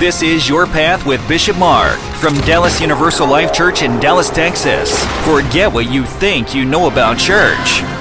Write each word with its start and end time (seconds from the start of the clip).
This 0.00 0.22
is 0.22 0.48
Your 0.48 0.64
Path 0.64 1.04
with 1.04 1.20
Bishop 1.28 1.58
Mark 1.58 1.98
from 2.22 2.32
Dallas 2.46 2.80
Universal 2.80 3.28
Life 3.28 3.52
Church 3.52 3.82
in 3.82 4.00
Dallas, 4.00 4.30
Texas. 4.30 5.04
Forget 5.26 5.70
what 5.70 5.92
you 5.92 6.06
think 6.06 6.54
you 6.54 6.64
know 6.64 6.88
about 6.88 7.18
church. 7.18 7.99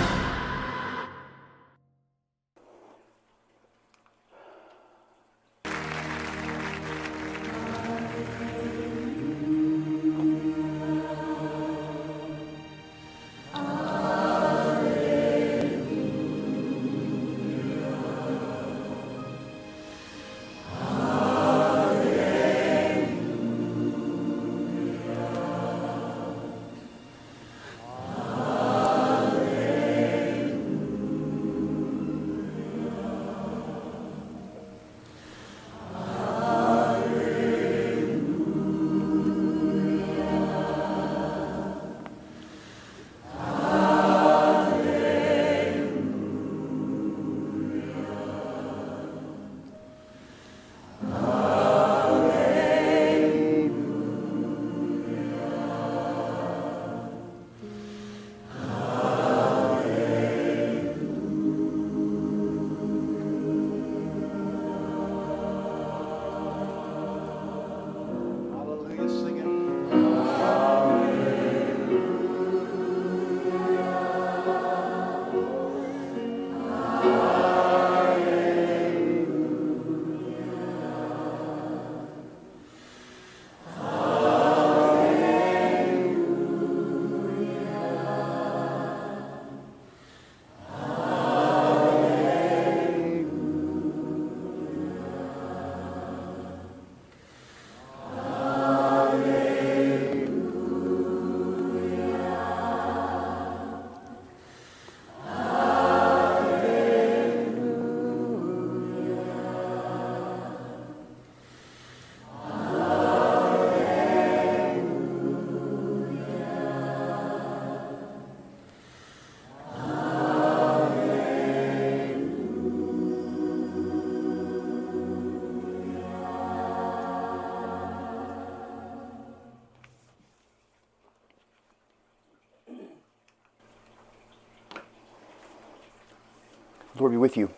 Lord 136.99 137.11
be 137.11 137.17
with 137.17 137.37
you. 137.37 137.49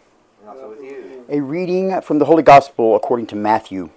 Also 0.47 0.69
with 0.69 0.83
you. 0.83 1.25
A 1.29 1.39
reading 1.41 1.99
from 2.01 2.19
the 2.19 2.25
Holy 2.25 2.43
Gospel 2.43 2.95
according 2.95 3.27
to 3.27 3.35
Matthew. 3.35 3.89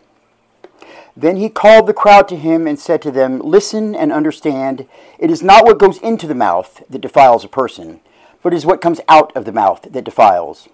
Then 1.17 1.37
he 1.37 1.49
called 1.49 1.87
the 1.87 1.95
crowd 1.95 2.29
to 2.29 2.37
him 2.37 2.67
and 2.67 2.79
said 2.79 3.01
to 3.03 3.11
them, 3.11 3.41
Listen 3.41 3.95
and 3.95 4.13
understand. 4.13 4.87
It 5.19 5.31
is 5.31 5.43
not 5.43 5.65
what 5.65 5.79
goes 5.79 5.99
into 5.99 6.27
the 6.27 6.35
mouth 6.35 6.83
that 6.89 7.01
defiles 7.01 7.45
a 7.45 7.49
person, 7.49 8.01
but 8.43 8.53
it 8.53 8.57
is 8.57 8.67
what 8.67 8.81
comes 8.81 9.01
out 9.09 9.35
of 9.37 9.45
the 9.45 9.53
mouth 9.53 9.83
that 9.83 10.05
defiles. 10.05 10.69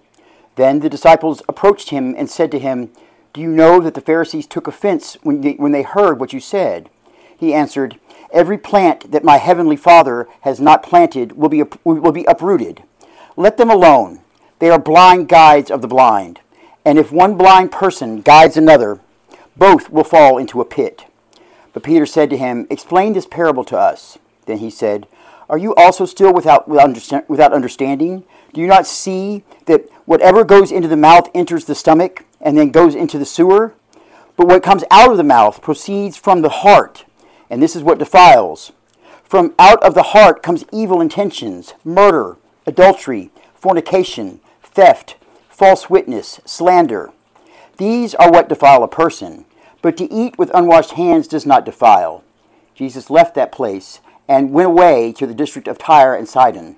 Then 0.57 0.81
the 0.81 0.89
disciples 0.89 1.43
approached 1.49 1.91
him 1.91 2.15
and 2.17 2.31
said 2.31 2.51
to 2.53 2.59
him, 2.59 2.91
Do 3.33 3.41
you 3.41 3.49
know 3.49 3.81
that 3.81 3.95
the 3.95 4.01
Pharisees 4.01 4.47
took 4.47 4.67
offense 4.67 5.17
when 5.23 5.41
they, 5.43 5.53
when 5.55 5.73
they 5.73 5.83
heard 5.83 6.21
what 6.21 6.33
you 6.33 6.41
said? 6.41 6.91
He 7.37 7.55
answered, 7.55 7.99
Every 8.33 8.59
plant 8.59 9.11
that 9.11 9.25
my 9.25 9.39
heavenly 9.39 9.77
Father 9.77 10.29
has 10.43 10.61
not 10.61 10.83
planted 10.83 11.33
will 11.33 11.49
be, 11.49 11.63
will 11.85 12.13
be 12.13 12.25
uprooted. 12.25 12.83
Let 13.37 13.57
them 13.57 13.71
alone. 13.71 14.21
They 14.61 14.71
are 14.71 14.79
blind 14.79 15.29
guides 15.29 15.71
of 15.71 15.81
the 15.81 15.89
blind. 15.89 16.41
And 16.85 16.99
if 16.99 17.11
one 17.11 17.37
blind 17.37 17.73
person 17.73 18.21
guides 18.21 18.57
another, 18.57 19.01
both 19.57 19.91
will 19.91 20.05
fall 20.05 20.39
into 20.39 20.61
a 20.61 20.67
pit. 20.67 21.07
But 21.73 21.83
Peter 21.83 22.07
said 22.07 22.31
to 22.31 22.37
him, 22.37 22.67
Explain 22.71 23.15
this 23.15 23.27
parable 23.27 23.65
to 23.65 23.79
us. 23.79 24.19
Then 24.45 24.59
he 24.59 24.71
said, 24.71 25.07
Are 25.49 25.59
you 25.59 25.75
also 25.77 26.05
still 26.05 26.33
without, 26.33 26.69
without 26.69 27.53
understanding? 27.53 28.25
Do 28.53 28.61
you 28.61 28.67
not 28.67 28.87
see 28.87 29.45
that 29.65 29.89
whatever 30.05 30.45
goes 30.45 30.71
into 30.71 30.89
the 30.89 30.97
mouth 30.97 31.31
enters 31.35 31.65
the 31.65 31.75
stomach 31.75 32.27
and 32.41 32.57
then 32.57 32.71
goes 32.71 32.95
into 32.95 33.19
the 33.19 33.25
sewer? 33.25 33.75
But 34.37 34.47
what 34.47 34.63
comes 34.63 34.85
out 34.91 35.11
of 35.11 35.17
the 35.17 35.25
mouth 35.25 35.63
proceeds 35.63 36.17
from 36.17 36.43
the 36.43 36.49
heart, 36.49 37.05
and 37.49 37.63
this 37.63 37.77
is 37.77 37.83
what 37.83 37.99
defiles. 37.99 38.73
From 39.25 39.55
out 39.59 39.83
of 39.83 39.95
the 39.95 40.03
heart 40.03 40.43
comes 40.43 40.65
evil 40.73 41.01
intentions, 41.01 41.75
murder, 41.85 42.37
adultery, 42.67 43.31
fornication, 43.55 44.41
theft, 44.73 45.17
false 45.49 45.91
witness, 45.91 46.41
slander. 46.45 47.11
These 47.77 48.15
are 48.15 48.31
what 48.31 48.49
defile 48.49 48.83
a 48.83 48.89
person, 48.89 49.45
but 49.83 49.97
to 49.97 50.13
eat 50.13 50.39
with 50.39 50.51
unwashed 50.55 50.93
hands 50.93 51.27
does 51.27 51.47
not 51.47 51.65
defile. 51.65 52.23
Jesus 52.75 53.11
left 53.11 53.35
that 53.35 53.53
place 53.53 54.01
and 54.29 54.53
went 54.53 54.69
away 54.69 55.13
to 55.13 55.27
the 55.27 55.35
district 55.35 55.69
of 55.69 55.79
Tyre 55.79 56.15
and 56.15 56.29
Sidon. 56.29 56.77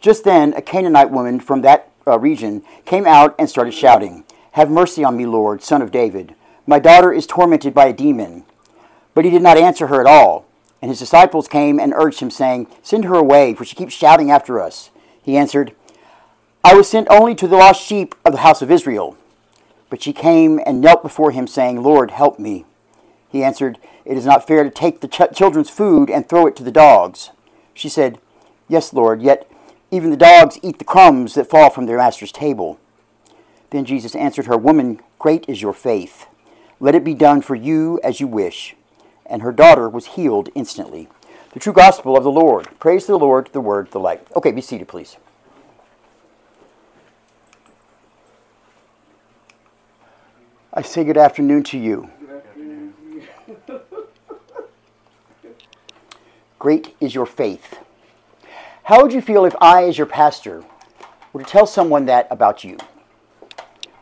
Just 0.00 0.24
then, 0.24 0.52
a 0.54 0.62
Canaanite 0.62 1.10
woman 1.10 1.38
from 1.38 1.62
that 1.62 1.90
uh, 2.06 2.18
region 2.18 2.62
came 2.84 3.06
out 3.06 3.34
and 3.38 3.48
started 3.48 3.72
shouting, 3.72 4.24
Have 4.52 4.70
mercy 4.70 5.04
on 5.04 5.16
me, 5.16 5.26
Lord, 5.26 5.62
son 5.62 5.82
of 5.82 5.92
David. 5.92 6.34
My 6.66 6.78
daughter 6.78 7.12
is 7.12 7.26
tormented 7.26 7.74
by 7.74 7.86
a 7.86 7.92
demon. 7.92 8.44
But 9.14 9.24
he 9.24 9.30
did 9.30 9.42
not 9.42 9.58
answer 9.58 9.88
her 9.88 10.00
at 10.00 10.06
all. 10.06 10.46
And 10.80 10.90
his 10.90 10.98
disciples 10.98 11.46
came 11.46 11.78
and 11.78 11.92
urged 11.94 12.20
him, 12.20 12.30
saying, 12.30 12.66
Send 12.82 13.04
her 13.04 13.14
away, 13.14 13.54
for 13.54 13.64
she 13.64 13.76
keeps 13.76 13.94
shouting 13.94 14.30
after 14.30 14.60
us. 14.60 14.90
He 15.22 15.36
answered, 15.36 15.74
I 16.64 16.74
was 16.74 16.88
sent 16.88 17.08
only 17.10 17.34
to 17.34 17.48
the 17.48 17.56
lost 17.56 17.84
sheep 17.84 18.14
of 18.24 18.32
the 18.32 18.38
house 18.38 18.62
of 18.62 18.70
Israel. 18.70 19.16
But 19.90 20.00
she 20.00 20.12
came 20.12 20.60
and 20.64 20.80
knelt 20.80 21.02
before 21.02 21.32
him, 21.32 21.48
saying, 21.48 21.82
Lord, 21.82 22.12
help 22.12 22.38
me. 22.38 22.64
He 23.28 23.42
answered, 23.42 23.78
It 24.04 24.16
is 24.16 24.24
not 24.24 24.46
fair 24.46 24.62
to 24.62 24.70
take 24.70 25.00
the 25.00 25.08
ch- 25.08 25.36
children's 25.36 25.70
food 25.70 26.08
and 26.08 26.28
throw 26.28 26.46
it 26.46 26.54
to 26.56 26.62
the 26.62 26.70
dogs. 26.70 27.30
She 27.74 27.88
said, 27.88 28.20
Yes, 28.68 28.92
Lord, 28.92 29.22
yet 29.22 29.50
even 29.90 30.10
the 30.10 30.16
dogs 30.16 30.58
eat 30.62 30.78
the 30.78 30.84
crumbs 30.84 31.34
that 31.34 31.50
fall 31.50 31.68
from 31.68 31.86
their 31.86 31.98
master's 31.98 32.30
table. 32.30 32.78
Then 33.70 33.84
Jesus 33.84 34.14
answered 34.14 34.46
her, 34.46 34.56
Woman, 34.56 35.00
great 35.18 35.44
is 35.48 35.62
your 35.62 35.72
faith. 35.72 36.26
Let 36.78 36.94
it 36.94 37.02
be 37.02 37.14
done 37.14 37.42
for 37.42 37.56
you 37.56 37.98
as 38.04 38.20
you 38.20 38.28
wish. 38.28 38.76
And 39.26 39.42
her 39.42 39.52
daughter 39.52 39.88
was 39.88 40.06
healed 40.06 40.48
instantly. 40.54 41.08
The 41.54 41.60
true 41.60 41.72
gospel 41.72 42.16
of 42.16 42.22
the 42.22 42.30
Lord. 42.30 42.68
Praise 42.78 43.06
the 43.06 43.18
Lord, 43.18 43.50
the 43.52 43.60
word, 43.60 43.90
the 43.90 44.00
light. 44.00 44.26
Okay, 44.36 44.52
be 44.52 44.60
seated, 44.60 44.86
please. 44.86 45.16
I 50.74 50.80
say 50.80 51.04
good 51.04 51.18
afternoon 51.18 51.64
to 51.64 51.78
you. 51.78 52.08
Great 56.58 56.96
is 56.98 57.14
your 57.14 57.26
faith. 57.26 57.78
How 58.84 59.02
would 59.02 59.12
you 59.12 59.20
feel 59.20 59.44
if 59.44 59.54
I, 59.60 59.84
as 59.84 59.98
your 59.98 60.06
pastor, 60.06 60.64
were 61.34 61.42
to 61.42 61.46
tell 61.46 61.66
someone 61.66 62.06
that 62.06 62.26
about 62.30 62.64
you? 62.64 62.78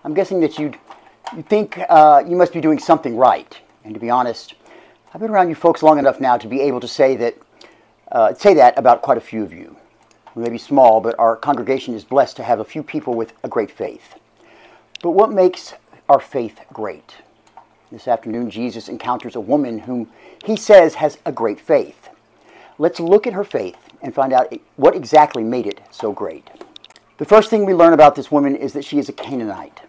I'm 0.04 0.14
guessing 0.14 0.38
that 0.42 0.60
you'd, 0.60 0.78
you'd 1.34 1.48
think 1.48 1.76
uh, 1.88 2.22
you 2.24 2.36
must 2.36 2.52
be 2.52 2.60
doing 2.60 2.78
something 2.78 3.16
right. 3.16 3.58
And 3.82 3.92
to 3.94 3.98
be 3.98 4.08
honest, 4.08 4.54
I've 5.12 5.20
been 5.20 5.30
around 5.30 5.48
you 5.48 5.56
folks 5.56 5.82
long 5.82 5.98
enough 5.98 6.20
now 6.20 6.36
to 6.36 6.46
be 6.46 6.60
able 6.60 6.78
to 6.78 6.88
say 6.88 7.16
that, 7.16 7.36
uh, 8.12 8.32
say 8.34 8.54
that 8.54 8.78
about 8.78 9.02
quite 9.02 9.18
a 9.18 9.20
few 9.20 9.42
of 9.42 9.52
you. 9.52 9.76
We 10.36 10.44
may 10.44 10.50
be 10.50 10.58
small, 10.58 11.00
but 11.00 11.18
our 11.18 11.34
congregation 11.34 11.94
is 11.94 12.04
blessed 12.04 12.36
to 12.36 12.44
have 12.44 12.60
a 12.60 12.64
few 12.64 12.84
people 12.84 13.14
with 13.14 13.32
a 13.42 13.48
great 13.48 13.72
faith. 13.72 14.14
But 15.02 15.10
what 15.10 15.32
makes 15.32 15.74
our 16.10 16.18
faith 16.18 16.58
great? 16.72 17.14
This 17.92 18.08
afternoon, 18.08 18.50
Jesus 18.50 18.88
encounters 18.88 19.36
a 19.36 19.40
woman 19.40 19.78
whom 19.78 20.10
he 20.44 20.56
says 20.56 20.96
has 20.96 21.18
a 21.24 21.30
great 21.30 21.60
faith. 21.60 22.08
Let's 22.78 22.98
look 22.98 23.28
at 23.28 23.32
her 23.32 23.44
faith 23.44 23.76
and 24.02 24.12
find 24.12 24.32
out 24.32 24.52
what 24.74 24.96
exactly 24.96 25.44
made 25.44 25.68
it 25.68 25.80
so 25.92 26.10
great. 26.10 26.50
The 27.18 27.24
first 27.24 27.48
thing 27.48 27.64
we 27.64 27.74
learn 27.74 27.92
about 27.92 28.16
this 28.16 28.28
woman 28.28 28.56
is 28.56 28.72
that 28.72 28.84
she 28.84 28.98
is 28.98 29.08
a 29.08 29.12
Canaanite, 29.12 29.82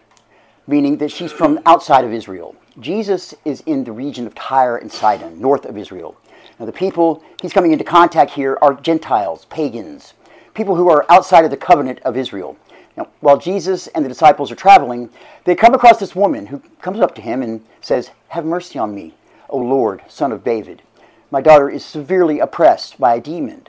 meaning 0.68 0.98
that 0.98 1.12
she's 1.12 1.32
from 1.32 1.60
outside 1.66 2.06
of 2.06 2.14
Israel. 2.14 2.56
Jesus 2.80 3.34
is 3.44 3.62
in 3.62 3.84
the 3.84 3.92
region 3.92 4.28
of 4.28 4.36
Tyre 4.36 4.78
and 4.78 4.92
Sidon, 4.92 5.42
north 5.42 5.66
of 5.66 5.76
Israel. 5.76 6.16
Now, 6.60 6.68
the 6.68 6.72
people 6.72 7.24
he's 7.42 7.54
coming 7.54 7.72
into 7.72 7.84
contact 7.84 8.30
here 8.30 8.60
are 8.62 8.76
Gentiles, 8.76 9.46
pagans, 9.46 10.14
people 10.54 10.76
who 10.76 10.88
are 10.88 11.04
outside 11.10 11.46
of 11.46 11.50
the 11.50 11.58
covenant 11.58 12.00
of 12.06 12.16
Israel. 12.16 12.58
Now, 12.98 13.08
while 13.22 13.38
Jesus 13.38 13.88
and 13.88 14.04
the 14.04 14.10
disciples 14.10 14.52
are 14.52 14.56
traveling, 14.56 15.10
they 15.46 15.56
come 15.56 15.74
across 15.74 16.00
this 16.00 16.16
woman 16.16 16.48
who 16.48 16.60
comes 16.82 17.00
up 17.00 17.16
to 17.16 17.22
him 17.22 17.42
and 17.42 17.64
says, 17.80 18.12
Have 18.30 18.46
mercy 18.46 18.78
on 18.78 18.94
me, 18.94 19.14
O 19.50 19.58
Lord, 19.58 20.02
son 20.08 20.32
of 20.32 20.44
David. 20.44 20.82
My 21.30 21.42
daughter 21.42 21.70
is 21.70 21.86
severely 21.86 22.40
oppressed 22.40 23.00
by 23.00 23.16
a 23.16 23.22
demon. 23.22 23.68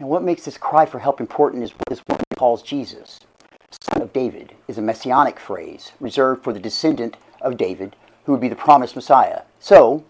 Now, 0.00 0.06
what 0.06 0.22
makes 0.22 0.44
this 0.44 0.58
cry 0.58 0.86
for 0.86 0.98
help 0.98 1.20
important 1.20 1.62
is 1.62 1.72
what 1.72 1.88
this 1.88 2.02
woman 2.08 2.24
calls 2.36 2.62
Jesus. 2.62 3.20
Son 3.80 4.00
of 4.00 4.12
David 4.12 4.54
is 4.66 4.78
a 4.78 4.82
messianic 4.82 5.38
phrase 5.38 5.92
reserved 6.00 6.42
for 6.42 6.52
the 6.52 6.60
descendant 6.60 7.16
of 7.40 7.56
David 7.56 7.94
who 8.24 8.32
would 8.32 8.40
be 8.40 8.48
the 8.48 8.56
promised 8.56 8.96
Messiah. 8.96 9.42
So, 9.60 10.04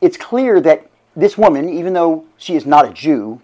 it's 0.00 0.16
clear 0.16 0.60
that 0.62 0.88
this 1.14 1.38
woman, 1.38 1.68
even 1.68 1.92
though 1.92 2.24
she 2.36 2.56
is 2.56 2.66
not 2.66 2.88
a 2.88 2.92
Jew, 2.92 3.40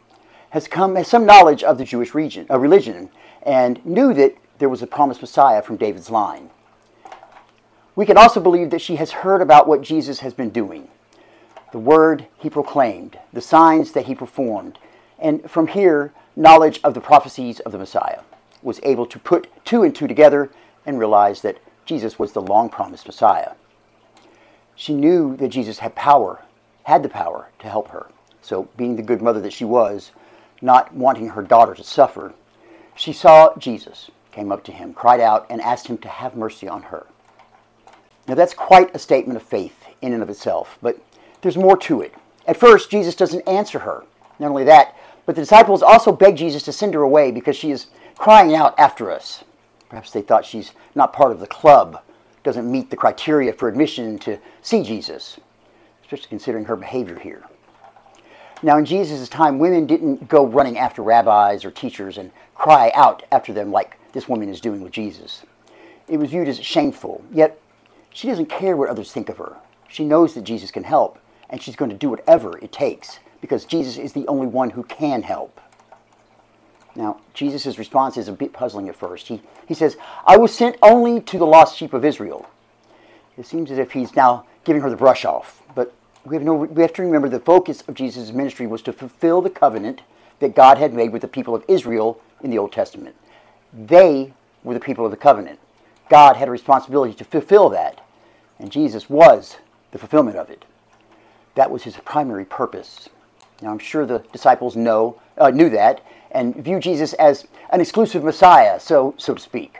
has 0.50 0.66
come 0.66 0.96
has 0.96 1.06
some 1.06 1.26
knowledge 1.26 1.62
of 1.62 1.78
the 1.78 1.84
Jewish 1.84 2.14
region, 2.14 2.46
uh, 2.50 2.58
religion 2.58 3.10
and 3.42 3.84
knew 3.84 4.12
that 4.14 4.36
there 4.58 4.68
was 4.68 4.82
a 4.82 4.86
promised 4.86 5.20
Messiah 5.20 5.62
from 5.62 5.76
David's 5.76 6.10
line. 6.10 6.50
We 7.96 8.06
can 8.06 8.16
also 8.16 8.40
believe 8.40 8.70
that 8.70 8.80
she 8.80 8.96
has 8.96 9.10
heard 9.10 9.42
about 9.42 9.66
what 9.66 9.82
Jesus 9.82 10.20
has 10.20 10.34
been 10.34 10.50
doing, 10.50 10.88
the 11.72 11.78
word 11.78 12.26
he 12.38 12.50
proclaimed, 12.50 13.18
the 13.32 13.40
signs 13.40 13.92
that 13.92 14.06
he 14.06 14.14
performed, 14.14 14.78
and 15.18 15.48
from 15.50 15.66
here, 15.66 16.12
knowledge 16.36 16.80
of 16.82 16.94
the 16.94 17.00
prophecies 17.00 17.60
of 17.60 17.72
the 17.72 17.78
Messiah 17.78 18.20
was 18.62 18.80
able 18.82 19.06
to 19.06 19.18
put 19.18 19.48
two 19.64 19.82
and 19.82 19.94
two 19.94 20.06
together 20.06 20.50
and 20.86 20.98
realize 20.98 21.42
that 21.42 21.58
Jesus 21.84 22.18
was 22.18 22.32
the 22.32 22.42
long 22.42 22.68
promised 22.68 23.06
Messiah. 23.06 23.52
She 24.74 24.94
knew 24.94 25.36
that 25.36 25.48
Jesus 25.48 25.78
had 25.78 25.94
power, 25.94 26.42
had 26.84 27.02
the 27.02 27.08
power 27.08 27.48
to 27.58 27.68
help 27.68 27.88
her. 27.88 28.10
So, 28.42 28.68
being 28.76 28.96
the 28.96 29.02
good 29.02 29.20
mother 29.20 29.40
that 29.40 29.52
she 29.52 29.64
was, 29.64 30.12
not 30.62 30.94
wanting 30.94 31.30
her 31.30 31.42
daughter 31.42 31.74
to 31.74 31.84
suffer, 31.84 32.32
she 33.00 33.14
saw 33.14 33.56
Jesus, 33.56 34.10
came 34.30 34.52
up 34.52 34.62
to 34.64 34.72
him, 34.72 34.92
cried 34.92 35.20
out, 35.20 35.46
and 35.48 35.62
asked 35.62 35.86
him 35.86 35.96
to 35.98 36.08
have 36.08 36.36
mercy 36.36 36.68
on 36.68 36.82
her. 36.82 37.06
Now, 38.28 38.34
that's 38.34 38.52
quite 38.52 38.94
a 38.94 38.98
statement 38.98 39.38
of 39.38 39.42
faith 39.42 39.86
in 40.02 40.12
and 40.12 40.22
of 40.22 40.28
itself, 40.28 40.78
but 40.82 40.98
there's 41.40 41.56
more 41.56 41.78
to 41.78 42.02
it. 42.02 42.14
At 42.46 42.58
first, 42.58 42.90
Jesus 42.90 43.14
doesn't 43.14 43.48
answer 43.48 43.78
her. 43.78 44.04
Not 44.38 44.50
only 44.50 44.64
that, 44.64 44.96
but 45.24 45.34
the 45.34 45.40
disciples 45.40 45.82
also 45.82 46.12
beg 46.12 46.36
Jesus 46.36 46.62
to 46.64 46.72
send 46.72 46.92
her 46.92 47.00
away 47.00 47.30
because 47.30 47.56
she 47.56 47.70
is 47.70 47.86
crying 48.18 48.54
out 48.54 48.78
after 48.78 49.10
us. 49.10 49.44
Perhaps 49.88 50.10
they 50.10 50.20
thought 50.20 50.44
she's 50.44 50.72
not 50.94 51.14
part 51.14 51.32
of 51.32 51.40
the 51.40 51.46
club, 51.46 52.02
doesn't 52.42 52.70
meet 52.70 52.90
the 52.90 52.96
criteria 52.96 53.54
for 53.54 53.66
admission 53.68 54.18
to 54.18 54.38
see 54.60 54.82
Jesus, 54.82 55.40
especially 56.02 56.28
considering 56.28 56.66
her 56.66 56.76
behavior 56.76 57.18
here. 57.18 57.44
Now, 58.62 58.76
in 58.76 58.84
Jesus' 58.84 59.28
time, 59.28 59.58
women 59.58 59.86
didn't 59.86 60.28
go 60.28 60.46
running 60.46 60.76
after 60.76 61.02
rabbis 61.02 61.64
or 61.64 61.70
teachers 61.70 62.18
and 62.18 62.30
cry 62.54 62.92
out 62.94 63.22
after 63.32 63.52
them 63.52 63.72
like 63.72 63.96
this 64.12 64.28
woman 64.28 64.48
is 64.50 64.60
doing 64.60 64.82
with 64.82 64.92
Jesus. 64.92 65.44
It 66.08 66.18
was 66.18 66.30
viewed 66.30 66.48
as 66.48 66.62
shameful, 66.62 67.24
yet 67.32 67.58
she 68.12 68.28
doesn't 68.28 68.46
care 68.46 68.76
what 68.76 68.90
others 68.90 69.12
think 69.12 69.28
of 69.28 69.38
her. 69.38 69.56
She 69.88 70.04
knows 70.04 70.34
that 70.34 70.44
Jesus 70.44 70.70
can 70.70 70.84
help, 70.84 71.18
and 71.48 71.62
she's 71.62 71.76
going 71.76 71.90
to 71.90 71.96
do 71.96 72.10
whatever 72.10 72.58
it 72.58 72.72
takes 72.72 73.18
because 73.40 73.64
Jesus 73.64 73.96
is 73.96 74.12
the 74.12 74.26
only 74.28 74.46
one 74.46 74.70
who 74.70 74.82
can 74.84 75.22
help. 75.22 75.60
Now, 76.94 77.20
Jesus' 77.32 77.78
response 77.78 78.16
is 78.16 78.28
a 78.28 78.32
bit 78.32 78.52
puzzling 78.52 78.88
at 78.88 78.96
first. 78.96 79.28
He, 79.28 79.40
he 79.66 79.74
says, 79.74 79.96
I 80.26 80.36
was 80.36 80.52
sent 80.52 80.76
only 80.82 81.20
to 81.22 81.38
the 81.38 81.46
lost 81.46 81.78
sheep 81.78 81.94
of 81.94 82.04
Israel. 82.04 82.46
It 83.38 83.46
seems 83.46 83.70
as 83.70 83.78
if 83.78 83.92
he's 83.92 84.14
now 84.14 84.44
giving 84.64 84.82
her 84.82 84.90
the 84.90 84.96
brush 84.96 85.24
off, 85.24 85.62
but 85.74 85.94
we 86.24 86.36
have, 86.36 86.42
no, 86.42 86.54
we 86.54 86.82
have 86.82 86.92
to 86.94 87.02
remember 87.02 87.28
the 87.28 87.40
focus 87.40 87.82
of 87.88 87.94
Jesus' 87.94 88.32
ministry 88.32 88.66
was 88.66 88.82
to 88.82 88.92
fulfill 88.92 89.40
the 89.40 89.50
covenant 89.50 90.02
that 90.40 90.54
God 90.54 90.78
had 90.78 90.92
made 90.92 91.12
with 91.12 91.22
the 91.22 91.28
people 91.28 91.54
of 91.54 91.64
Israel 91.68 92.20
in 92.42 92.50
the 92.50 92.58
Old 92.58 92.72
Testament. 92.72 93.16
They 93.72 94.32
were 94.64 94.74
the 94.74 94.80
people 94.80 95.04
of 95.04 95.10
the 95.10 95.16
covenant. 95.16 95.58
God 96.08 96.36
had 96.36 96.48
a 96.48 96.50
responsibility 96.50 97.14
to 97.14 97.24
fulfill 97.24 97.68
that, 97.70 98.04
and 98.58 98.70
Jesus 98.70 99.08
was 99.08 99.56
the 99.92 99.98
fulfillment 99.98 100.36
of 100.36 100.50
it. 100.50 100.64
That 101.54 101.70
was 101.70 101.84
his 101.84 101.96
primary 101.96 102.44
purpose. 102.44 103.08
Now, 103.62 103.70
I'm 103.70 103.78
sure 103.78 104.06
the 104.06 104.24
disciples 104.32 104.76
know, 104.76 105.20
uh, 105.38 105.50
knew 105.50 105.70
that 105.70 106.02
and 106.32 106.54
view 106.54 106.78
Jesus 106.78 107.12
as 107.14 107.46
an 107.70 107.80
exclusive 107.80 108.24
Messiah, 108.24 108.78
so, 108.78 109.14
so 109.18 109.34
to 109.34 109.40
speak. 109.40 109.78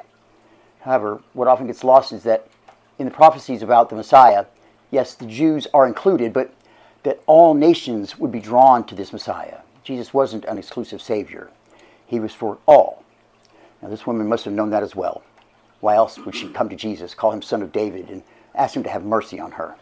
However, 0.81 1.21
what 1.33 1.49
often 1.49 1.67
gets 1.67 1.85
lost 1.85 2.13
is 2.13 2.23
that 2.25 2.49
in 2.99 3.05
the 3.05 3.11
prophecies 3.11 3.63
about 3.63 3.89
the 3.89 3.97
Messiah, 3.97 4.47
yes, 4.91 5.15
the 5.15 5.27
Jews 5.27 5.67
are 5.73 5.87
included, 5.87 6.33
but 6.33 6.53
that 7.03 7.23
all 7.27 7.55
nations 7.55 8.19
would 8.19 8.33
be 8.33 8.41
drawn 8.41 8.85
to 8.87 8.95
this 8.95 9.13
Messiah. 9.13 9.59
Jesus 9.85 10.13
wasn't 10.13 10.45
an 10.45 10.59
exclusive 10.59 11.01
Savior, 11.01 11.49
He 12.07 12.21
was 12.21 12.35
for 12.35 12.59
all. 12.67 13.05
Now, 13.81 13.89
this 13.89 14.07
woman 14.07 14.29
must 14.29 14.45
have 14.45 14.55
known 14.55 14.71
that 14.71 14.83
as 14.83 14.95
well. 14.95 15.23
Why 15.81 15.97
else 15.97 16.19
would 16.19 16.35
she 16.35 16.49
come 16.49 16.69
to 16.69 16.77
Jesus, 16.77 17.15
call 17.15 17.33
him 17.33 17.41
Son 17.41 17.63
of 17.63 17.73
David, 17.73 18.11
and 18.11 18.23
ask 18.55 18.77
him 18.77 18.83
to 18.83 18.91
have 18.91 19.05
mercy 19.05 19.41
on 19.41 19.53
her? 19.53 19.77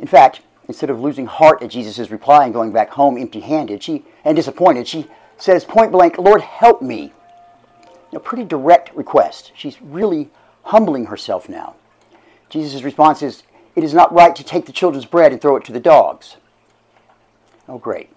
In 0.00 0.08
fact, 0.08 0.40
instead 0.66 0.90
of 0.90 1.00
losing 1.00 1.26
heart 1.26 1.62
at 1.62 1.70
Jesus' 1.70 2.10
reply 2.10 2.44
and 2.44 2.54
going 2.54 2.72
back 2.72 2.90
home 2.90 3.16
empty 3.16 3.40
handed 3.40 3.86
and 4.24 4.36
disappointed, 4.36 4.88
she 4.88 5.06
says 5.36 5.64
point 5.64 5.92
blank, 5.92 6.18
Lord, 6.18 6.40
help 6.40 6.82
me. 6.82 7.12
A 8.12 8.18
pretty 8.18 8.44
direct 8.44 8.92
request. 8.96 9.52
She's 9.54 9.80
really 9.80 10.30
humbling 10.64 11.06
herself 11.06 11.48
now. 11.48 11.76
Jesus' 12.50 12.82
response 12.82 13.22
is, 13.22 13.44
It 13.76 13.84
is 13.84 13.94
not 13.94 14.12
right 14.12 14.34
to 14.36 14.44
take 14.44 14.66
the 14.66 14.72
children's 14.72 15.06
bread 15.06 15.32
and 15.32 15.40
throw 15.40 15.56
it 15.56 15.64
to 15.64 15.72
the 15.72 15.80
dogs. 15.80 16.36
Oh, 17.68 17.78
great. 17.78 18.10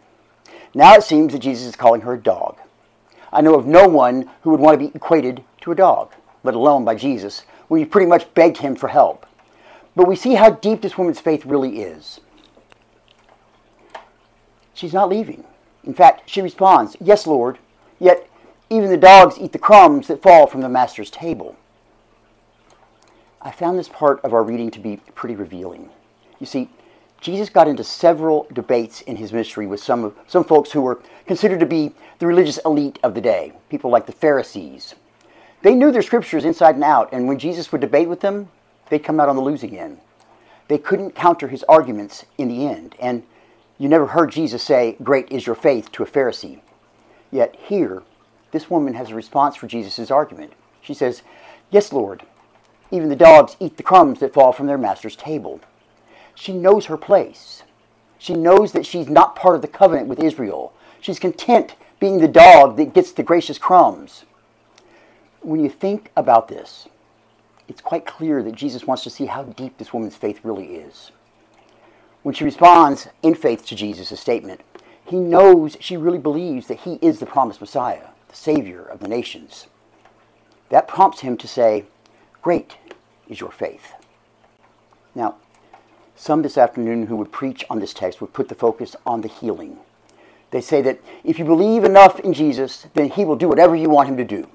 Now 0.73 0.95
it 0.95 1.03
seems 1.03 1.31
that 1.31 1.39
Jesus 1.39 1.67
is 1.67 1.75
calling 1.75 2.01
her 2.01 2.13
a 2.13 2.19
dog. 2.19 2.57
I 3.31 3.41
know 3.41 3.55
of 3.55 3.67
no 3.67 3.87
one 3.87 4.29
who 4.41 4.49
would 4.49 4.59
want 4.59 4.79
to 4.79 4.85
be 4.87 4.91
equated 4.95 5.43
to 5.61 5.71
a 5.71 5.75
dog, 5.75 6.11
let 6.43 6.55
alone 6.55 6.83
by 6.83 6.95
Jesus, 6.95 7.43
when 7.67 7.79
he 7.79 7.85
pretty 7.85 8.07
much 8.07 8.31
begged 8.33 8.57
him 8.57 8.75
for 8.75 8.87
help. 8.87 9.25
But 9.95 10.07
we 10.07 10.15
see 10.15 10.33
how 10.33 10.49
deep 10.49 10.81
this 10.81 10.97
woman's 10.97 11.19
faith 11.19 11.45
really 11.45 11.81
is. 11.81 12.19
She's 14.73 14.93
not 14.93 15.09
leaving. 15.09 15.43
In 15.83 15.93
fact, 15.93 16.27
she 16.27 16.41
responds, 16.41 16.97
Yes, 16.99 17.27
Lord, 17.27 17.59
yet 17.99 18.27
even 18.69 18.89
the 18.89 18.97
dogs 18.97 19.37
eat 19.37 19.51
the 19.51 19.59
crumbs 19.59 20.07
that 20.07 20.23
fall 20.23 20.47
from 20.47 20.61
the 20.61 20.69
master's 20.69 21.11
table. 21.11 21.55
I 23.45 23.51
found 23.51 23.77
this 23.77 23.89
part 23.89 24.21
of 24.23 24.33
our 24.33 24.41
reading 24.41 24.71
to 24.71 24.79
be 24.79 24.97
pretty 25.15 25.35
revealing. 25.35 25.89
You 26.39 26.45
see, 26.45 26.69
Jesus 27.19 27.49
got 27.49 27.67
into 27.67 27.83
several 27.83 28.47
debates 28.53 29.01
in 29.01 29.17
his 29.17 29.33
ministry 29.33 29.67
with 29.67 29.83
some, 29.83 30.15
some 30.27 30.45
folks 30.45 30.71
who 30.71 30.81
were 30.81 31.01
considered 31.27 31.59
to 31.59 31.65
be 31.65 31.93
the 32.19 32.27
religious 32.27 32.57
elite 32.65 32.99
of 33.03 33.15
the 33.15 33.21
day, 33.21 33.51
people 33.69 33.91
like 33.91 34.05
the 34.05 34.13
Pharisees. 34.13 34.95
They 35.61 35.75
knew 35.75 35.91
their 35.91 36.01
scriptures 36.01 36.45
inside 36.45 36.75
and 36.75 36.83
out, 36.85 37.11
and 37.11 37.27
when 37.27 37.37
Jesus 37.37 37.71
would 37.71 37.81
debate 37.81 38.07
with 38.07 38.21
them, 38.21 38.47
they'd 38.89 39.03
come 39.03 39.19
out 39.19 39.29
on 39.29 39.35
the 39.35 39.41
losing 39.41 39.77
end. 39.77 39.99
They 40.69 40.77
couldn't 40.77 41.11
counter 41.11 41.49
his 41.49 41.63
arguments 41.63 42.25
in 42.37 42.47
the 42.47 42.65
end, 42.65 42.95
and 42.99 43.23
you 43.77 43.89
never 43.89 44.07
heard 44.07 44.31
Jesus 44.31 44.63
say, 44.63 44.95
Great 45.03 45.29
is 45.29 45.45
your 45.45 45.55
faith 45.55 45.91
to 45.93 46.03
a 46.03 46.05
Pharisee. 46.05 46.61
Yet 47.29 47.55
here, 47.57 48.03
this 48.51 48.69
woman 48.69 48.93
has 48.93 49.09
a 49.09 49.15
response 49.15 49.57
for 49.57 49.67
Jesus' 49.67 50.11
argument. 50.11 50.53
She 50.81 50.93
says, 50.93 51.23
Yes, 51.71 51.91
Lord, 51.91 52.23
even 52.93 53.09
the 53.09 53.15
dogs 53.15 53.57
eat 53.59 53.75
the 53.75 53.83
crumbs 53.83 54.19
that 54.19 54.35
fall 54.35 54.53
from 54.53 54.67
their 54.67 54.77
master's 54.77 55.15
table. 55.15 55.59
She 56.35 56.53
knows 56.53 56.85
her 56.85 56.97
place. 56.97 57.63
She 58.19 58.35
knows 58.35 58.71
that 58.73 58.85
she's 58.85 59.09
not 59.09 59.35
part 59.35 59.55
of 59.55 59.63
the 59.63 59.67
covenant 59.67 60.07
with 60.07 60.23
Israel. 60.23 60.73
She's 61.01 61.17
content 61.17 61.75
being 61.99 62.19
the 62.19 62.27
dog 62.27 62.77
that 62.77 62.93
gets 62.93 63.11
the 63.11 63.23
gracious 63.23 63.57
crumbs. 63.57 64.25
When 65.41 65.59
you 65.59 65.69
think 65.69 66.11
about 66.15 66.47
this, 66.47 66.87
it's 67.67 67.81
quite 67.81 68.05
clear 68.05 68.43
that 68.43 68.53
Jesus 68.53 68.85
wants 68.85 69.01
to 69.03 69.09
see 69.09 69.25
how 69.25 69.41
deep 69.41 69.79
this 69.79 69.91
woman's 69.91 70.15
faith 70.15 70.41
really 70.43 70.75
is. 70.75 71.11
When 72.21 72.35
she 72.35 72.43
responds 72.43 73.07
in 73.23 73.33
faith 73.33 73.65
to 73.65 73.75
Jesus' 73.75 74.19
statement, 74.19 74.61
he 75.03 75.15
knows 75.15 75.77
she 75.79 75.97
really 75.97 76.19
believes 76.19 76.67
that 76.67 76.81
he 76.81 76.99
is 77.01 77.19
the 77.19 77.25
promised 77.25 77.59
Messiah, 77.59 78.09
the 78.27 78.35
Savior 78.35 78.83
of 78.83 78.99
the 78.99 79.07
nations. 79.07 79.65
That 80.69 80.87
prompts 80.87 81.21
him 81.21 81.37
to 81.37 81.47
say, 81.47 81.85
Great 82.43 82.75
is 83.29 83.39
your 83.39 83.51
faith. 83.51 83.93
Now, 85.15 85.35
some 86.15 86.41
this 86.41 86.57
afternoon 86.57 87.07
who 87.07 87.15
would 87.15 87.31
preach 87.31 87.65
on 87.69 87.79
this 87.79 87.93
text 87.93 88.21
would 88.21 88.33
put 88.33 88.49
the 88.49 88.55
focus 88.55 88.95
on 89.05 89.21
the 89.21 89.27
healing. 89.27 89.77
They 90.51 90.61
say 90.61 90.81
that 90.83 90.99
if 91.23 91.39
you 91.39 91.45
believe 91.45 91.83
enough 91.83 92.19
in 92.19 92.33
Jesus, 92.33 92.87
then 92.93 93.09
he 93.09 93.25
will 93.25 93.35
do 93.35 93.47
whatever 93.47 93.75
you 93.75 93.89
want 93.89 94.09
him 94.09 94.17
to 94.17 94.23
do. 94.23 94.47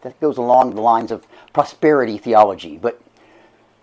That 0.00 0.18
goes 0.20 0.38
along 0.38 0.74
the 0.74 0.80
lines 0.80 1.10
of 1.10 1.26
prosperity 1.52 2.18
theology. 2.18 2.78
But 2.78 3.00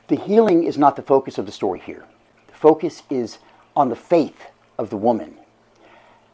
the 0.08 0.16
healing 0.16 0.64
is 0.64 0.78
not 0.78 0.96
the 0.96 1.02
focus 1.02 1.38
of 1.38 1.46
the 1.46 1.52
story 1.52 1.80
here. 1.80 2.06
The 2.48 2.54
focus 2.54 3.04
is 3.10 3.38
on 3.76 3.90
the 3.90 3.96
faith 3.96 4.48
of 4.78 4.90
the 4.90 4.98
woman, 4.98 5.36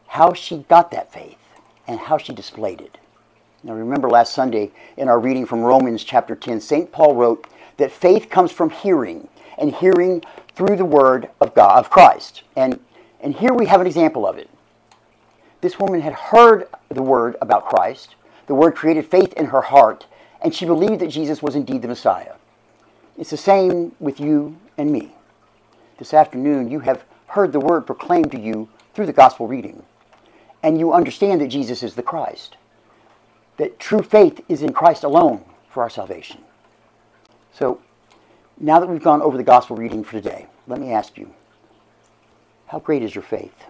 how 0.08 0.32
she 0.32 0.64
got 0.68 0.90
that 0.90 1.12
faith, 1.12 1.38
and 1.86 2.00
how 2.00 2.18
she 2.18 2.32
displayed 2.32 2.80
it. 2.80 2.98
Now, 3.64 3.74
remember 3.74 4.08
last 4.08 4.34
Sunday 4.34 4.70
in 4.96 5.08
our 5.08 5.18
reading 5.18 5.44
from 5.44 5.62
Romans 5.62 6.04
chapter 6.04 6.36
10, 6.36 6.60
St. 6.60 6.92
Paul 6.92 7.16
wrote 7.16 7.46
that 7.76 7.90
faith 7.90 8.30
comes 8.30 8.52
from 8.52 8.70
hearing, 8.70 9.28
and 9.56 9.74
hearing 9.74 10.22
through 10.54 10.76
the 10.76 10.84
word 10.84 11.28
of 11.40 11.54
God, 11.54 11.78
of 11.78 11.90
Christ. 11.90 12.42
And, 12.54 12.78
and 13.20 13.34
here 13.34 13.52
we 13.52 13.66
have 13.66 13.80
an 13.80 13.86
example 13.88 14.26
of 14.26 14.38
it. 14.38 14.48
This 15.60 15.78
woman 15.78 16.00
had 16.00 16.12
heard 16.12 16.68
the 16.88 17.02
word 17.02 17.36
about 17.40 17.66
Christ, 17.66 18.14
the 18.46 18.54
word 18.54 18.76
created 18.76 19.06
faith 19.06 19.32
in 19.32 19.46
her 19.46 19.62
heart, 19.62 20.06
and 20.40 20.54
she 20.54 20.64
believed 20.64 21.00
that 21.00 21.08
Jesus 21.08 21.42
was 21.42 21.56
indeed 21.56 21.82
the 21.82 21.88
Messiah. 21.88 22.34
It's 23.16 23.30
the 23.30 23.36
same 23.36 23.92
with 23.98 24.20
you 24.20 24.56
and 24.76 24.92
me. 24.92 25.14
This 25.98 26.14
afternoon, 26.14 26.70
you 26.70 26.80
have 26.80 27.04
heard 27.26 27.52
the 27.52 27.58
word 27.58 27.86
proclaimed 27.86 28.30
to 28.30 28.40
you 28.40 28.68
through 28.94 29.06
the 29.06 29.12
gospel 29.12 29.48
reading, 29.48 29.82
and 30.62 30.78
you 30.78 30.92
understand 30.92 31.40
that 31.40 31.48
Jesus 31.48 31.82
is 31.82 31.96
the 31.96 32.04
Christ, 32.04 32.56
that 33.58 33.78
true 33.78 34.02
faith 34.02 34.40
is 34.48 34.62
in 34.62 34.72
Christ 34.72 35.04
alone 35.04 35.44
for 35.68 35.82
our 35.82 35.90
salvation. 35.90 36.40
So, 37.52 37.80
now 38.58 38.80
that 38.80 38.88
we've 38.88 39.02
gone 39.02 39.22
over 39.22 39.36
the 39.36 39.42
gospel 39.42 39.76
reading 39.76 40.02
for 40.02 40.12
today, 40.12 40.46
let 40.66 40.80
me 40.80 40.92
ask 40.92 41.16
you 41.18 41.30
how 42.66 42.78
great 42.78 43.02
is 43.02 43.14
your 43.14 43.22
faith? 43.22 43.64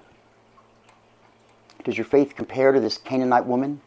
Does 1.85 1.97
your 1.97 2.05
faith 2.05 2.35
compare 2.37 2.73
to 2.73 2.81
this 2.81 2.99
Canaanite 2.99 3.47
woman? 3.47 3.81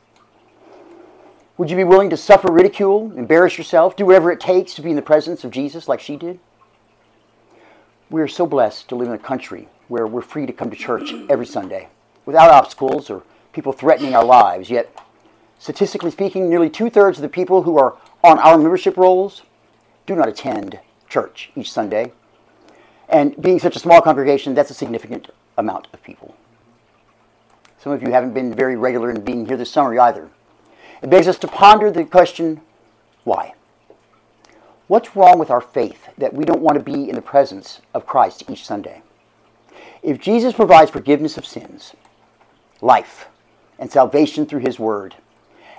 Would 1.58 1.70
you 1.70 1.77
be 1.77 1.84
willing 1.84 2.10
to 2.10 2.17
suffer 2.17 2.51
ridicule, 2.51 3.12
embarrass 3.15 3.58
yourself, 3.58 3.96
do 3.96 4.05
whatever 4.05 4.31
it 4.31 4.39
takes 4.39 4.74
to 4.75 4.81
be 4.81 4.89
in 4.89 4.96
the 4.96 5.01
presence 5.01 5.43
of 5.43 5.51
Jesus 5.51 5.88
like 5.88 6.00
she 6.00 6.15
did? 6.15 6.39
We 8.10 8.22
are 8.22 8.27
so 8.27 8.48
blessed 8.48 8.89
to 8.89 8.96
live 8.96 9.08
in 9.08 9.13
a 9.13 9.20
country 9.20 9.67
where 9.88 10.08
we're 10.08 10.22
free 10.22 10.46
to 10.46 10.53
come 10.53 10.72
to 10.72 10.75
church 10.75 11.13
every 11.29 11.46
Sunday 11.46 11.89
without 12.25 12.50
obstacles 12.50 13.10
or 13.10 13.24
people 13.53 13.74
threatening 13.74 14.15
our 14.15 14.25
lives. 14.25 14.70
Yet, 14.70 14.91
statistically 15.62 16.10
speaking, 16.10 16.50
nearly 16.50 16.72
two 16.72 16.89
thirds 16.89 17.20
of 17.20 17.22
the 17.22 17.30
people 17.30 17.62
who 17.62 17.77
are 17.77 17.96
on 18.24 18.39
our 18.39 18.58
membership 18.58 18.98
rolls 18.98 19.44
do 20.08 20.15
not 20.15 20.27
attend 20.27 20.80
church 21.08 21.51
each 21.56 21.72
Sunday. 21.72 22.12
And 23.08 23.39
being 23.39 23.60
such 23.60 23.75
a 23.75 23.80
small 23.80 24.01
congregation, 24.01 24.56
that's 24.56 24.72
a 24.72 24.74
significant 24.74 25.30
amount 25.60 25.88
of 25.94 26.01
people. 26.01 26.36
Some 27.77 27.91
of 27.91 28.01
you 28.01 28.10
haven't 28.10 28.34
been 28.34 28.56
very 28.56 28.75
regular 28.75 29.12
in 29.12 29.22
being 29.22 29.46
here 29.46 29.56
this 29.56 29.70
summer 29.70 29.98
either. 30.00 30.30
It 31.03 31.12
begs 31.12 31.27
us 31.27 31.38
to 31.39 31.48
ponder 31.48 31.91
the 31.91 32.06
question 32.06 32.62
why? 33.24 33.53
What's 34.88 35.15
wrong 35.15 35.38
with 35.38 35.51
our 35.51 35.62
faith 35.62 36.10
that 36.18 36.34
we 36.34 36.44
don't 36.44 36.62
want 36.62 36.80
to 36.80 36.84
be 36.84 37.08
in 37.08 37.13
the 37.13 37.22
presence 37.22 37.82
of 37.94 38.08
Christ 38.08 38.46
each 38.50 38.65
Sunday? 38.65 39.03
If 40.01 40.20
Jesus 40.20 40.53
provides 40.53 40.89
forgiveness 40.89 41.38
of 41.38 41.46
sins, 41.46 41.94
life, 42.82 43.27
and 43.77 43.91
salvation 43.91 44.48
through 44.48 44.62
His 44.62 44.80
Word, 44.80 45.15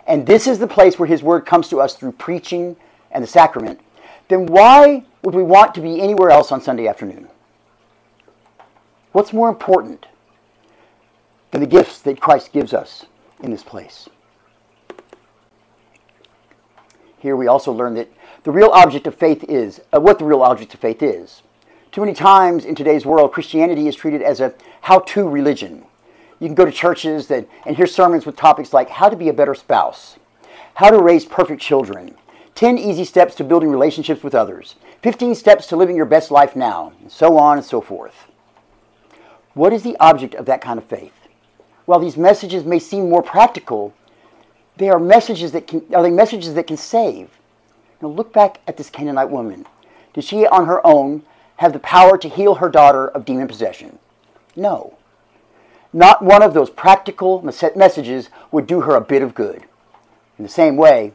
and 0.06 0.26
this 0.26 0.46
is 0.46 0.58
the 0.58 0.66
place 0.66 0.98
where 0.98 1.08
His 1.08 1.22
Word 1.22 1.46
comes 1.46 1.68
to 1.68 1.80
us 1.80 1.94
through 1.94 2.12
preaching 2.12 2.76
and 3.10 3.22
the 3.22 3.28
sacrament, 3.28 3.80
then 4.28 4.46
why 4.46 5.04
would 5.22 5.34
we 5.34 5.42
want 5.42 5.74
to 5.74 5.80
be 5.80 6.00
anywhere 6.00 6.30
else 6.30 6.50
on 6.50 6.60
Sunday 6.60 6.86
afternoon? 6.86 7.28
What's 9.12 9.32
more 9.32 9.48
important 9.48 10.06
than 11.50 11.60
the 11.60 11.66
gifts 11.66 12.00
that 12.00 12.20
Christ 12.20 12.52
gives 12.52 12.72
us 12.72 13.06
in 13.42 13.50
this 13.50 13.62
place? 13.62 14.08
Here 17.18 17.36
we 17.36 17.46
also 17.46 17.70
learn 17.70 17.94
that 17.94 18.10
the 18.42 18.50
real 18.50 18.70
object 18.70 19.06
of 19.06 19.14
faith 19.14 19.44
is, 19.44 19.80
uh, 19.92 20.00
what 20.00 20.18
the 20.18 20.24
real 20.24 20.42
object 20.42 20.74
of 20.74 20.80
faith 20.80 21.02
is. 21.02 21.42
Too 21.92 22.00
many 22.00 22.14
times 22.14 22.64
in 22.64 22.74
today's 22.74 23.06
world, 23.06 23.32
Christianity 23.32 23.86
is 23.86 23.94
treated 23.94 24.22
as 24.22 24.40
a 24.40 24.54
how 24.80 25.00
to 25.00 25.28
religion. 25.28 25.84
You 26.42 26.48
can 26.48 26.56
go 26.56 26.64
to 26.64 26.72
churches 26.72 27.28
that, 27.28 27.46
and 27.64 27.76
hear 27.76 27.86
sermons 27.86 28.26
with 28.26 28.34
topics 28.34 28.72
like 28.72 28.90
how 28.90 29.08
to 29.08 29.14
be 29.14 29.28
a 29.28 29.32
better 29.32 29.54
spouse, 29.54 30.16
how 30.74 30.90
to 30.90 31.00
raise 31.00 31.24
perfect 31.24 31.62
children, 31.62 32.16
10 32.56 32.78
easy 32.78 33.04
steps 33.04 33.36
to 33.36 33.44
building 33.44 33.70
relationships 33.70 34.24
with 34.24 34.34
others, 34.34 34.74
15 35.02 35.36
steps 35.36 35.68
to 35.68 35.76
living 35.76 35.94
your 35.94 36.04
best 36.04 36.32
life 36.32 36.56
now, 36.56 36.94
and 37.00 37.12
so 37.12 37.38
on 37.38 37.58
and 37.58 37.64
so 37.64 37.80
forth. 37.80 38.26
What 39.54 39.72
is 39.72 39.84
the 39.84 39.96
object 40.00 40.34
of 40.34 40.46
that 40.46 40.60
kind 40.60 40.78
of 40.78 40.84
faith? 40.84 41.14
While 41.84 42.00
these 42.00 42.16
messages 42.16 42.64
may 42.64 42.80
seem 42.80 43.08
more 43.08 43.22
practical, 43.22 43.94
they 44.78 44.88
are 44.88 44.98
messages 44.98 45.52
that 45.52 45.68
can, 45.68 45.84
are 45.94 46.02
they 46.02 46.10
messages 46.10 46.54
that 46.54 46.66
can 46.66 46.76
save. 46.76 47.30
Now 48.00 48.08
look 48.08 48.32
back 48.32 48.60
at 48.66 48.76
this 48.76 48.90
Canaanite 48.90 49.30
woman. 49.30 49.64
Did 50.12 50.24
she 50.24 50.44
on 50.48 50.66
her 50.66 50.84
own 50.84 51.22
have 51.58 51.72
the 51.72 51.78
power 51.78 52.18
to 52.18 52.28
heal 52.28 52.56
her 52.56 52.68
daughter 52.68 53.06
of 53.06 53.24
demon 53.24 53.46
possession? 53.46 54.00
No. 54.56 54.98
Not 55.92 56.22
one 56.22 56.42
of 56.42 56.54
those 56.54 56.70
practical 56.70 57.42
messages 57.42 58.30
would 58.50 58.66
do 58.66 58.80
her 58.82 58.94
a 58.94 59.00
bit 59.00 59.22
of 59.22 59.34
good. 59.34 59.64
In 60.38 60.44
the 60.44 60.48
same 60.48 60.76
way, 60.76 61.12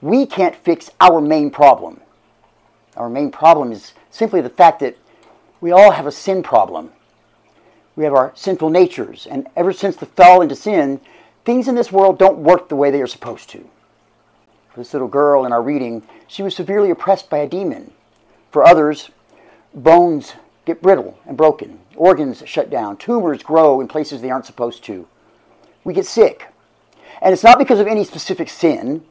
we 0.00 0.24
can't 0.24 0.54
fix 0.54 0.90
our 1.00 1.20
main 1.20 1.50
problem. 1.50 2.00
Our 2.96 3.10
main 3.10 3.30
problem 3.30 3.72
is 3.72 3.92
simply 4.10 4.40
the 4.40 4.48
fact 4.48 4.80
that 4.80 4.96
we 5.60 5.72
all 5.72 5.90
have 5.90 6.06
a 6.06 6.12
sin 6.12 6.42
problem. 6.42 6.90
We 7.96 8.04
have 8.04 8.14
our 8.14 8.32
sinful 8.34 8.70
natures, 8.70 9.26
and 9.26 9.46
ever 9.56 9.72
since 9.72 9.96
the 9.96 10.06
fall 10.06 10.40
into 10.40 10.54
sin, 10.54 11.00
things 11.44 11.68
in 11.68 11.74
this 11.74 11.92
world 11.92 12.18
don't 12.18 12.38
work 12.38 12.68
the 12.68 12.76
way 12.76 12.90
they 12.90 13.02
are 13.02 13.06
supposed 13.06 13.50
to. 13.50 13.68
For 14.72 14.80
this 14.80 14.92
little 14.92 15.08
girl 15.08 15.44
in 15.44 15.52
our 15.52 15.62
reading, 15.62 16.02
she 16.28 16.42
was 16.42 16.54
severely 16.54 16.90
oppressed 16.90 17.28
by 17.28 17.38
a 17.38 17.48
demon. 17.48 17.92
For 18.52 18.64
others, 18.64 19.10
bones 19.74 20.34
get 20.64 20.80
brittle 20.80 21.18
and 21.26 21.36
broken, 21.36 21.80
organs 22.00 22.42
shut 22.46 22.70
down, 22.70 22.96
tumors 22.96 23.42
grow 23.42 23.78
in 23.80 23.86
places 23.86 24.22
they 24.22 24.30
aren't 24.30 24.46
supposed 24.46 24.82
to. 24.82 25.06
We 25.84 25.92
get 25.92 26.06
sick. 26.06 26.48
And 27.20 27.34
it's 27.34 27.44
not 27.44 27.58
because 27.58 27.78
of 27.78 27.86
any 27.86 28.04
specific 28.04 28.48
sin, 28.48 29.04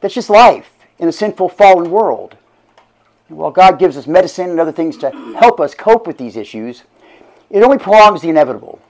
that's 0.00 0.14
just 0.14 0.28
life 0.28 0.72
in 0.98 1.08
a 1.08 1.12
sinful, 1.12 1.50
fallen 1.50 1.88
world. 1.88 2.36
While 3.28 3.52
God 3.52 3.78
gives 3.78 3.96
us 3.96 4.08
medicine 4.08 4.50
and 4.50 4.58
other 4.58 4.72
things 4.72 4.96
to 4.98 5.10
help 5.38 5.60
us 5.60 5.74
cope 5.74 6.06
with 6.06 6.18
these 6.18 6.36
issues, 6.36 6.82
it 7.48 7.62
only 7.62 7.78
prolongs 7.78 8.22
the 8.22 8.28
inevitable 8.28 8.80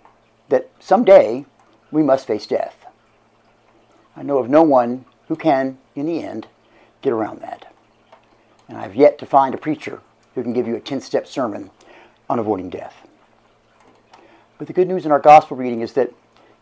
that 0.48 0.70
someday 0.80 1.44
we 1.90 2.02
must 2.02 2.26
face 2.26 2.46
death. 2.46 2.86
I 4.16 4.22
know 4.22 4.38
of 4.38 4.48
no 4.48 4.62
one 4.62 5.04
who 5.28 5.36
can, 5.36 5.76
in 5.94 6.06
the 6.06 6.22
end, 6.22 6.46
get 7.02 7.12
around 7.12 7.42
that. 7.42 7.70
And 8.66 8.78
I've 8.78 8.94
yet 8.94 9.18
to 9.18 9.26
find 9.26 9.54
a 9.54 9.58
preacher 9.58 10.00
who 10.34 10.42
can 10.42 10.54
give 10.54 10.66
you 10.66 10.76
a 10.76 10.80
10 10.80 11.02
step 11.02 11.26
sermon 11.26 11.70
on 12.30 12.38
avoiding 12.38 12.70
death. 12.70 13.05
But 14.58 14.66
the 14.66 14.72
good 14.72 14.88
news 14.88 15.04
in 15.04 15.12
our 15.12 15.18
gospel 15.18 15.56
reading 15.56 15.80
is 15.80 15.92
that 15.94 16.12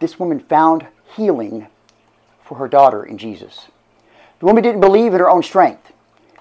this 0.01 0.19
woman 0.19 0.41
found 0.41 0.87
healing 1.17 1.69
for 2.43 2.59
her 2.59 2.69
daughter 2.69 3.05
in 3.05 3.19
Jesus. 3.19 3.69
The 4.41 4.47
woman 4.47 4.63
didn't 4.63 4.81
believe 4.81 5.15
in 5.15 5.21
her 5.21 5.31
own 5.31 5.43
strength. 5.43 5.93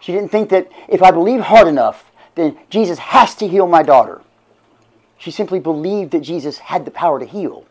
She 0.01 0.11
didn't 0.11 0.31
think 0.31 0.49
that 0.49 0.69
if 0.89 1.01
I 1.01 1.11
believe 1.11 1.41
hard 1.41 1.67
enough, 1.67 2.11
then 2.35 2.57
Jesus 2.69 2.99
has 2.99 3.35
to 3.35 3.47
heal 3.47 3.67
my 3.67 3.83
daughter. 3.83 4.21
She 5.17 5.31
simply 5.31 5.59
believed 5.59 6.11
that 6.11 6.21
Jesus 6.21 6.57
had 6.57 6.83
the 6.83 6.91
power 6.91 7.19
to 7.19 7.25
heal. 7.25 7.65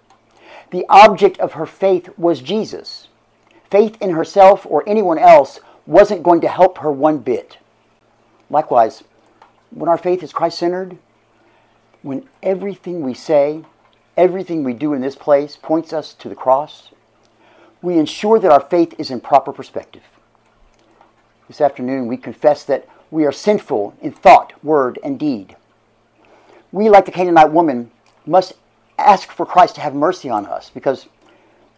The 0.71 0.87
object 0.89 1.39
of 1.39 1.53
her 1.53 1.67
faith 1.67 2.09
was 2.17 2.41
Jesus. 2.41 3.09
Faith 3.71 4.01
in 4.01 4.11
herself 4.11 4.65
or 4.65 4.89
anyone 4.89 5.19
else 5.19 5.61
wasn't 5.85 6.23
going 6.23 6.41
to 6.41 6.49
help 6.49 6.79
her 6.79 6.91
one 6.91 7.19
bit. 7.19 7.59
Likewise, 8.49 9.05
when 9.71 9.89
our 9.89 9.99
faith 9.99 10.23
is 10.23 10.33
Christ 10.33 10.59
centered, 10.59 10.97
when 12.03 12.29
everything 12.43 13.03
we 13.03 13.15
say, 13.15 13.65
everything 14.17 14.65
we 14.65 14.75
do 14.75 14.93
in 14.95 15.01
this 15.01 15.17
place 15.17 15.57
points 15.57 15.93
us 15.93 16.15
to 16.15 16.29
the 16.29 16.35
cross, 16.35 16.91
we 17.81 17.99
ensure 17.99 18.39
that 18.39 18.53
our 18.53 18.61
faith 18.61 18.95
is 18.99 19.11
in 19.11 19.21
proper 19.21 19.53
perspective. 19.53 20.03
This 21.49 21.61
afternoon, 21.61 22.07
we 22.07 22.17
confess 22.17 22.65
that 22.65 22.89
we 23.11 23.25
are 23.25 23.33
sinful 23.33 23.95
in 24.01 24.13
thought, 24.13 24.53
word, 24.65 24.99
and 25.03 25.19
deed. 25.19 25.57
We, 26.71 26.89
like 26.89 27.05
the 27.05 27.13
Canaanite 27.13 27.53
woman, 27.53 27.91
must 28.27 28.55
ask 28.99 29.31
for 29.31 29.45
Christ 29.45 29.75
to 29.75 29.81
have 29.81 29.95
mercy 29.95 30.31
on 30.31 30.47
us 30.47 30.71
because 30.71 31.09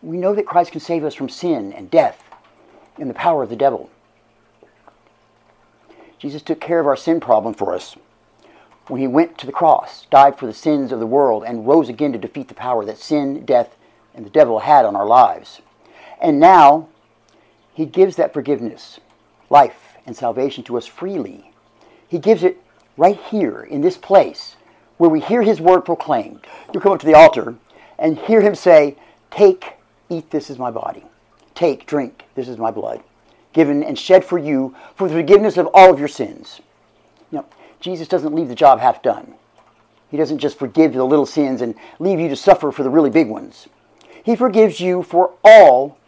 we 0.03 0.17
know 0.17 0.35
that 0.35 0.47
Christ 0.47 0.73
can 0.73 0.81
save 0.81 1.05
us 1.05 1.14
from 1.14 1.29
sin 1.29 1.73
and 1.73 1.91
death 1.91 2.23
and 2.99 3.09
the 3.09 3.14
power 3.14 3.43
of 3.43 3.49
the 3.49 3.57
devil. 3.57 3.91
Jesus 6.19 6.43
took 6.43 6.61
care 6.61 6.81
of 6.81 6.87
our 6.87 6.97
sin 6.97 7.21
problem 7.21 7.55
for 7.55 7.75
us 7.75 7.97
when 8.88 9.00
he 9.00 9.07
went 9.07 9.38
to 9.38 9.47
the 9.47 9.53
cross, 9.53 10.07
died 10.11 10.38
for 10.38 10.47
the 10.47 10.53
sins 10.53 10.93
of 10.93 11.00
the 11.00 11.07
world, 11.07 11.45
and 11.47 11.67
rose 11.67 11.88
again 11.88 12.12
to 12.12 12.19
defeat 12.19 12.49
the 12.49 12.55
power 12.55 12.85
that 12.85 12.99
sin, 12.99 13.45
death, 13.45 13.76
and 14.14 14.25
the 14.26 14.31
devil 14.31 14.61
had 14.61 14.85
on 14.85 14.95
our 14.97 15.07
lives. 15.07 15.62
And 16.21 16.38
now, 16.38 16.88
he 17.73 17.87
gives 17.87 18.17
that 18.17 18.33
forgiveness, 18.33 19.00
life, 19.50 19.97
and 20.07 20.17
salvation 20.17 20.64
to 20.64 20.76
us 20.76 20.87
freely. 20.87 21.50
He 22.07 22.19
gives 22.19 22.43
it 22.43 22.62
right 22.97 23.17
here 23.17 23.62
in 23.62 23.81
this 23.81 23.97
place 23.97 24.57
where 24.99 25.11
we 25.11 25.21
hear 25.21 25.43
his 25.43 25.61
word 25.61 25.81
proclaimed. 25.83 26.47
You 26.73 26.81
come 26.81 26.93
up 26.93 27.00
to 27.00 27.07
the 27.07 27.14
altar 27.14 27.57
and 27.99 28.19
hear 28.19 28.41
him 28.41 28.55
say, 28.55 28.97
Take, 29.31 29.75
eat, 30.09 30.31
this 30.31 30.50
is 30.50 30.59
my 30.59 30.71
body. 30.71 31.05
Take, 31.55 31.87
drink, 31.87 32.25
this 32.35 32.49
is 32.49 32.59
my 32.59 32.71
blood. 32.71 33.03
given 33.53 33.83
and 33.83 33.99
shed 33.99 34.25
for 34.25 34.38
you 34.38 34.75
for 34.95 35.09
the 35.09 35.14
forgiveness 35.14 35.57
of 35.57 35.69
all 35.73 35.91
of 35.91 35.99
your 35.99 36.09
sins. 36.09 36.61
Jesus 37.85 38.09
doesn't 38.09 38.35
leave 38.35 38.49
the 38.49 38.55
job 38.55 38.81
half 38.81 39.03
done. 39.03 39.35
He 40.11 40.17
doesn't 40.17 40.38
just 40.38 40.59
forgive 40.59 40.95
the 40.95 41.05
little 41.05 41.26
sins 41.26 41.61
and 41.61 41.75
leave 41.99 42.19
you 42.19 42.31
to 42.31 42.37
suffer 42.37 42.73
for 42.73 42.83
the 42.83 42.88
really 42.88 43.11
big 43.11 43.29
ones. 43.29 43.69
He 44.25 44.37
forgives 44.37 44.81
you 44.81 45.03
for 45.03 45.35
all 45.45 45.99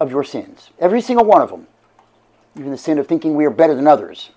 of 0.00 0.10
your 0.10 0.24
sins, 0.24 0.70
every 0.78 1.02
single 1.02 1.26
one 1.26 1.42
of 1.42 1.50
them. 1.50 1.66
Even 2.58 2.70
the 2.70 2.78
sin 2.78 2.96
of 2.96 3.06
thinking 3.06 3.34
we 3.34 3.44
are 3.44 3.50
better 3.50 3.74
than 3.74 3.86
others, 3.86 4.30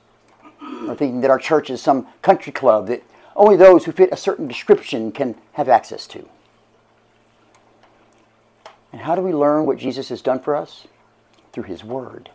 or 0.90 0.94
thinking 0.94 1.22
that 1.22 1.32
our 1.32 1.40
church 1.40 1.70
is 1.70 1.82
some 1.82 2.06
country 2.22 2.52
club 2.52 2.88
that 2.88 3.02
only 3.34 3.56
those 3.56 3.86
who 3.86 3.94
fit 3.94 4.10
a 4.12 4.18
certain 4.18 4.50
description 4.50 5.14
can 5.14 5.36
have 5.54 5.70
access 5.70 6.06
to. 6.08 6.28
And 8.92 9.00
how 9.00 9.16
do 9.16 9.22
we 9.22 9.32
learn 9.32 9.66
what 9.66 9.78
Jesus 9.78 10.10
has 10.10 10.22
done 10.22 10.42
for 10.42 10.54
us? 10.54 10.86
Through 11.54 11.64
His 11.64 11.82
Word. 11.82 12.30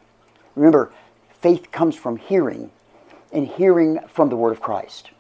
Remember, 0.54 0.90
faith 1.38 1.71
comes 1.71 1.97
from 1.97 2.16
hearing, 2.16 2.71
and 3.35 3.47
hearing 3.47 3.99
from 4.09 4.29
the 4.29 4.37
Word 4.37 4.53
of 4.53 4.61
Christ. 4.61 5.11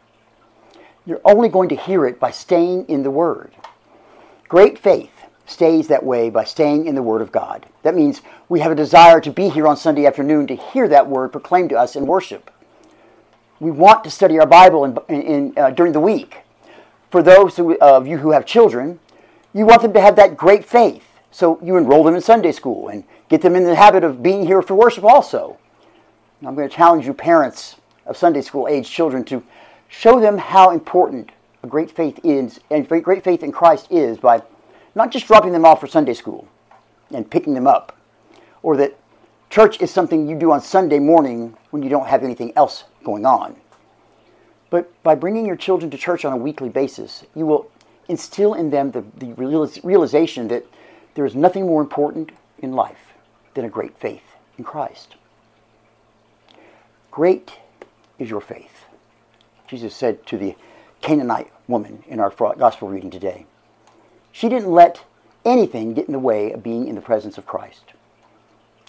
You're 1.04 1.20
only 1.24 1.48
going 1.48 1.68
to 1.68 1.76
hear 1.76 2.06
it 2.06 2.18
by 2.18 2.30
staying 2.30 2.86
in 2.86 3.02
the 3.02 3.10
Word. 3.10 3.52
Great 4.48 4.78
faith 4.78 5.10
stays 5.46 5.88
that 5.88 6.04
way 6.04 6.30
by 6.30 6.44
staying 6.44 6.86
in 6.86 6.94
the 6.94 7.02
Word 7.02 7.20
of 7.20 7.32
God. 7.32 7.66
That 7.82 7.94
means 7.94 8.22
we 8.48 8.60
have 8.60 8.72
a 8.72 8.76
desire 8.76 9.20
to 9.20 9.30
be 9.30 9.48
here 9.48 9.66
on 9.66 9.76
Sunday 9.76 10.06
afternoon 10.06 10.46
to 10.46 10.56
hear 10.56 10.88
that 10.88 11.08
Word 11.08 11.32
proclaimed 11.32 11.70
to 11.70 11.78
us 11.78 11.96
in 11.96 12.06
worship. 12.06 12.50
We 13.60 13.70
want 13.70 14.04
to 14.04 14.10
study 14.10 14.38
our 14.38 14.46
Bible 14.46 14.84
in, 14.84 14.98
in, 15.08 15.58
uh, 15.58 15.70
during 15.70 15.92
the 15.92 16.00
week. 16.00 16.38
For 17.10 17.22
those 17.22 17.58
of 17.58 18.06
you 18.06 18.18
who 18.18 18.32
have 18.32 18.46
children, 18.46 18.98
you 19.52 19.66
want 19.66 19.82
them 19.82 19.92
to 19.92 20.00
have 20.00 20.16
that 20.16 20.36
great 20.36 20.64
faith. 20.64 21.04
So 21.30 21.60
you 21.62 21.76
enroll 21.76 22.04
them 22.04 22.14
in 22.14 22.20
Sunday 22.20 22.52
school 22.52 22.88
and 22.88 23.04
get 23.28 23.42
them 23.42 23.54
in 23.54 23.64
the 23.64 23.74
habit 23.74 24.04
of 24.04 24.22
being 24.22 24.46
here 24.46 24.62
for 24.62 24.74
worship 24.74 25.04
also. 25.04 25.58
I'm 26.44 26.54
going 26.54 26.68
to 26.68 26.74
challenge 26.74 27.06
you, 27.06 27.14
parents 27.14 27.76
of 28.06 28.16
Sunday 28.16 28.42
school 28.42 28.68
age 28.68 28.90
children, 28.90 29.24
to 29.24 29.42
show 29.88 30.20
them 30.20 30.38
how 30.38 30.70
important 30.70 31.30
a 31.62 31.66
great 31.66 31.90
faith 31.90 32.20
is 32.22 32.60
and 32.70 32.88
great 32.88 33.24
faith 33.24 33.42
in 33.42 33.52
Christ 33.52 33.86
is 33.90 34.18
by 34.18 34.42
not 34.94 35.10
just 35.10 35.26
dropping 35.26 35.52
them 35.52 35.64
off 35.64 35.80
for 35.80 35.86
Sunday 35.86 36.14
school 36.14 36.46
and 37.12 37.30
picking 37.30 37.54
them 37.54 37.66
up, 37.66 37.96
or 38.62 38.76
that 38.76 38.98
church 39.50 39.80
is 39.80 39.90
something 39.90 40.28
you 40.28 40.38
do 40.38 40.52
on 40.52 40.60
Sunday 40.60 40.98
morning 40.98 41.56
when 41.70 41.82
you 41.82 41.88
don't 41.88 42.06
have 42.06 42.22
anything 42.22 42.52
else 42.56 42.84
going 43.04 43.24
on. 43.24 43.56
But 44.70 44.90
by 45.02 45.14
bringing 45.14 45.46
your 45.46 45.56
children 45.56 45.90
to 45.90 45.98
church 45.98 46.24
on 46.24 46.32
a 46.32 46.36
weekly 46.36 46.68
basis, 46.68 47.24
you 47.34 47.46
will 47.46 47.70
instill 48.08 48.54
in 48.54 48.70
them 48.70 48.90
the, 48.90 49.04
the 49.18 49.32
realization 49.34 50.48
that 50.48 50.66
there 51.14 51.24
is 51.24 51.34
nothing 51.34 51.66
more 51.66 51.80
important 51.80 52.32
in 52.58 52.72
life 52.72 53.12
than 53.54 53.64
a 53.64 53.68
great 53.68 53.96
faith 53.98 54.24
in 54.58 54.64
Christ. 54.64 55.14
Great 57.10 57.52
is 58.18 58.30
your 58.30 58.40
faith. 58.40 58.84
Jesus 59.66 59.94
said 59.94 60.24
to 60.26 60.38
the 60.38 60.54
Canaanite 61.00 61.50
woman 61.68 62.02
in 62.06 62.20
our 62.20 62.30
gospel 62.30 62.88
reading 62.88 63.10
today. 63.10 63.46
She 64.32 64.48
didn't 64.48 64.70
let 64.70 65.04
anything 65.44 65.94
get 65.94 66.06
in 66.06 66.12
the 66.12 66.18
way 66.18 66.52
of 66.52 66.62
being 66.62 66.88
in 66.88 66.94
the 66.94 67.00
presence 67.00 67.38
of 67.38 67.46
Christ. 67.46 67.92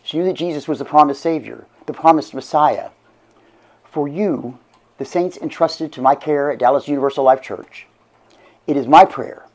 She 0.03 0.17
knew 0.17 0.25
that 0.25 0.33
Jesus 0.33 0.67
was 0.67 0.79
the 0.79 0.85
promised 0.85 1.21
Savior, 1.21 1.65
the 1.85 1.93
promised 1.93 2.33
Messiah. 2.33 2.89
For 3.83 4.07
you, 4.07 4.59
the 4.97 5.05
saints 5.05 5.37
entrusted 5.37 5.91
to 5.93 6.01
my 6.01 6.15
care 6.15 6.51
at 6.51 6.59
Dallas 6.59 6.87
Universal 6.87 7.23
Life 7.23 7.41
Church, 7.41 7.87
it 8.67 8.77
is 8.77 8.87
my 8.87 9.05
prayer 9.05 9.45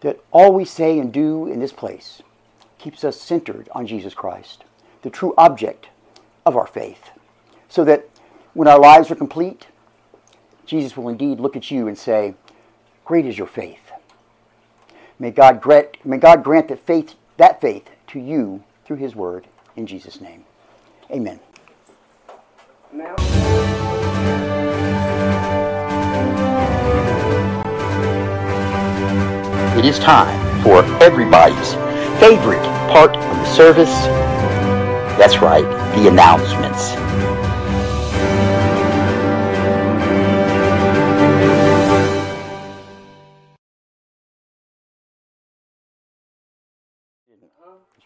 that 0.00 0.20
all 0.32 0.52
we 0.52 0.64
say 0.64 0.98
and 0.98 1.12
do 1.12 1.46
in 1.46 1.60
this 1.60 1.72
place 1.72 2.22
keeps 2.78 3.04
us 3.04 3.20
centered 3.20 3.68
on 3.72 3.86
Jesus 3.86 4.12
Christ, 4.12 4.64
the 5.02 5.10
true 5.10 5.34
object 5.38 5.88
of 6.44 6.56
our 6.56 6.66
faith, 6.66 7.10
so 7.68 7.84
that 7.84 8.08
when 8.54 8.68
our 8.68 8.78
lives 8.78 9.10
are 9.10 9.16
complete, 9.16 9.66
Jesus 10.64 10.96
will 10.96 11.08
indeed 11.08 11.40
look 11.40 11.56
at 11.56 11.70
you 11.70 11.88
and 11.88 11.98
say, 11.98 12.34
Great 13.04 13.26
is 13.26 13.36
your 13.36 13.46
faith. 13.46 13.92
May 15.18 15.30
God 15.30 15.60
grant, 15.60 15.96
may 16.04 16.16
God 16.16 16.42
grant 16.42 16.68
that 16.68 16.78
faith, 16.78 17.14
that 17.36 17.60
faith 17.60 17.90
to 18.08 18.18
you 18.18 18.62
through 18.84 18.96
his 18.96 19.14
word 19.14 19.46
in 19.76 19.86
Jesus' 19.86 20.20
name. 20.20 20.44
Amen. 21.10 21.38
Now. 22.92 23.14
It 29.76 29.84
is 29.84 29.98
time 29.98 30.62
for 30.62 30.84
everybody's 31.02 31.74
favorite 32.20 32.62
part 32.90 33.16
of 33.16 33.36
the 33.36 33.44
service. 33.54 33.92
That's 35.18 35.38
right, 35.38 35.64
the 35.96 36.08
announcements. 36.08 36.94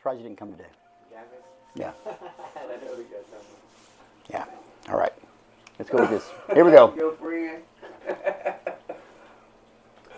Surprised 0.08 0.22
you 0.22 0.28
didn't 0.28 0.38
come 0.38 0.52
today. 0.52 0.70
Yeah. 1.74 1.92
Yeah. 4.30 4.44
All 4.90 4.98
right. 4.98 5.12
Let's 5.78 5.90
go 5.90 6.00
with 6.00 6.10
this. 6.10 6.30
Here 6.52 6.62
we 6.62 6.70
go. 6.70 6.88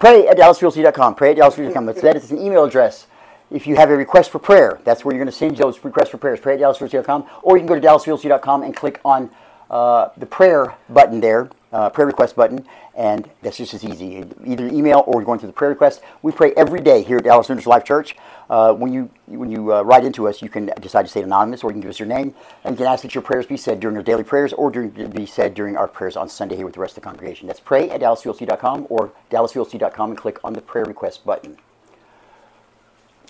Pray 0.00 0.26
at 0.26 0.37
DallasULC.com. 0.37 1.14
Pray 1.14 1.31
at 1.31 1.37
DallasULC.com. 1.37 1.87
That's 1.87 2.03
that. 2.03 2.16
It's 2.16 2.33
an 2.33 2.38
email 2.38 2.64
address. 2.64 3.07
If 3.53 3.68
you 3.68 3.76
have 3.76 3.90
a 3.90 3.96
request 3.96 4.31
for 4.31 4.40
prayer, 4.40 4.81
that's 4.83 5.05
where 5.05 5.14
you're 5.14 5.24
going 5.24 5.33
to 5.33 5.37
send 5.37 5.57
those 5.57 5.85
requests 5.85 6.09
for 6.09 6.18
prayers. 6.18 6.40
Pray 6.40 6.55
at 6.55 6.61
DallasULC.com. 6.61 7.26
Or 7.44 7.57
you 7.57 7.61
can 7.61 7.68
go 7.68 7.79
to 7.79 7.81
DallasULC.com 7.81 8.64
and 8.64 8.74
click 8.74 9.00
on 9.05 9.31
uh, 9.70 10.09
the 10.16 10.26
prayer 10.26 10.74
button 10.88 11.20
there 11.20 11.50
uh, 11.72 11.90
prayer 11.90 12.06
request 12.06 12.37
button, 12.37 12.64
and 12.94 13.30
that's 13.42 13.56
just 13.56 13.74
as 13.74 13.85
easy. 13.85 14.24
Either 14.44 14.66
email 14.68 15.04
or 15.06 15.22
going 15.22 15.38
through 15.38 15.48
the 15.48 15.52
prayer 15.52 15.70
request. 15.70 16.02
We 16.22 16.33
pray 16.33 16.52
every 16.56 16.80
day 16.80 17.02
here 17.02 17.18
at 17.18 17.24
Dallas 17.24 17.48
Universal 17.48 17.70
Life 17.70 17.85
Church. 17.85 18.16
Uh, 18.48 18.72
when 18.74 18.92
you 18.92 19.09
when 19.26 19.50
you 19.50 19.72
uh, 19.72 19.83
write 19.83 20.04
into 20.04 20.28
us, 20.28 20.42
you 20.42 20.48
can 20.48 20.72
decide 20.80 21.02
to 21.02 21.09
stay 21.09 21.22
anonymous, 21.22 21.62
or 21.62 21.70
you 21.70 21.74
can 21.74 21.83
give 21.83 21.90
us 21.90 22.00
your 22.00 22.09
name, 22.09 22.35
and 22.64 22.74
you 22.74 22.78
can 22.78 22.87
ask 22.87 23.02
that 23.02 23.14
your 23.14 23.22
prayers 23.22 23.46
be 23.46 23.56
said 23.56 23.78
during 23.78 23.96
our 23.96 24.02
daily 24.02 24.24
prayers, 24.24 24.52
or 24.52 24.70
during, 24.70 24.90
be 24.90 25.26
said 25.26 25.54
during 25.54 25.76
our 25.76 25.87
prayers 25.87 26.16
on 26.16 26.28
Sunday 26.28 26.56
here 26.56 26.64
with 26.64 26.74
the 26.74 26.80
rest 26.80 26.96
of 26.96 27.02
the 27.02 27.09
congregation. 27.09 27.46
That's 27.46 27.61
pray 27.61 27.88
at 27.90 28.00
DallasULC.com 28.00 28.87
or 28.90 29.12
DallasULC.com 29.30 30.11
and 30.11 30.18
click 30.18 30.38
on 30.42 30.52
the 30.52 30.61
prayer 30.61 30.85
request 30.85 31.24
button. 31.24 31.59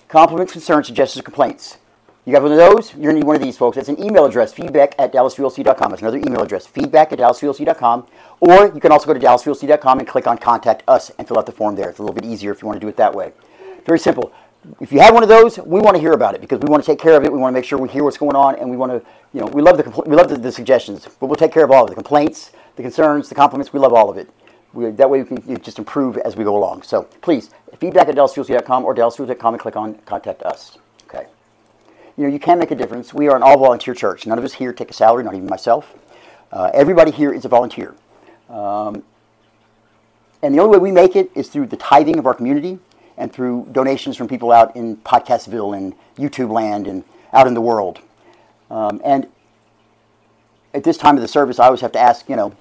Compliments, 0.07 0.51
concerns, 0.51 0.87
suggestions, 0.87 1.23
complaints. 1.23 1.77
You 2.31 2.37
got 2.37 2.43
one 2.43 2.53
of 2.53 2.59
those? 2.59 2.93
You're 2.93 3.11
going 3.11 3.15
to 3.15 3.19
need 3.19 3.25
one 3.25 3.35
of 3.35 3.41
these, 3.41 3.57
folks. 3.57 3.75
It's 3.75 3.89
an 3.89 4.01
email 4.01 4.23
address, 4.23 4.53
feedback 4.53 4.95
at 4.97 5.11
DallasULC.com. 5.11 5.91
It's 5.91 6.01
another 6.01 6.17
email 6.19 6.41
address, 6.41 6.65
feedback 6.65 7.11
at 7.11 7.19
DallasULC.com. 7.19 8.07
Or 8.39 8.67
you 8.73 8.79
can 8.79 8.93
also 8.93 9.07
go 9.07 9.13
to 9.13 9.19
DallasULC.com 9.19 9.99
and 9.99 10.07
click 10.07 10.27
on 10.27 10.37
Contact 10.37 10.81
Us 10.87 11.11
and 11.17 11.27
fill 11.27 11.37
out 11.37 11.45
the 11.45 11.51
form 11.51 11.75
there. 11.75 11.89
It's 11.89 11.99
a 11.99 12.01
little 12.01 12.15
bit 12.15 12.23
easier 12.23 12.53
if 12.53 12.61
you 12.61 12.69
want 12.69 12.79
to 12.79 12.79
do 12.79 12.87
it 12.87 12.95
that 12.95 13.13
way. 13.13 13.33
Very 13.85 13.99
simple. 13.99 14.31
If 14.79 14.93
you 14.93 15.01
have 15.01 15.13
one 15.13 15.23
of 15.23 15.27
those, 15.27 15.57
we 15.57 15.81
want 15.81 15.97
to 15.97 15.99
hear 15.99 16.13
about 16.13 16.33
it 16.33 16.39
because 16.39 16.61
we 16.61 16.69
want 16.69 16.81
to 16.81 16.89
take 16.89 16.99
care 16.99 17.17
of 17.17 17.25
it. 17.25 17.33
We 17.33 17.37
want 17.37 17.53
to 17.53 17.57
make 17.59 17.65
sure 17.65 17.77
we 17.77 17.89
hear 17.89 18.05
what's 18.05 18.17
going 18.17 18.37
on, 18.37 18.55
and 18.55 18.69
we 18.69 18.77
want 18.77 18.93
to, 18.93 19.05
you 19.33 19.41
know, 19.41 19.47
we 19.47 19.61
love 19.61 19.75
the 19.75 20.03
we 20.05 20.15
love 20.15 20.29
the, 20.29 20.37
the 20.37 20.53
suggestions, 20.53 21.05
but 21.19 21.27
we'll 21.27 21.35
take 21.35 21.51
care 21.51 21.65
of 21.65 21.71
all 21.71 21.83
of. 21.83 21.89
The 21.89 21.95
complaints, 21.95 22.53
the 22.77 22.81
concerns, 22.81 23.27
the 23.27 23.35
compliments. 23.35 23.73
We 23.73 23.81
love 23.81 23.91
all 23.91 24.09
of 24.09 24.17
it. 24.17 24.29
We, 24.71 24.89
that 24.89 25.09
way 25.09 25.23
we 25.23 25.35
can 25.35 25.61
just 25.61 25.79
improve 25.79 26.15
as 26.19 26.37
we 26.37 26.45
go 26.45 26.55
along. 26.55 26.83
So 26.83 27.09
please, 27.21 27.49
feedback 27.77 28.07
at 28.07 28.15
DallasULC.com 28.15 28.85
or 28.85 28.95
DallasULC.com 28.95 29.53
and 29.53 29.59
click 29.59 29.75
on 29.75 29.95
Contact 30.05 30.43
Us. 30.43 30.77
You 32.17 32.25
know, 32.25 32.29
you 32.29 32.39
can 32.39 32.59
make 32.59 32.71
a 32.71 32.75
difference. 32.75 33.13
We 33.13 33.29
are 33.29 33.35
an 33.35 33.43
all 33.43 33.57
volunteer 33.57 33.93
church. 33.93 34.25
None 34.25 34.37
of 34.37 34.43
us 34.43 34.53
here 34.53 34.73
take 34.73 34.89
a 34.89 34.93
salary, 34.93 35.23
not 35.23 35.33
even 35.33 35.47
myself. 35.47 35.93
Uh, 36.51 36.69
everybody 36.73 37.11
here 37.11 37.31
is 37.33 37.45
a 37.45 37.47
volunteer. 37.47 37.95
Um, 38.49 39.03
and 40.41 40.53
the 40.53 40.59
only 40.59 40.77
way 40.77 40.81
we 40.81 40.91
make 40.91 41.15
it 41.15 41.31
is 41.35 41.49
through 41.49 41.67
the 41.67 41.77
tithing 41.77 42.19
of 42.19 42.25
our 42.25 42.33
community 42.33 42.79
and 43.17 43.31
through 43.31 43.67
donations 43.71 44.17
from 44.17 44.27
people 44.27 44.51
out 44.51 44.75
in 44.75 44.97
Podcastville 44.97 45.77
and 45.77 45.93
YouTube 46.17 46.51
land 46.51 46.87
and 46.87 47.03
out 47.33 47.47
in 47.47 47.53
the 47.53 47.61
world. 47.61 47.99
Um, 48.69 49.01
and 49.05 49.27
at 50.73 50.83
this 50.83 50.97
time 50.97 51.15
of 51.15 51.21
the 51.21 51.27
service, 51.27 51.59
I 51.59 51.65
always 51.65 51.81
have 51.81 51.91
to 51.93 51.99
ask, 51.99 52.27
you 52.27 52.35
know, 52.35 52.53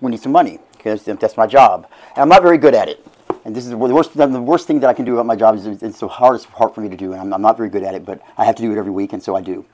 we 0.00 0.10
need 0.10 0.20
some 0.20 0.32
money 0.32 0.58
because 0.76 1.04
that's 1.04 1.36
my 1.36 1.46
job. 1.46 1.86
And 2.10 2.18
I'm 2.18 2.28
not 2.28 2.42
very 2.42 2.58
good 2.58 2.74
at 2.74 2.88
it 2.88 3.06
and 3.44 3.56
this 3.56 3.64
is 3.64 3.70
the 3.70 3.76
worst, 3.76 4.16
the 4.16 4.26
worst 4.40 4.66
thing 4.66 4.80
that 4.80 4.88
I 4.88 4.92
can 4.92 5.04
do 5.04 5.14
about 5.14 5.26
my 5.26 5.36
job 5.36 5.56
is 5.56 5.66
it's 5.66 6.00
the 6.00 6.08
hardest 6.08 6.50
part 6.50 6.74
for 6.74 6.80
me 6.80 6.88
to 6.88 6.96
do, 6.96 7.12
and 7.12 7.20
I'm, 7.20 7.32
I'm, 7.34 7.42
not 7.42 7.56
very 7.56 7.68
good 7.68 7.82
at 7.82 7.94
it, 7.94 8.04
but 8.04 8.22
I 8.38 8.44
have 8.44 8.54
to 8.56 8.62
do 8.62 8.72
it 8.72 8.78
every 8.78 8.92
week, 8.92 9.12
and 9.12 9.22
so 9.22 9.34
I 9.34 9.40
do. 9.40 9.64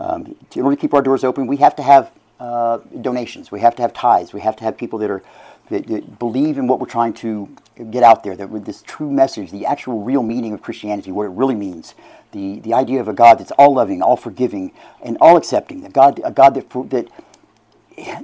Um, 0.00 0.34
in 0.54 0.62
order 0.62 0.74
to 0.74 0.80
keep 0.80 0.92
our 0.94 1.02
doors 1.02 1.22
open, 1.22 1.46
we 1.46 1.58
have 1.58 1.76
to 1.76 1.82
have 1.82 2.10
uh, 2.40 2.78
donations. 3.00 3.52
We 3.52 3.60
have 3.60 3.76
to 3.76 3.82
have 3.82 3.92
ties. 3.92 4.32
We 4.32 4.40
have 4.40 4.56
to 4.56 4.64
have 4.64 4.76
people 4.76 4.98
that 4.98 5.10
are 5.10 5.22
that, 5.70 5.86
that 5.86 6.18
believe 6.18 6.58
in 6.58 6.66
what 6.66 6.80
we're 6.80 6.86
trying 6.86 7.14
to 7.14 7.48
get 7.90 8.02
out 8.02 8.24
there. 8.24 8.34
That 8.34 8.50
with 8.50 8.64
this 8.64 8.82
true 8.82 9.10
message, 9.10 9.52
the 9.52 9.64
actual 9.64 10.02
real 10.02 10.24
meaning 10.24 10.52
of 10.52 10.60
Christianity, 10.60 11.12
what 11.12 11.24
it 11.24 11.30
really 11.30 11.54
means, 11.54 11.94
the 12.32 12.58
the 12.58 12.74
idea 12.74 13.00
of 13.00 13.06
a 13.06 13.12
God 13.12 13.38
that's 13.38 13.52
all 13.52 13.74
loving, 13.74 14.02
all 14.02 14.16
forgiving, 14.16 14.72
and 15.04 15.16
all 15.20 15.36
accepting. 15.36 15.84
A 15.84 15.88
God, 15.88 16.20
a 16.24 16.32
God 16.32 16.54
that 16.54 16.68
that 16.90 17.08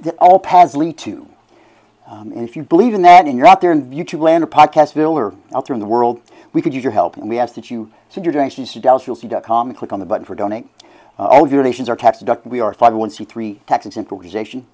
that 0.03 0.15
all 0.19 0.39
paths 0.39 0.75
lead 0.75 0.97
to. 0.97 1.28
Um, 2.09 2.31
and 2.31 2.47
if 2.47 2.55
you 2.55 2.63
believe 2.63 2.95
in 2.95 3.03
that 3.03 3.27
and 3.27 3.37
you're 3.37 3.47
out 3.47 3.61
there 3.61 3.71
in 3.71 3.91
YouTube 3.91 4.19
land 4.19 4.43
or 4.43 4.47
Podcastville 4.47 5.11
or 5.11 5.35
out 5.53 5.67
there 5.67 5.75
in 5.75 5.79
the 5.79 5.85
world, 5.85 6.21
we 6.53 6.61
could 6.61 6.73
use 6.73 6.83
your 6.83 6.91
help. 6.91 7.17
And 7.17 7.29
we 7.29 7.37
ask 7.37 7.53
that 7.53 7.69
you 7.69 7.91
send 8.09 8.25
your 8.25 8.33
donations 8.33 8.73
to 8.73 8.81
DallasULC.com 8.81 9.69
and 9.69 9.77
click 9.77 9.93
on 9.93 9.99
the 9.99 10.05
button 10.05 10.25
for 10.25 10.33
donate. 10.33 10.67
Uh, 11.19 11.27
all 11.27 11.45
of 11.45 11.51
your 11.51 11.61
donations 11.61 11.87
are 11.87 11.95
tax 11.95 12.17
deductible. 12.17 12.47
We 12.47 12.61
are 12.61 12.71
a 12.71 12.75
501c3 12.75 13.59
tax 13.67 13.85
exempt 13.85 14.11
organization. 14.11 14.65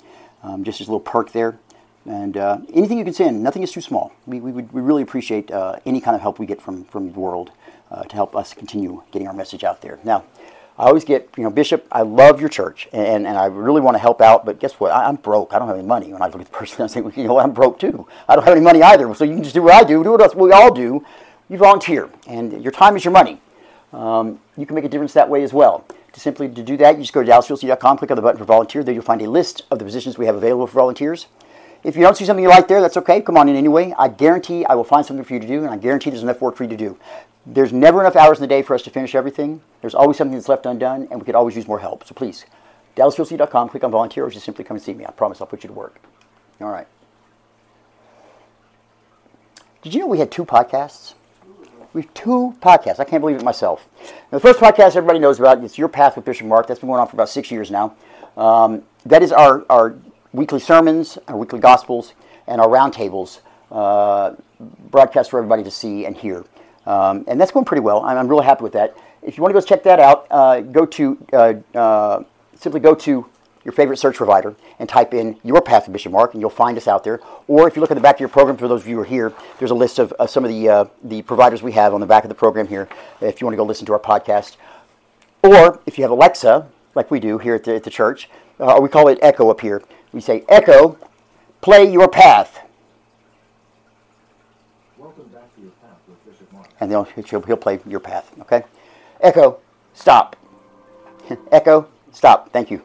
Um, 0.45 0.63
just 0.63 0.79
as 0.79 0.87
a 0.87 0.91
little 0.91 0.99
perk 0.99 1.31
there. 1.31 1.57
And 2.05 2.37
uh, 2.37 2.59
anything 2.71 2.99
you 2.99 3.03
can 3.03 3.15
send, 3.15 3.41
nothing 3.41 3.63
is 3.63 3.71
too 3.71 3.81
small. 3.81 4.13
We, 4.27 4.39
we, 4.39 4.51
we 4.51 4.81
really 4.81 5.01
appreciate 5.01 5.49
uh, 5.49 5.77
any 5.87 5.99
kind 5.99 6.13
of 6.13 6.21
help 6.21 6.37
we 6.37 6.45
get 6.45 6.61
from, 6.61 6.83
from 6.85 7.11
the 7.11 7.19
world 7.19 7.51
uh, 7.89 8.03
to 8.03 8.15
help 8.15 8.35
us 8.35 8.53
continue 8.53 9.01
getting 9.11 9.27
our 9.27 9.33
message 9.33 9.63
out 9.63 9.81
there. 9.81 9.99
Now, 10.03 10.23
I 10.77 10.87
always 10.87 11.05
get, 11.05 11.29
you 11.37 11.43
know, 11.43 11.49
Bishop, 11.49 11.87
I 11.89 12.01
love 12.01 12.41
your 12.41 12.49
church 12.49 12.89
and, 12.91 13.25
and 13.25 13.37
I 13.37 13.45
really 13.45 13.79
want 13.79 13.95
to 13.95 13.99
help 13.99 14.19
out, 14.19 14.45
but 14.45 14.59
guess 14.59 14.73
what? 14.73 14.91
I, 14.91 15.05
I'm 15.05 15.15
broke. 15.15 15.53
I 15.53 15.59
don't 15.59 15.69
have 15.69 15.77
any 15.77 15.87
money. 15.87 16.11
When 16.11 16.21
I 16.21 16.25
look 16.25 16.41
at 16.41 16.45
the 16.45 16.51
person, 16.51 16.81
I'm 16.81 16.89
saying, 16.89 17.05
well, 17.05 17.13
you 17.15 17.23
know? 17.23 17.39
I'm 17.39 17.53
broke 17.53 17.79
too. 17.79 18.07
I 18.27 18.35
don't 18.35 18.43
have 18.43 18.55
any 18.55 18.63
money 18.63 18.83
either. 18.83 19.13
So 19.15 19.23
you 19.23 19.35
can 19.35 19.43
just 19.43 19.55
do 19.55 19.63
what 19.63 19.73
I 19.73 19.83
do, 19.83 20.03
do 20.03 20.11
what 20.11 20.21
else 20.21 20.35
we 20.35 20.51
all 20.51 20.73
do. 20.73 21.05
You 21.47 21.57
volunteer, 21.57 22.09
and 22.27 22.63
your 22.63 22.71
time 22.71 22.95
is 22.95 23.05
your 23.05 23.11
money. 23.11 23.39
Um, 23.93 24.39
you 24.57 24.65
can 24.65 24.75
make 24.75 24.83
a 24.83 24.89
difference 24.89 25.13
that 25.13 25.29
way 25.29 25.43
as 25.43 25.53
well. 25.53 25.85
To 26.13 26.19
simply 26.19 26.49
to 26.49 26.63
do 26.63 26.75
that, 26.77 26.95
you 26.95 27.03
just 27.03 27.13
go 27.13 27.23
to 27.23 27.29
dallasulc.com, 27.29 27.97
click 27.97 28.09
on 28.09 28.15
the 28.15 28.21
button 28.21 28.39
for 28.39 28.45
volunteer. 28.45 28.83
There 28.83 28.93
you'll 28.93 29.03
find 29.03 29.21
a 29.21 29.29
list 29.29 29.63
of 29.69 29.79
the 29.79 29.85
positions 29.85 30.17
we 30.17 30.25
have 30.25 30.35
available 30.35 30.65
for 30.65 30.73
volunteers. 30.73 31.27
If 31.83 31.95
you 31.95 32.01
don't 32.01 32.17
see 32.17 32.25
something 32.25 32.41
you 32.43 32.49
like 32.49 32.67
there, 32.67 32.81
that's 32.81 32.97
okay. 32.97 33.21
Come 33.21 33.37
on 33.37 33.47
in 33.47 33.55
anyway. 33.55 33.93
I 33.99 34.07
guarantee 34.07 34.65
I 34.65 34.73
will 34.73 34.83
find 34.83 35.05
something 35.05 35.23
for 35.23 35.35
you 35.35 35.39
to 35.39 35.47
do, 35.47 35.61
and 35.61 35.69
I 35.69 35.77
guarantee 35.77 36.09
there's 36.09 36.23
enough 36.23 36.41
work 36.41 36.55
for 36.55 36.63
you 36.63 36.69
to 36.69 36.77
do. 36.77 36.97
There's 37.45 37.71
never 37.71 37.99
enough 38.01 38.15
hours 38.15 38.39
in 38.39 38.41
the 38.41 38.47
day 38.47 38.61
for 38.63 38.73
us 38.73 38.81
to 38.83 38.89
finish 38.89 39.13
everything. 39.13 39.61
There's 39.81 39.93
always 39.93 40.17
something 40.17 40.35
that's 40.35 40.49
left 40.49 40.65
undone, 40.65 41.07
and 41.11 41.19
we 41.19 41.25
could 41.25 41.35
always 41.35 41.55
use 41.55 41.67
more 41.67 41.79
help. 41.79 42.05
So 42.05 42.15
please, 42.15 42.45
dallasulc.com, 42.95 43.69
click 43.69 43.83
on 43.83 43.91
volunteer, 43.91 44.25
or 44.25 44.29
just 44.31 44.45
simply 44.45 44.63
come 44.63 44.77
and 44.77 44.83
see 44.83 44.93
me. 44.93 45.05
I 45.05 45.11
promise 45.11 45.41
I'll 45.41 45.47
put 45.47 45.63
you 45.63 45.67
to 45.67 45.73
work. 45.73 46.01
All 46.59 46.69
right. 46.69 46.87
Did 49.83 49.93
you 49.93 49.99
know 49.99 50.07
we 50.07 50.17
had 50.17 50.31
two 50.31 50.45
podcasts? 50.45 51.13
We 51.93 52.01
have 52.01 52.13
two 52.15 52.55
podcasts. 52.59 52.99
I 52.99 53.03
can't 53.03 53.21
believe 53.21 53.37
it 53.37 53.43
myself. 53.43 53.87
Now, 54.01 54.37
the 54.37 54.39
first 54.39 54.59
podcast 54.59 54.95
everybody 54.95 55.19
knows 55.19 55.39
about 55.39 55.63
is 55.63 55.77
Your 55.77 55.87
Path 55.87 56.15
with 56.15 56.25
Bishop 56.25 56.47
Mark. 56.47 56.65
That's 56.67 56.79
been 56.79 56.89
going 56.89 56.99
on 56.99 57.07
for 57.07 57.15
about 57.15 57.29
six 57.29 57.51
years 57.51 57.69
now. 57.69 57.95
Um, 58.35 58.83
that 59.05 59.21
is 59.21 59.31
our, 59.31 59.63
our 59.69 59.95
weekly 60.33 60.59
sermons, 60.59 61.19
our 61.27 61.37
weekly 61.37 61.59
gospels, 61.59 62.13
and 62.47 62.59
our 62.59 62.67
roundtables 62.67 63.41
uh, 63.71 64.33
broadcast 64.59 65.29
for 65.29 65.37
everybody 65.37 65.63
to 65.63 65.71
see 65.71 66.05
and 66.05 66.17
hear. 66.17 66.43
Um, 66.85 67.25
and 67.27 67.39
that's 67.39 67.51
going 67.51 67.65
pretty 67.65 67.81
well. 67.81 68.01
I'm, 68.01 68.17
I'm 68.17 68.27
really 68.27 68.45
happy 68.45 68.63
with 68.63 68.73
that. 68.73 68.95
If 69.21 69.37
you 69.37 69.43
want 69.43 69.55
to 69.55 69.59
go 69.59 69.65
check 69.65 69.83
that 69.83 69.99
out, 69.99 70.27
uh, 70.29 70.61
go 70.61 70.85
to 70.85 71.25
uh, 71.33 71.53
uh, 71.73 72.23
simply 72.55 72.79
go 72.79 72.93
to 72.95 73.25
your 73.63 73.71
favorite 73.71 73.97
search 73.97 74.17
provider 74.17 74.55
and 74.77 74.87
type 74.87 75.13
in 75.13 75.39
your 75.43 75.59
path 75.61 75.85
to 75.85 75.91
Bishop 75.91 76.11
Mark, 76.11 76.33
and 76.33 76.41
you'll 76.41 76.51
find 76.51 76.77
us 76.77 76.87
out 76.87 77.03
there. 77.03 77.19
Or 77.47 77.67
if 77.67 77.75
you 77.75 77.81
look 77.81 77.89
at 77.89 77.95
the 77.95 78.01
back 78.01 78.17
of 78.17 78.19
your 78.19 78.29
program, 78.29 78.57
for 78.57 78.67
those 78.67 78.81
of 78.81 78.87
you 78.87 78.97
who 78.97 79.01
are 79.01 79.05
here, 79.05 79.33
there's 79.57 79.71
a 79.71 79.75
list 79.75 79.97
of 79.97 80.13
some 80.29 80.45
of 80.45 80.51
the 80.51 80.69
uh, 80.69 80.85
the 81.03 81.23
providers 81.23 81.63
we 81.63 81.71
have 81.71 81.93
on 81.93 81.99
the 81.99 82.05
back 82.05 82.23
of 82.23 82.29
the 82.29 82.35
program 82.35 82.67
here. 82.67 82.87
If 83.21 83.41
you 83.41 83.47
want 83.47 83.53
to 83.53 83.57
go 83.57 83.63
listen 83.63 83.87
to 83.87 83.93
our 83.93 83.99
podcast, 83.99 84.57
or 85.41 85.79
if 85.87 85.97
you 85.97 86.03
have 86.03 86.11
Alexa, 86.11 86.67
like 86.93 87.09
we 87.09 87.19
do 87.19 87.39
here 87.39 87.55
at 87.55 87.63
the, 87.63 87.75
at 87.75 87.83
the 87.83 87.89
church, 87.89 88.29
uh, 88.59 88.79
we 88.81 88.89
call 88.89 89.07
it 89.07 89.17
Echo 89.21 89.49
up 89.49 89.61
here. 89.61 89.81
We 90.11 90.21
say, 90.21 90.45
Echo, 90.47 90.97
play 91.61 91.91
your 91.91 92.07
path. 92.07 92.59
Welcome 94.97 95.25
back 95.25 95.53
to 95.55 95.61
your 95.61 95.71
path 95.71 95.97
with 96.07 96.25
Bishop 96.25 96.51
Mark. 96.53 96.64
And 96.79 96.91
they'll, 96.91 97.03
he'll, 97.03 97.41
he'll 97.41 97.57
play 97.57 97.79
your 97.87 97.99
path. 97.99 98.31
Okay? 98.41 98.63
Echo, 99.21 99.59
stop. 99.93 100.35
Echo, 101.51 101.87
stop. 102.11 102.51
Thank 102.51 102.71
you. 102.71 102.81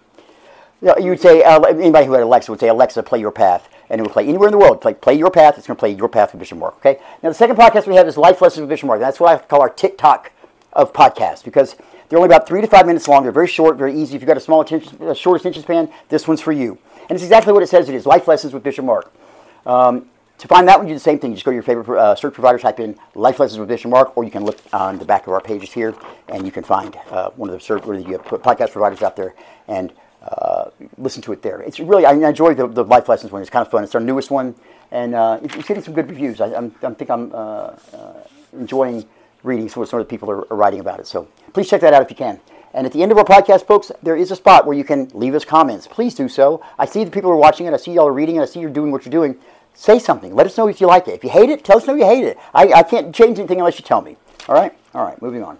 You 0.83 1.11
would 1.11 1.20
say, 1.20 1.42
uh, 1.42 1.61
anybody 1.61 2.07
who 2.07 2.12
had 2.12 2.22
Alexa 2.22 2.50
would 2.50 2.61
say, 2.61 2.68
Alexa, 2.68 3.03
play 3.03 3.20
your 3.20 3.31
path. 3.31 3.68
And 3.90 4.00
it 4.00 4.03
would 4.03 4.12
play 4.12 4.26
anywhere 4.26 4.48
in 4.48 4.53
the 4.53 4.59
world. 4.59 4.81
Play, 4.81 4.94
play 4.94 5.14
your 5.14 5.31
path. 5.31 5.59
It's 5.59 5.66
going 5.66 5.76
to 5.76 5.81
play 5.81 5.90
your 5.90 6.09
path 6.09 6.33
with 6.33 6.38
Bishop 6.38 6.59
Mark. 6.59 6.76
Okay? 6.76 7.00
Now, 7.22 7.29
the 7.29 7.35
second 7.35 7.57
podcast 7.57 7.87
we 7.87 7.96
have 7.96 8.07
is 8.07 8.16
Life 8.16 8.40
Lessons 8.40 8.61
with 8.61 8.70
Bishop 8.70 8.87
Mark. 8.87 9.00
That's 9.00 9.18
what 9.18 9.31
I 9.31 9.44
call 9.44 9.61
our 9.61 9.68
TikTok 9.68 10.33
of 10.72 10.92
podcasts 10.92 11.44
because 11.44 11.74
they're 12.09 12.18
only 12.18 12.29
about 12.29 12.46
three 12.46 12.61
to 12.61 12.66
five 12.66 12.87
minutes 12.87 13.09
long. 13.09 13.24
They're 13.24 13.33
very 13.33 13.48
short, 13.48 13.76
very 13.76 13.94
easy. 13.94 14.14
If 14.14 14.22
you've 14.22 14.29
got 14.29 14.37
a 14.37 14.40
small 14.40 14.61
attention, 14.61 15.03
a 15.03 15.14
short 15.14 15.40
attention 15.40 15.62
span, 15.62 15.90
this 16.09 16.29
one's 16.29 16.40
for 16.40 16.53
you. 16.53 16.79
And 17.03 17.12
it's 17.16 17.24
exactly 17.24 17.53
what 17.53 17.62
it 17.62 17.68
says 17.68 17.88
it 17.88 17.94
is 17.94 18.07
Life 18.07 18.29
Lessons 18.29 18.55
with 18.55 18.62
Bishop 18.62 18.85
Mark. 18.85 19.12
Um, 19.66 20.07
to 20.40 20.48
find 20.48 20.66
that 20.68 20.79
one, 20.79 20.88
you 20.88 20.94
do 20.94 20.96
the 20.96 21.00
same 21.00 21.18
thing. 21.18 21.35
Just 21.35 21.44
go 21.44 21.50
to 21.50 21.55
your 21.55 21.62
favorite 21.62 21.98
uh, 21.98 22.14
search 22.14 22.35
provider, 22.35 22.59
type 22.59 22.81
in 22.81 22.98
Life 23.14 23.38
Lessons 23.38 23.59
with 23.59 23.68
Bishop 23.68 23.90
Mark, 23.90 24.16
or 24.16 24.24
you 24.24 24.31
can 24.31 24.44
look 24.44 24.59
on 24.72 24.98
the 24.98 25.05
back 25.05 25.26
of 25.26 25.33
our 25.33 25.40
pages 25.40 25.70
here, 25.70 25.94
and 26.29 26.46
you 26.46 26.53
can 26.53 26.64
find 26.64 26.96
uh, 27.11 27.31
one 27.31 27.50
of 27.50 27.61
the, 27.61 27.74
of 27.74 27.85
the 27.85 28.18
uh, 28.18 28.38
podcast 28.38 28.72
providers 28.72 29.03
out 29.03 29.16
there 29.16 29.35
and 29.68 29.92
uh, 30.22 30.70
listen 30.96 31.22
to 31.22 31.33
it 31.33 31.42
there. 31.42 31.61
It's 31.61 31.79
really, 31.79 32.07
I 32.07 32.12
enjoy 32.12 32.55
the, 32.55 32.66
the 32.66 32.85
Life 32.85 33.09
Lessons 33.09 33.31
one. 33.33 33.42
It's 33.42 33.50
kind 33.50 33.64
of 33.64 33.70
fun. 33.70 33.85
It's 33.85 33.94
our 33.94 34.00
newest 34.00 34.31
one, 34.31 34.55
and 34.90 35.14
uh, 35.14 35.40
it's, 35.42 35.55
it's 35.57 35.68
getting 35.68 35.83
some 35.83 35.94
good 35.94 36.09
reviews. 36.09 36.40
I, 36.40 36.55
I'm, 36.55 36.74
I 36.83 36.90
think 36.94 37.11
I'm 37.11 37.31
uh, 37.35 37.72
enjoying 38.53 39.07
reading 39.42 39.68
some 39.68 39.83
of 39.83 39.88
some 39.88 40.00
of 40.00 40.07
the 40.07 40.11
people 40.11 40.31
are, 40.31 40.50
are 40.53 40.57
writing 40.57 40.81
about 40.81 41.00
it. 41.00 41.07
So 41.07 41.29
please 41.53 41.68
check 41.68 41.81
that 41.83 41.92
out 41.92 42.03
if 42.03 42.11
you 42.11 42.16
can. 42.16 42.40
And 42.72 42.87
at 42.87 42.92
the 42.92 43.03
end 43.03 43.11
of 43.11 43.18
our 43.18 43.24
podcast, 43.24 43.66
folks, 43.66 43.90
there 44.03 44.16
is 44.16 44.31
a 44.31 44.37
spot 44.37 44.64
where 44.64 44.76
you 44.76 44.85
can 44.85 45.11
leave 45.12 45.35
us 45.35 45.44
comments. 45.44 45.88
Please 45.88 46.14
do 46.14 46.29
so. 46.29 46.62
I 46.79 46.87
see 46.87 47.03
the 47.03 47.11
people 47.11 47.31
are 47.31 47.37
watching 47.37 47.66
it. 47.66 47.74
I 47.74 47.79
see 47.79 47.92
y'all 47.92 48.07
are 48.07 48.12
reading 48.12 48.37
it. 48.37 48.42
I 48.42 48.44
see 48.44 48.61
you're 48.61 48.70
doing 48.70 48.92
what 48.92 49.05
you're 49.05 49.11
doing. 49.11 49.37
Say 49.74 49.98
something. 49.98 50.35
Let 50.35 50.46
us 50.46 50.56
know 50.59 50.68
if 50.68 50.80
you 50.80 50.87
like 50.87 51.09
it. 51.09 51.14
If 51.14 51.24
you 51.24 51.30
hate 51.30 51.48
it, 51.48 51.64
tell 51.64 51.78
us 51.78 51.87
know 51.87 51.94
you 51.94 52.04
hate 52.04 52.24
it. 52.24 52.38
I, 52.54 52.72
I 52.72 52.83
can't 52.83 53.14
change 53.14 53.38
anything 53.38 53.59
unless 53.59 53.78
you 53.78 53.85
tell 53.85 54.02
me. 54.02 54.16
All 54.48 54.54
right? 54.54 54.76
All 54.94 55.04
right, 55.04 55.20
moving 55.22 55.42
on. 55.42 55.59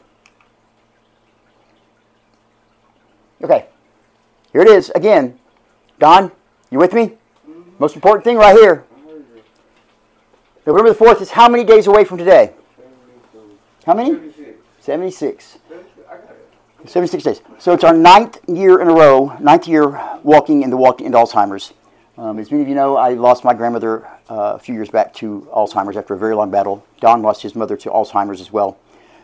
Okay. 3.42 3.66
Here 4.53 4.62
it 4.62 4.68
is 4.68 4.90
again. 4.90 5.38
Don, 5.99 6.33
you 6.70 6.79
with 6.79 6.92
me? 6.92 7.12
Most 7.79 7.94
important 7.94 8.25
thing 8.25 8.37
right 8.37 8.57
here. 8.57 8.85
November 10.66 10.92
the 10.92 10.99
4th 10.99 11.23
is 11.23 11.31
how 11.31 11.49
many 11.49 11.64
days 11.64 11.87
away 11.87 12.05
from 12.05 12.18
today? 12.18 12.53
How 13.87 13.94
many? 13.94 14.33
76. 14.81 15.59
76 16.87 17.25
days. 17.25 17.42
So 17.59 17.73
it's 17.73 17.85
our 17.85 17.94
ninth 17.94 18.38
year 18.49 18.81
in 18.81 18.88
a 18.88 18.94
row, 18.94 19.37
ninth 19.40 19.68
year 19.68 20.01
walking 20.23 20.62
in 20.62 20.70
the 20.70 20.77
walk 20.77 20.99
to 20.99 21.05
end 21.05 21.14
Alzheimer's. 21.14 21.73
Um, 22.21 22.39
as 22.39 22.51
many 22.51 22.63
of 22.63 22.69
you 22.69 22.75
know, 22.75 22.99
I 22.99 23.15
lost 23.15 23.45
my 23.45 23.55
grandmother 23.55 24.07
uh, 24.29 24.53
a 24.55 24.59
few 24.59 24.75
years 24.75 24.91
back 24.91 25.15
to 25.15 25.49
Alzheimer's 25.57 25.97
after 25.97 26.13
a 26.13 26.19
very 26.19 26.35
long 26.35 26.51
battle. 26.51 26.85
Don 27.01 27.23
lost 27.23 27.41
his 27.41 27.55
mother 27.55 27.79
to 27.79 27.89
Alzheimer's 27.89 28.43
as 28.43 28.53
well. 28.53 28.77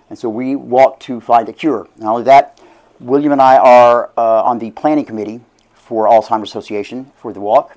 And 0.08 0.18
so 0.18 0.30
we 0.30 0.56
walked 0.56 1.02
to 1.02 1.20
find 1.20 1.46
a 1.50 1.52
cure. 1.52 1.86
Not 1.98 2.12
only 2.12 2.22
that, 2.22 2.58
William 2.98 3.32
and 3.32 3.42
I 3.42 3.58
are 3.58 4.12
uh, 4.16 4.44
on 4.44 4.58
the 4.58 4.70
planning 4.70 5.04
committee 5.04 5.42
for 5.74 6.06
Alzheimer's 6.06 6.48
Association 6.48 7.12
for 7.16 7.34
the 7.34 7.40
walk. 7.40 7.76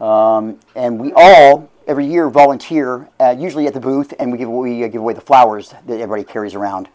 Um, 0.00 0.58
and 0.74 0.98
we 0.98 1.12
all, 1.14 1.70
every 1.86 2.04
year, 2.04 2.28
volunteer, 2.28 3.08
uh, 3.20 3.36
usually 3.38 3.68
at 3.68 3.72
the 3.72 3.78
booth, 3.78 4.14
and 4.18 4.32
we 4.32 4.38
give, 4.38 4.50
we 4.50 4.82
uh, 4.82 4.88
give 4.88 5.00
away 5.00 5.14
the 5.14 5.20
flowers 5.20 5.74
that 5.86 6.00
everybody 6.00 6.24
carries 6.24 6.56
around. 6.56 6.88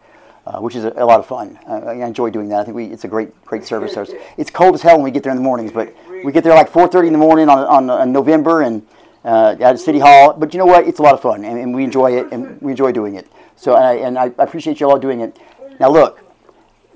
Uh, 0.44 0.58
which 0.58 0.74
is 0.74 0.84
a, 0.84 0.92
a 0.96 1.06
lot 1.06 1.20
of 1.20 1.26
fun. 1.26 1.56
Uh, 1.68 1.74
I 1.86 2.04
enjoy 2.04 2.28
doing 2.28 2.48
that. 2.48 2.58
I 2.58 2.64
think 2.64 2.74
we, 2.74 2.86
it's 2.86 3.04
a 3.04 3.08
great, 3.08 3.44
great 3.44 3.64
service. 3.64 3.96
It's, 3.96 4.12
it's 4.36 4.50
cold 4.50 4.74
as 4.74 4.82
hell 4.82 4.96
when 4.96 5.04
we 5.04 5.12
get 5.12 5.22
there 5.22 5.30
in 5.30 5.36
the 5.36 5.42
mornings, 5.42 5.70
but 5.70 5.94
we 6.24 6.32
get 6.32 6.44
there 6.44 6.54
like 6.54 6.70
4:30 6.70 7.08
in 7.08 7.12
the 7.12 7.18
morning 7.18 7.48
on, 7.48 7.58
on, 7.58 7.90
on 7.90 8.12
November 8.12 8.62
and 8.62 8.86
uh, 9.24 9.56
at 9.60 9.78
City 9.78 9.98
Hall. 9.98 10.32
But 10.32 10.52
you 10.52 10.58
know 10.58 10.66
what? 10.66 10.86
It's 10.86 10.98
a 10.98 11.02
lot 11.02 11.14
of 11.14 11.22
fun, 11.22 11.44
and, 11.44 11.58
and 11.58 11.74
we 11.74 11.84
enjoy 11.84 12.18
it, 12.18 12.32
and 12.32 12.60
we 12.60 12.72
enjoy 12.72 12.92
doing 12.92 13.14
it. 13.14 13.26
So, 13.56 13.76
and 13.76 13.84
I, 13.84 13.92
and 13.94 14.18
I 14.18 14.24
appreciate 14.42 14.80
you 14.80 14.90
all 14.90 14.98
doing 14.98 15.20
it. 15.20 15.38
Now, 15.78 15.90
look, 15.90 16.20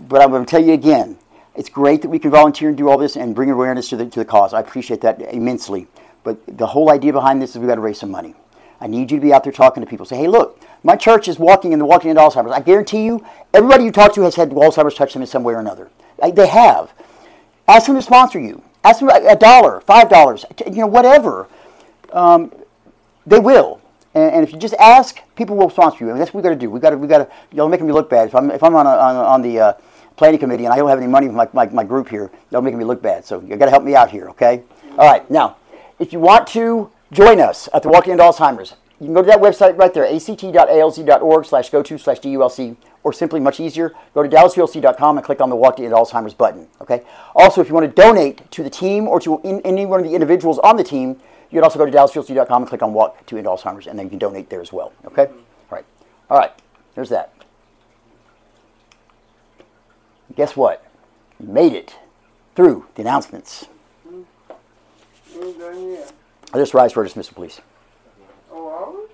but 0.01 0.23
I'm 0.23 0.31
going 0.31 0.45
to 0.45 0.51
tell 0.51 0.63
you 0.63 0.73
again, 0.73 1.19
it's 1.55 1.69
great 1.69 2.03
that 2.03 2.09
we 2.09 2.19
can 2.19 2.31
volunteer 2.31 2.69
and 2.69 2.77
do 2.77 2.89
all 2.89 2.99
this 2.99 3.17
and 3.17 3.35
bring 3.35 3.51
awareness 3.51 3.89
to 3.91 3.97
the, 3.97 4.07
to 4.07 4.19
the 4.19 4.25
cause. 4.25 4.53
I 4.53 4.61
appreciate 4.61 5.01
that 5.03 5.21
immensely. 5.33 5.87
But 6.23 6.41
the 6.59 6.67
whole 6.67 6.91
idea 6.91 7.13
behind 7.13 7.41
this 7.41 7.51
is 7.51 7.59
we've 7.59 7.69
got 7.69 7.77
to 7.77 7.81
raise 7.81 7.99
some 7.99 8.11
money. 8.11 8.35
I 8.81 8.89
need 8.89 9.11
you 9.11 9.19
to 9.19 9.23
be 9.23 9.33
out 9.33 9.45
there 9.45 9.53
talking 9.53 9.83
to 9.83 9.89
people. 9.89 10.05
Say, 10.05 10.17
hey, 10.17 10.29
look, 10.29 10.61
my 10.83 10.97
church 10.97 11.29
is 11.29 11.39
walking 11.39 11.73
in 11.73 11.79
the 11.79 11.87
walking 11.87 12.11
into 12.11 12.21
Alzheimer's. 12.21 12.53
I 12.53 12.61
guarantee 12.61 13.05
you, 13.05 13.25
everybody 13.55 13.85
you 13.85 13.93
talk 13.93 14.13
to 14.15 14.23
has 14.23 14.35
had 14.35 14.51
Alzheimer's 14.51 14.95
touch 14.95 15.15
them 15.15 15.23
in 15.23 15.29
some 15.29 15.45
way 15.45 15.55
or 15.55 15.61
another. 15.61 15.89
They 16.21 16.47
have. 16.47 16.93
Ask 17.69 17.87
them 17.87 17.97
to 17.97 18.03
sponsor 18.03 18.39
you. 18.39 18.63
Ask 18.87 19.01
them 19.01 19.09
a 19.09 19.35
dollar, 19.35 19.81
five 19.81 20.09
dollars, 20.09 20.45
you 20.65 20.77
know, 20.77 20.87
whatever. 20.87 21.49
Um, 22.13 22.53
they 23.27 23.41
will. 23.41 23.81
And, 24.15 24.33
and 24.35 24.45
if 24.45 24.53
you 24.53 24.59
just 24.61 24.75
ask, 24.75 25.21
people 25.35 25.57
will 25.57 25.71
sponsor 25.71 26.05
you. 26.05 26.09
I 26.09 26.13
And 26.13 26.21
that's 26.21 26.33
what 26.33 26.45
we 26.45 26.49
got 26.49 26.55
to 26.55 26.61
do. 26.61 26.71
We 26.71 26.79
got 26.79 26.91
to, 26.91 26.97
we 26.97 27.09
got 27.09 27.19
to, 27.19 27.57
y'all 27.57 27.69
making 27.69 27.89
me 27.89 27.93
look 27.93 28.09
bad. 28.09 28.29
If 28.29 28.35
I'm, 28.37 28.53
if 28.53 28.63
I'm 28.63 28.77
on, 28.77 28.87
a, 28.87 28.91
on, 28.91 29.17
on 29.17 29.43
the 29.43 29.59
uh, 29.59 29.73
planning 30.17 30.39
committee 30.39 30.67
and 30.67 30.73
I 30.73 30.77
don't 30.77 30.89
have 30.89 30.99
any 30.99 31.09
money 31.09 31.27
from 31.27 31.35
my, 31.35 31.49
my, 31.53 31.67
my 31.67 31.83
group 31.83 32.09
here, 32.09 32.31
y'all 32.53 32.63
making 32.63 32.79
me 32.79 32.85
look 32.85 33.03
bad. 33.03 33.25
So 33.25 33.41
you 33.41 33.57
got 33.57 33.65
to 33.65 33.73
help 33.73 33.83
me 33.83 33.97
out 33.97 34.09
here, 34.09 34.29
okay? 34.31 34.63
All 34.93 35.11
right. 35.11 35.29
Now, 35.29 35.57
if 35.99 36.13
you 36.13 36.21
want 36.21 36.47
to 36.49 36.91
join 37.11 37.41
us 37.41 37.69
at 37.75 37.83
the 37.83 37.89
Walking 37.89 38.13
into 38.13 38.23
Alzheimer's, 38.23 38.75
you 39.01 39.07
can 39.07 39.15
go 39.15 39.23
to 39.23 39.27
that 39.27 39.41
website 39.41 39.77
right 39.77 39.93
there, 39.93 40.07
act.alz.org 40.07 41.45
slash 41.45 41.71
go 41.71 41.83
to 41.83 41.99
slash 41.99 42.21
DULC, 42.21 42.77
or 43.07 43.13
simply 43.13 43.39
much 43.39 43.61
easier, 43.61 43.95
go 44.15 44.23
to 44.25 44.29
dallasulc.com 44.29 45.17
and 45.17 45.25
click 45.25 45.41
on 45.41 45.49
the 45.49 45.55
Walk 45.55 45.77
to 45.77 45.85
End 45.85 45.95
Alzheimer's 45.95 46.35
button. 46.35 46.67
Okay. 46.81 47.05
Also, 47.37 47.61
if 47.61 47.69
you 47.69 47.75
want 47.75 47.87
to 47.87 48.03
donate 48.03 48.51
to 48.51 48.65
the 48.65 48.69
team 48.69 49.07
or 49.07 49.21
to 49.21 49.41
in, 49.45 49.61
any 49.61 49.87
one 49.87 50.01
of 50.01 50.07
the 50.07 50.13
individuals 50.13 50.59
on 50.59 50.77
the 50.77 50.83
team, 50.83 51.11
you 51.49 51.59
can 51.59 51.63
also 51.63 51.79
go 51.79 51.87
to 51.87 51.93
dallasulc.com 51.93 52.63
and 52.63 52.69
click 52.69 52.83
on 52.83 52.93
Walk 52.93 53.25
to 53.27 53.39
End 53.39 53.47
Alzheimer's, 53.47 53.87
and 53.87 53.97
then 53.97 54.07
you 54.07 54.11
can 54.11 54.19
donate 54.19 54.51
there 54.51 54.61
as 54.61 54.73
well. 54.73 54.93
Okay. 55.05 55.27
All 55.27 55.37
right. 55.71 55.85
All 56.29 56.37
right. 56.37 56.51
There's 56.97 57.11
that. 57.11 57.33
Guess 60.35 60.57
what? 60.57 60.85
You 61.39 61.47
made 61.47 61.75
it 61.75 61.95
through 62.57 62.87
the 62.97 63.03
announcements. 63.03 63.67
Ain't 64.11 65.59
done 65.61 65.93
yet. 65.93 66.13
Let's 66.53 66.75
rise 66.75 66.93
for 66.93 67.05
dismissal, 67.05 67.35
please. 67.35 67.61
Oh, 68.51 69.06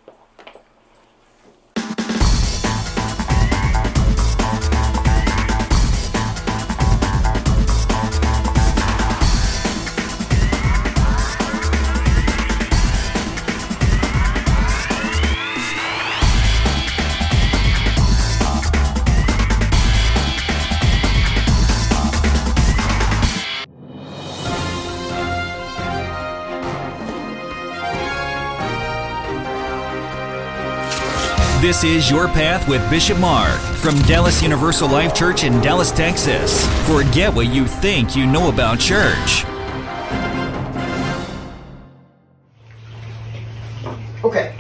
This 31.63 31.85
is 31.85 32.11
Your 32.11 32.27
Path 32.27 32.69
with 32.69 32.83
Bishop 32.91 33.21
Mark 33.21 33.61
from 33.61 33.97
Dallas 34.03 34.43
Universal 34.43 34.89
Life 34.89 35.15
Church 35.15 35.45
in 35.45 35.61
Dallas, 35.61 35.93
Texas. 35.93 36.67
Forget 36.89 37.33
what 37.33 37.55
you 37.55 37.69
think 37.69 38.17
you 38.17 38.27
know 38.27 38.49
about 38.49 38.81
church. 38.81 39.45
Okay. 44.25 44.57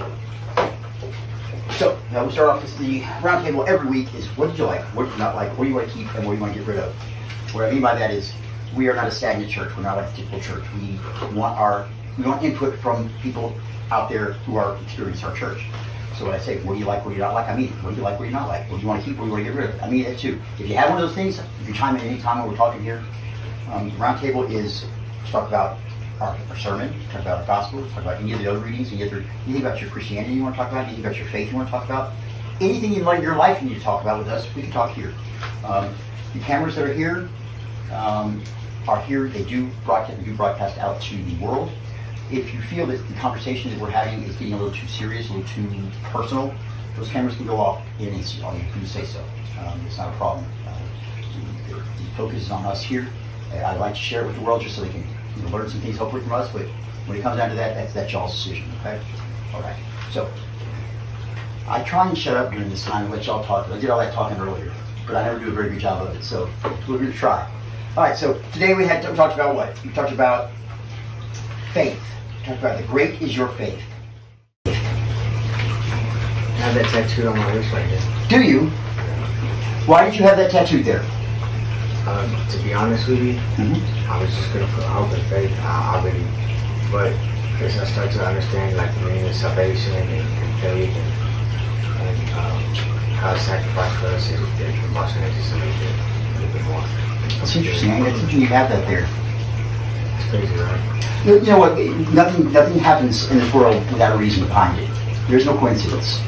So 1.73 1.99
now 2.13 2.25
we 2.25 2.31
start 2.31 2.51
off 2.51 2.63
with 2.63 2.79
the 2.79 3.01
roundtable 3.01 3.67
every 3.67 3.91
week 3.91 4.15
is 4.15 4.29
what 4.37 4.51
did 4.51 4.59
you 4.59 4.67
like, 4.67 4.83
what 4.95 5.07
did 5.07 5.15
you 5.15 5.19
not 5.19 5.35
like, 5.35 5.51
what 5.59 5.65
do 5.65 5.71
you 5.71 5.75
want 5.75 5.89
to 5.89 5.95
keep, 5.95 6.15
and 6.15 6.25
what 6.25 6.35
do 6.35 6.37
you 6.37 6.41
want 6.41 6.53
to 6.53 6.61
get 6.61 6.69
rid 6.69 6.79
of. 6.79 6.95
What 7.53 7.65
I 7.65 7.73
mean 7.73 7.83
by 7.83 7.97
that 7.97 8.13
is 8.13 8.33
we 8.77 8.89
are 8.89 8.95
not 8.95 9.09
a 9.09 9.11
stagnant 9.11 9.51
church. 9.51 9.77
We're 9.77 9.83
not 9.83 9.99
a 9.99 10.09
typical 10.15 10.39
church. 10.39 10.63
We 10.81 11.01
want 11.37 11.59
our 11.59 11.89
we 12.17 12.23
want 12.23 12.45
input 12.45 12.79
from 12.79 13.11
people 13.23 13.57
out 13.91 14.09
there 14.09 14.35
who 14.45 14.55
are 14.57 14.77
experiencing 14.85 15.25
our 15.25 15.35
church. 15.35 15.65
So 16.23 16.29
when 16.29 16.39
I 16.39 16.39
say 16.39 16.61
what 16.63 16.75
do 16.75 16.79
you 16.79 16.85
like, 16.85 17.05
what 17.05 17.11
do 17.11 17.17
you 17.17 17.21
not 17.21 17.35
like, 17.35 17.49
I 17.49 17.57
mean. 17.57 17.73
What 17.83 17.91
do 17.91 17.97
you 17.97 18.03
like, 18.03 18.17
what 18.17 18.27
do 18.27 18.31
you 18.31 18.37
not 18.37 18.47
like? 18.47 18.71
What 18.71 18.77
do 18.77 18.83
you 18.83 18.87
want 18.87 19.03
to 19.03 19.05
keep, 19.05 19.19
what 19.19 19.25
do 19.25 19.31
you 19.31 19.33
want 19.33 19.45
to 19.45 19.53
get 19.53 19.59
rid 19.59 19.71
of? 19.71 19.83
I 19.83 19.91
mean 19.91 20.05
it 20.05 20.21
too. 20.21 20.41
If 20.57 20.69
you 20.69 20.77
have 20.77 20.91
one 20.91 21.03
of 21.03 21.09
those 21.09 21.17
things, 21.17 21.41
you 21.67 21.75
chime 21.75 21.97
in 21.97 22.03
any 22.03 22.21
time 22.21 22.39
when 22.39 22.49
we're 22.49 22.57
talking 22.57 22.81
here, 22.81 23.03
um, 23.73 23.91
roundtable 23.93 24.49
is 24.49 24.85
to 25.27 25.33
talk 25.33 25.49
about 25.49 25.79
our, 26.21 26.39
our 26.49 26.57
sermon, 26.57 26.95
talk 27.11 27.23
about 27.23 27.41
our 27.41 27.47
gospel, 27.49 27.85
talk 27.89 28.03
about 28.03 28.21
any 28.21 28.35
of 28.35 28.39
the 28.39 28.49
other 28.49 28.61
readings, 28.61 28.93
any 28.93 29.03
other, 29.03 29.25
anything 29.47 29.63
about 29.63 29.81
your 29.81 29.91
Christianity 29.91 30.35
you 30.35 30.45
want 30.45 30.55
to 30.55 30.59
talk 30.61 30.71
about, 30.71 30.85
anything 30.85 31.05
about 31.05 31.17
your 31.17 31.27
faith 31.27 31.51
you 31.51 31.57
want 31.57 31.67
to 31.67 31.73
talk 31.73 31.87
about, 31.87 32.13
anything 32.61 32.95
in 32.95 33.03
your 33.03 33.35
life 33.35 33.61
you 33.61 33.71
need 33.71 33.79
to 33.79 33.83
talk 33.83 34.03
about 34.03 34.19
with 34.21 34.29
us, 34.29 34.47
we 34.55 34.63
can 34.63 34.71
talk 34.71 34.93
here. 34.93 35.13
Um, 35.65 35.93
the 36.35 36.39
cameras 36.39 36.77
that 36.77 36.89
are 36.89 36.95
here 36.95 37.29
um, 37.91 38.41
are 38.87 39.01
here. 39.01 39.27
They 39.27 39.43
do 39.43 39.69
broadcast. 39.85 40.21
They 40.21 40.27
do 40.27 40.37
broadcast 40.37 40.79
out 40.79 41.03
to 41.03 41.17
the 41.17 41.35
world. 41.45 41.73
If 42.33 42.55
you 42.55 42.63
feel 42.63 42.87
that 42.87 42.97
the 43.09 43.15
conversation 43.15 43.71
that 43.71 43.79
we're 43.79 43.91
having 43.91 44.23
is 44.25 44.35
getting 44.37 44.55
a 44.55 44.57
little 44.57 44.73
too 44.73 44.87
serious, 44.87 45.29
a 45.29 45.35
little 45.35 45.49
too 45.49 45.69
personal, 46.05 46.55
those 46.97 47.09
cameras 47.11 47.37
can 47.37 47.47
go 47.47 47.59
off 47.59 47.83
in 47.99 48.09
an 48.09 48.15
instant. 48.15 48.57
You 48.57 48.73
can 48.73 48.87
say 48.87 49.05
so. 49.05 49.23
Um, 49.61 49.79
it's 49.87 49.99
not 49.99 50.15
a 50.15 50.17
problem. 50.17 50.47
Uh, 50.67 50.79
the, 51.69 51.75
the 51.75 51.85
focus 52.17 52.45
is 52.45 52.51
on 52.51 52.65
us 52.65 52.83
here. 52.83 53.07
I'd 53.53 53.79
like 53.79 53.95
to 53.95 54.01
share 54.01 54.25
it 54.25 54.29
with 54.29 54.37
the 54.37 54.43
world 54.43 54.63
just 54.63 54.77
so 54.77 54.83
they 54.83 54.89
can 54.89 55.05
you 55.37 55.43
know, 55.43 55.51
learn 55.51 55.69
some 55.69 55.81
things, 55.83 55.99
hopefully 55.99 56.23
from 56.23 56.33
us. 56.33 56.51
But 56.51 56.63
when 57.07 57.19
it 57.19 57.23
comes 57.23 57.37
down 57.37 57.51
to 57.51 57.55
that, 57.57 57.75
that's 57.75 57.93
that's 57.93 58.11
y'all's 58.11 58.33
decision. 58.33 58.71
Okay. 58.81 58.99
All 59.55 59.61
right. 59.61 59.77
So 60.11 60.31
I 61.69 61.83
try 61.83 62.09
and 62.09 62.17
shut 62.17 62.37
up 62.37 62.51
during 62.51 62.71
this 62.71 62.85
time 62.85 63.05
and 63.05 63.15
let 63.15 63.27
y'all 63.27 63.45
talk. 63.45 63.69
I 63.69 63.79
did 63.79 63.91
all 63.91 63.99
that 63.99 64.15
talking 64.15 64.39
earlier, 64.39 64.73
but 65.07 65.17
I 65.17 65.25
never 65.25 65.39
do 65.39 65.49
a 65.49 65.53
very 65.53 65.69
good 65.69 65.81
job 65.81 66.07
of 66.07 66.17
it. 66.17 66.25
So 66.25 66.49
we're 66.89 66.97
going 66.97 67.13
to 67.13 67.13
try. 67.13 67.47
All 67.95 68.05
right. 68.05 68.17
So 68.17 68.41
today 68.53 68.73
we 68.73 68.87
had 68.87 69.03
talked 69.15 69.35
about 69.35 69.55
what? 69.55 69.83
We 69.85 69.91
talked 69.91 70.13
about 70.13 70.51
faith. 71.75 72.01
Talked 72.45 72.59
about 72.59 72.77
the 72.81 72.87
great 72.89 73.23
is 73.23 73.37
your 73.37 73.49
faith. 73.51 73.81
I 74.67 74.71
have 76.67 76.75
that 76.75 76.87
tattooed 76.91 77.27
on 77.27 77.37
my 77.39 77.53
wrist 77.55 77.73
right 77.73 77.87
here. 77.87 78.01
Do 78.29 78.43
you? 78.43 78.69
Why 79.87 80.05
did 80.05 80.15
you 80.19 80.23
have 80.25 80.37
that 80.37 80.51
tattooed 80.51 80.85
there? 80.85 81.03
Um, 82.07 82.27
to 82.51 82.59
be 82.65 82.75
honest 82.75 83.07
with 83.07 83.21
you, 83.23 83.35
Mhm. 83.57 83.79
I 84.09 84.21
was 84.21 84.35
just 84.35 84.53
gonna 84.53 84.67
put 84.75 84.83
hope 84.85 85.13
and 85.13 85.23
faith. 85.25 85.53
I, 85.63 85.99
I 85.99 86.05
really, 86.05 86.27
but 86.91 87.13
as 87.63 87.79
I 87.79 87.85
start 87.85 88.11
to 88.13 88.27
understand 88.27 88.77
like 88.77 88.93
the 88.95 89.01
meaning 89.03 89.27
of 89.29 89.35
salvation 89.37 89.93
and, 89.95 90.11
and 90.11 90.61
faith 90.61 90.91
and, 90.97 91.13
and 92.03 92.19
um, 92.39 92.63
how 93.23 93.37
sacrifice 93.39 93.95
for 94.01 94.07
us 94.07 94.27
is 94.31 94.41
it 94.41 94.75
resonates 94.91 95.53
a 95.53 95.55
little 95.55 95.79
bit, 95.79 95.95
a 95.95 96.41
little 96.41 96.53
bit 96.59 96.65
more. 96.67 96.83
That's 97.39 97.55
interesting. 97.55 97.91
I 97.93 98.01
That's 98.03 98.15
interesting 98.19 98.41
you 98.41 98.47
have 98.49 98.69
that 98.71 98.87
there. 98.89 99.07
It's 100.19 100.29
crazy, 100.31 100.55
right? 100.59 100.92
You 101.25 101.39
you 101.39 101.47
know 101.47 101.59
what? 101.59 101.79
Nothing, 102.13 102.53
nothing 102.53 102.79
happens 102.81 103.31
in 103.31 103.39
this 103.39 103.55
world 103.55 103.77
without 103.93 104.17
a 104.17 104.19
reason 104.19 104.45
behind 104.45 104.79
it. 104.81 104.91
There's 105.29 105.47
no 105.47 105.57
coincidence. 105.57 106.19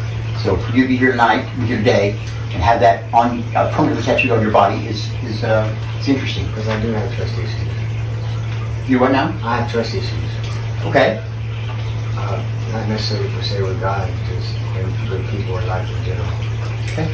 So 0.44 0.56
for 0.56 0.76
you 0.76 0.82
to 0.82 0.88
be 0.88 0.96
here 0.96 1.10
tonight, 1.10 1.50
be 1.58 1.66
here 1.66 1.78
today, 1.78 2.10
and 2.52 2.62
have 2.62 2.78
that 2.78 3.12
on 3.12 3.42
uh, 3.56 3.72
permanently 3.74 4.04
tattooed 4.04 4.30
on 4.30 4.40
your 4.40 4.52
body 4.52 4.86
is 4.86 5.10
is 5.24 5.42
uh, 5.42 5.66
it's 5.98 6.06
interesting. 6.06 6.46
Because 6.46 6.68
I 6.68 6.80
do 6.80 6.92
have 6.92 7.12
trust 7.16 7.32
issues. 7.34 8.88
You 8.88 9.00
what 9.00 9.10
now? 9.10 9.34
I 9.42 9.62
have 9.62 9.72
trust 9.72 9.94
issues. 9.94 10.30
Okay. 10.84 11.18
Uh, 12.14 12.38
not 12.70 12.88
necessarily 12.88 13.28
per 13.34 13.42
se 13.42 13.62
with 13.62 13.80
God, 13.80 14.08
just 14.28 14.54
with 15.10 15.28
people 15.30 15.58
in 15.58 15.66
life 15.66 15.90
in 15.90 16.04
general. 16.04 16.30
Okay. 16.92 17.10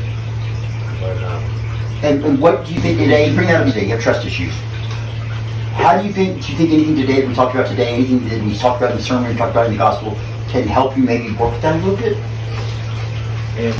But 1.01 1.17
um, 1.25 1.43
And, 2.03 2.25
and 2.25 2.41
what 2.41 2.67
do 2.67 2.75
you 2.75 2.81
think 2.81 2.99
today? 2.99 3.35
Bring 3.35 3.49
that 3.49 3.63
up 3.63 3.73
today. 3.73 3.85
You 3.85 3.93
have 3.97 4.03
trust 4.03 4.27
issues. 4.27 4.53
How 5.73 6.01
do 6.01 6.07
you 6.07 6.13
think? 6.13 6.45
Do 6.45 6.53
you 6.53 6.59
think 6.59 6.71
anything 6.71 6.97
today 6.97 7.21
that 7.21 7.29
we 7.29 7.35
talked 7.35 7.55
about 7.55 7.69
today, 7.69 7.95
anything 7.95 8.29
that 8.29 8.43
we 8.43 8.57
talked 8.57 8.81
about 8.83 8.93
in 8.93 8.97
the 8.99 9.03
sermon, 9.03 9.31
we 9.31 9.37
talked 9.37 9.53
about 9.53 9.67
in 9.67 9.73
the 9.73 9.79
gospel, 9.79 10.17
can 10.49 10.67
help 10.67 10.97
you 10.97 11.03
maybe 11.03 11.33
work 11.37 11.53
with 11.53 11.63
that 11.63 11.77
a 11.77 11.79
little 11.79 11.97
bit? 11.97 12.17
if 13.57 13.77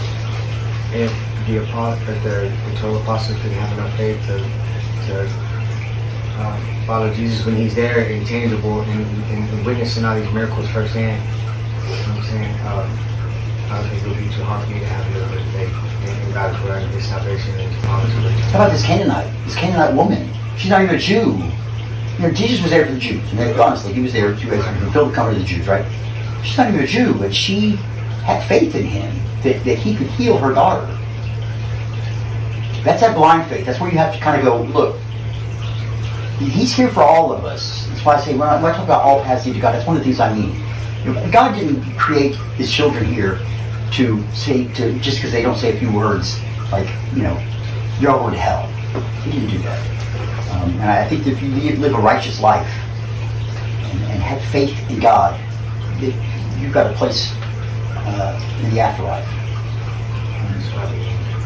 if 0.93 1.13
the 1.47 1.63
apostle, 1.63 2.09
if 2.09 2.23
the, 2.23 2.53
the 2.71 2.77
twelve 2.79 3.03
apostles 3.03 3.37
didn't 3.39 3.53
have 3.53 3.73
enough 3.79 3.97
faith 3.97 4.21
to 4.27 4.39
to 5.07 5.23
um, 6.41 6.87
follow 6.87 7.13
Jesus 7.15 7.45
when 7.47 7.57
He's 7.57 7.75
there, 7.75 8.01
intangible, 8.07 8.81
and, 8.83 9.01
and, 9.31 9.51
and 9.51 9.67
witnessing 9.67 10.05
all 10.05 10.19
these 10.19 10.31
miracles 10.33 10.69
firsthand, 10.71 11.23
you 11.23 11.91
know 11.91 11.97
what 11.97 12.19
I'm 12.19 12.23
saying? 12.25 12.55
Um, 12.67 12.89
I 13.71 13.81
don't 13.81 13.91
think 13.91 14.03
it 14.03 14.09
would 14.09 14.19
be 14.19 14.35
too 14.35 14.43
hard 14.43 14.65
for 14.67 14.71
me 14.75 14.81
to 14.81 14.87
have 14.87 15.07
a 15.07 15.19
little 15.19 15.29
bit 15.29 15.47
of 15.47 15.53
faith 15.53 16.09
in, 16.09 16.27
in 16.27 16.33
God's 16.33 16.63
word 16.65 16.83
and 16.83 16.93
His 16.93 17.07
salvation 17.07 17.55
and 17.59 17.73
His 17.73 17.85
promise. 17.85 18.13
How 18.51 18.59
about 18.59 18.73
this 18.73 18.85
Canaanite? 18.85 19.45
This 19.45 19.55
Canaanite 19.55 19.95
woman. 19.95 20.31
She's 20.57 20.71
not 20.71 20.83
even 20.83 20.97
a 20.97 20.99
Jew. 20.99 21.41
You 22.21 22.27
know, 22.29 22.35
Jesus 22.35 22.61
was 22.61 22.71
there 22.71 22.85
for 22.85 22.93
the 22.93 22.99
Jews. 22.99 23.23
And 23.31 23.39
they- 23.39 23.59
honestly, 23.59 23.95
he 23.95 24.03
was 24.03 24.13
there 24.13 24.35
to 24.35 24.63
fulfill 24.83 25.07
the 25.07 25.15
coming 25.15 25.37
of 25.37 25.41
the 25.41 25.47
Jews, 25.47 25.67
right? 25.67 25.87
She's 26.43 26.59
not 26.59 26.69
even 26.69 26.81
a 26.81 26.87
Jew, 26.87 27.15
but 27.15 27.35
she 27.35 27.77
had 28.27 28.43
faith 28.45 28.75
in 28.75 28.85
him 28.85 29.11
that, 29.43 29.65
that 29.65 29.79
he 29.79 29.97
could 29.97 30.09
heal 30.09 30.37
her 30.37 30.53
daughter. 30.53 30.87
That's 32.85 33.01
that 33.01 33.17
blind 33.17 33.49
faith. 33.49 33.65
That's 33.65 33.81
where 33.81 33.91
you 33.91 33.97
have 33.97 34.13
to 34.13 34.21
kind 34.21 34.37
of 34.39 34.45
go, 34.45 34.61
look, 34.65 34.97
he's 36.39 36.75
here 36.75 36.91
for 36.91 37.03
all 37.03 37.33
of 37.33 37.47
us. 37.47 37.87
That's 37.89 38.05
why 38.05 38.17
I 38.17 38.21
say, 38.21 38.35
when 38.37 38.51
I, 38.51 38.63
when 38.63 38.71
I 38.71 38.77
talk 38.77 38.85
about 38.85 39.01
all 39.01 39.23
lead 39.23 39.43
to 39.43 39.59
God, 39.59 39.73
that's 39.73 39.87
one 39.87 39.97
of 39.97 40.03
the 40.03 40.05
things 40.05 40.21
I 40.21 40.35
mean. 40.35 40.63
You 41.07 41.15
know, 41.15 41.31
God 41.31 41.55
didn't 41.55 41.97
create 41.97 42.35
his 42.59 42.71
children 42.71 43.07
here 43.07 43.41
to 43.93 44.23
say, 44.35 44.71
to 44.75 44.93
just 44.99 45.17
because 45.17 45.33
they 45.33 45.41
don't 45.41 45.57
say 45.57 45.75
a 45.75 45.79
few 45.79 45.91
words, 45.91 46.39
like, 46.71 46.89
you 47.15 47.23
know, 47.23 47.43
you're 47.99 48.11
all 48.11 48.19
going 48.21 48.35
to 48.35 48.41
hell. 48.41 48.67
He 49.23 49.31
didn't 49.31 49.49
do 49.53 49.59
that. 49.61 50.00
Um, 50.51 50.71
and 50.81 50.91
I 50.91 51.09
think 51.09 51.27
if 51.27 51.41
you 51.43 51.77
live, 51.77 51.95
a 51.95 51.99
righteous 51.99 52.41
life 52.41 52.69
and, 52.69 54.03
and 54.05 54.23
have 54.23 54.43
faith 54.47 54.77
in 54.91 55.01
God, 55.01 55.39
you've 56.01 56.73
got 56.73 56.91
a 56.91 56.95
place 56.95 57.33
uh, 57.97 58.61
in 58.65 58.75
the 58.75 58.81
afterlife. 58.81 59.27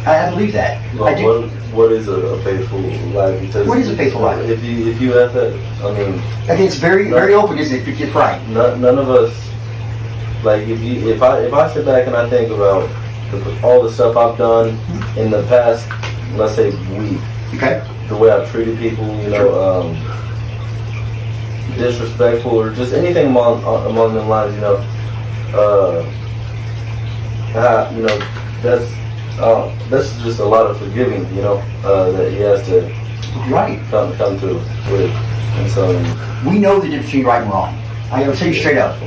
I, 0.06 0.26
I 0.26 0.30
believe 0.30 0.52
that. 0.52 0.94
Well, 0.94 1.08
I 1.08 1.14
do. 1.14 1.24
what, 1.26 1.50
what 1.72 1.92
is 1.92 2.08
a, 2.08 2.42
faithful 2.42 2.78
life? 2.78 3.40
Because 3.40 3.66
What 3.66 3.78
is 3.78 3.88
a 3.88 3.96
faithful 3.96 4.20
life? 4.20 4.38
If 4.48 4.62
you 4.62 4.88
if 4.88 5.00
you 5.00 5.12
have 5.12 5.32
that, 5.32 5.54
I 5.82 5.92
mean, 5.96 6.18
I 6.42 6.56
think 6.56 6.60
it's 6.60 6.76
very, 6.76 7.08
very 7.08 7.34
open, 7.34 7.58
isn't 7.58 7.76
it? 7.76 7.88
If 7.88 8.00
it's 8.00 8.14
right. 8.14 8.40
none, 8.48 8.80
none 8.80 8.98
of 8.98 9.08
us. 9.08 9.34
Like 10.44 10.68
if 10.68 10.80
you 10.80 11.08
if 11.08 11.22
I 11.22 11.40
if 11.40 11.54
I 11.54 11.72
sit 11.72 11.86
back 11.86 12.06
and 12.06 12.14
I 12.14 12.28
think 12.28 12.50
about 12.50 12.88
the, 13.30 13.60
all 13.62 13.82
the 13.82 13.90
stuff 13.90 14.14
I've 14.16 14.36
done 14.36 14.78
in 15.16 15.30
the 15.30 15.42
past, 15.44 15.88
let's 16.36 16.54
say 16.54 16.70
week, 16.98 17.20
Okay. 17.56 17.86
the 18.08 18.16
way 18.16 18.30
I've 18.30 18.50
treated 18.50 18.78
people, 18.78 19.06
you 19.22 19.30
know, 19.30 19.54
um, 19.62 19.94
disrespectful 21.76 22.52
or 22.52 22.72
just 22.72 22.92
anything 22.92 23.28
among 23.28 23.64
uh, 23.64 23.88
among 23.88 24.14
the 24.14 24.22
lines, 24.22 24.54
you 24.54 24.60
know, 24.60 24.76
uh, 25.54 26.04
uh, 27.58 27.92
you 27.94 28.02
know, 28.02 28.18
that's 28.62 28.90
uh, 29.38 29.74
that's 29.88 30.12
just 30.22 30.40
a 30.40 30.44
lot 30.44 30.66
of 30.66 30.78
forgiving, 30.78 31.22
you 31.34 31.42
know, 31.42 31.56
uh, 31.84 32.10
that 32.12 32.30
he 32.30 32.38
has 32.38 32.66
to 32.66 32.82
right. 33.50 33.80
come 33.90 34.14
come 34.16 34.38
to 34.40 34.54
with, 34.90 35.10
and 35.56 35.70
so 35.70 35.92
We 36.46 36.58
know 36.58 36.78
the 36.78 36.88
difference 36.88 37.06
between 37.06 37.24
right 37.24 37.42
and 37.42 37.50
wrong. 37.50 37.80
I'm 38.10 38.30
to 38.30 38.36
tell 38.36 38.48
you 38.48 38.54
straight 38.54 38.78
up. 38.78 39.00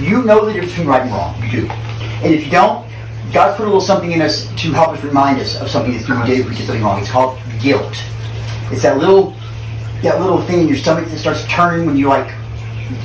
You 0.00 0.22
know 0.22 0.44
the 0.44 0.52
difference 0.52 0.72
between 0.72 0.88
right 0.88 1.02
and 1.02 1.10
wrong. 1.10 1.42
You 1.42 1.62
do. 1.62 1.66
And 2.22 2.34
if 2.34 2.44
you 2.44 2.50
don't, 2.50 2.86
God's 3.32 3.56
put 3.56 3.64
a 3.64 3.66
little 3.66 3.80
something 3.80 4.12
in 4.12 4.20
us 4.20 4.46
to 4.46 4.72
help 4.72 4.90
us 4.90 5.02
remind 5.02 5.40
us 5.40 5.60
of 5.60 5.70
something 5.70 5.92
that 5.96 6.08
we 6.08 6.34
did 6.34 6.46
we 6.46 6.54
did 6.54 6.66
something 6.66 6.82
wrong. 6.82 7.00
It's 7.00 7.10
called 7.10 7.38
guilt. 7.62 8.02
It's 8.70 8.82
that 8.82 8.98
little 8.98 9.34
that 10.02 10.20
little 10.20 10.42
thing 10.42 10.62
in 10.62 10.68
your 10.68 10.76
stomach 10.76 11.08
that 11.08 11.18
starts 11.18 11.44
turning 11.46 11.86
when 11.86 11.96
you 11.96 12.08
like 12.08 12.34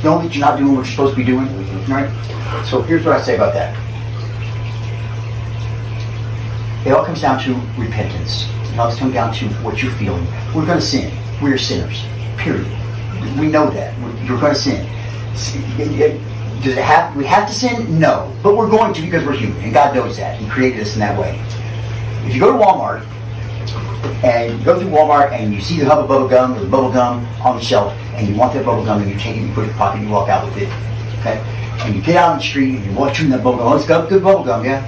know 0.04 0.22
that 0.22 0.34
you're 0.34 0.46
not 0.46 0.58
doing 0.58 0.76
what 0.76 0.86
you're 0.86 0.86
supposed 0.86 1.13
to 1.13 1.17
be 1.17 1.24
doing. 1.24 1.48
Mm-hmm. 1.48 1.93
Right? 1.93 2.65
So 2.65 2.82
here's 2.82 3.06
what 3.06 3.15
I 3.15 3.22
say 3.22 3.36
about 3.36 3.54
that. 3.54 3.76
It 6.86 6.91
all 6.91 7.06
comes 7.06 7.22
down 7.22 7.41
to 7.43 7.54
repentance. 7.80 8.48
It 8.72 8.80
all 8.80 8.96
comes 8.96 9.13
down 9.13 9.34
to 9.36 9.48
what 9.63 9.82
you're 9.84 9.91
feeling. 9.93 10.26
We're 10.56 10.65
going 10.65 10.80
to 10.80 10.86
sin. 10.86 11.12
We're 11.41 11.58
sinners. 11.58 12.04
Period. 12.38 12.67
We 13.38 13.48
know 13.48 13.70
that. 13.70 13.98
You're 14.26 14.39
going 14.39 14.54
to 14.54 14.60
sin. 14.60 14.88
Does 16.63 16.78
it 16.78 16.84
have? 16.84 17.15
We 17.15 17.26
have 17.26 17.48
to 17.48 17.54
sin? 17.54 18.00
No, 18.00 18.34
but 18.41 18.56
we're 18.56 18.70
going 18.70 18.93
to 18.93 19.02
because 19.02 19.26
we're 19.26 19.36
human, 19.36 19.62
and 19.63 19.74
God 19.74 19.93
knows 19.93 20.17
that. 20.17 20.39
He 20.39 20.50
created 20.50 20.82
us 20.82 20.93
in 20.93 21.00
that 21.02 21.20
way. 21.20 21.39
If 22.26 22.34
you 22.34 22.39
go 22.39 22.52
to 22.52 22.58
Walmart 22.58 23.06
and 24.23 24.60
you 24.60 24.65
go 24.65 24.79
through 24.79 24.89
Walmart 24.89 25.31
and 25.31 25.53
you 25.53 25.62
see 25.62 25.79
the 25.79 25.86
hub 25.86 25.99
of 25.99 26.07
bubble 26.07 26.27
gum 26.27 26.60
the 26.60 26.65
bubble 26.65 26.91
gum 26.91 27.25
on 27.43 27.57
the 27.57 27.62
shelf, 27.62 27.93
and 28.13 28.27
you 28.27 28.36
want 28.36 28.53
that 28.53 28.65
bubble 28.65 28.86
gum, 28.86 29.01
and 29.01 29.12
you 29.12 29.17
take 29.17 29.38
it, 29.38 29.39
and 29.39 29.49
you 29.49 29.53
put 29.53 29.62
it 29.62 29.63
in 29.63 29.69
your 29.69 29.77
pocket, 29.77 29.97
and 29.97 30.07
you 30.07 30.13
walk 30.13 30.29
out 30.29 30.45
with 30.45 30.57
it. 30.57 30.69
Okay, 31.19 31.41
and 31.86 31.95
you 31.95 32.01
get 32.01 32.15
out 32.15 32.31
on 32.31 32.38
the 32.38 32.43
street 32.43 32.75
and 32.75 32.86
you're 32.86 32.95
watching 32.95 33.29
that 33.29 33.43
bubble 33.43 33.60
gum. 33.60 33.73
Oh, 33.73 33.75
it's 33.77 33.88
got 33.88 34.10
good 34.10 34.23
bubble 34.23 34.43
gum, 34.43 34.65
yeah. 34.65 34.81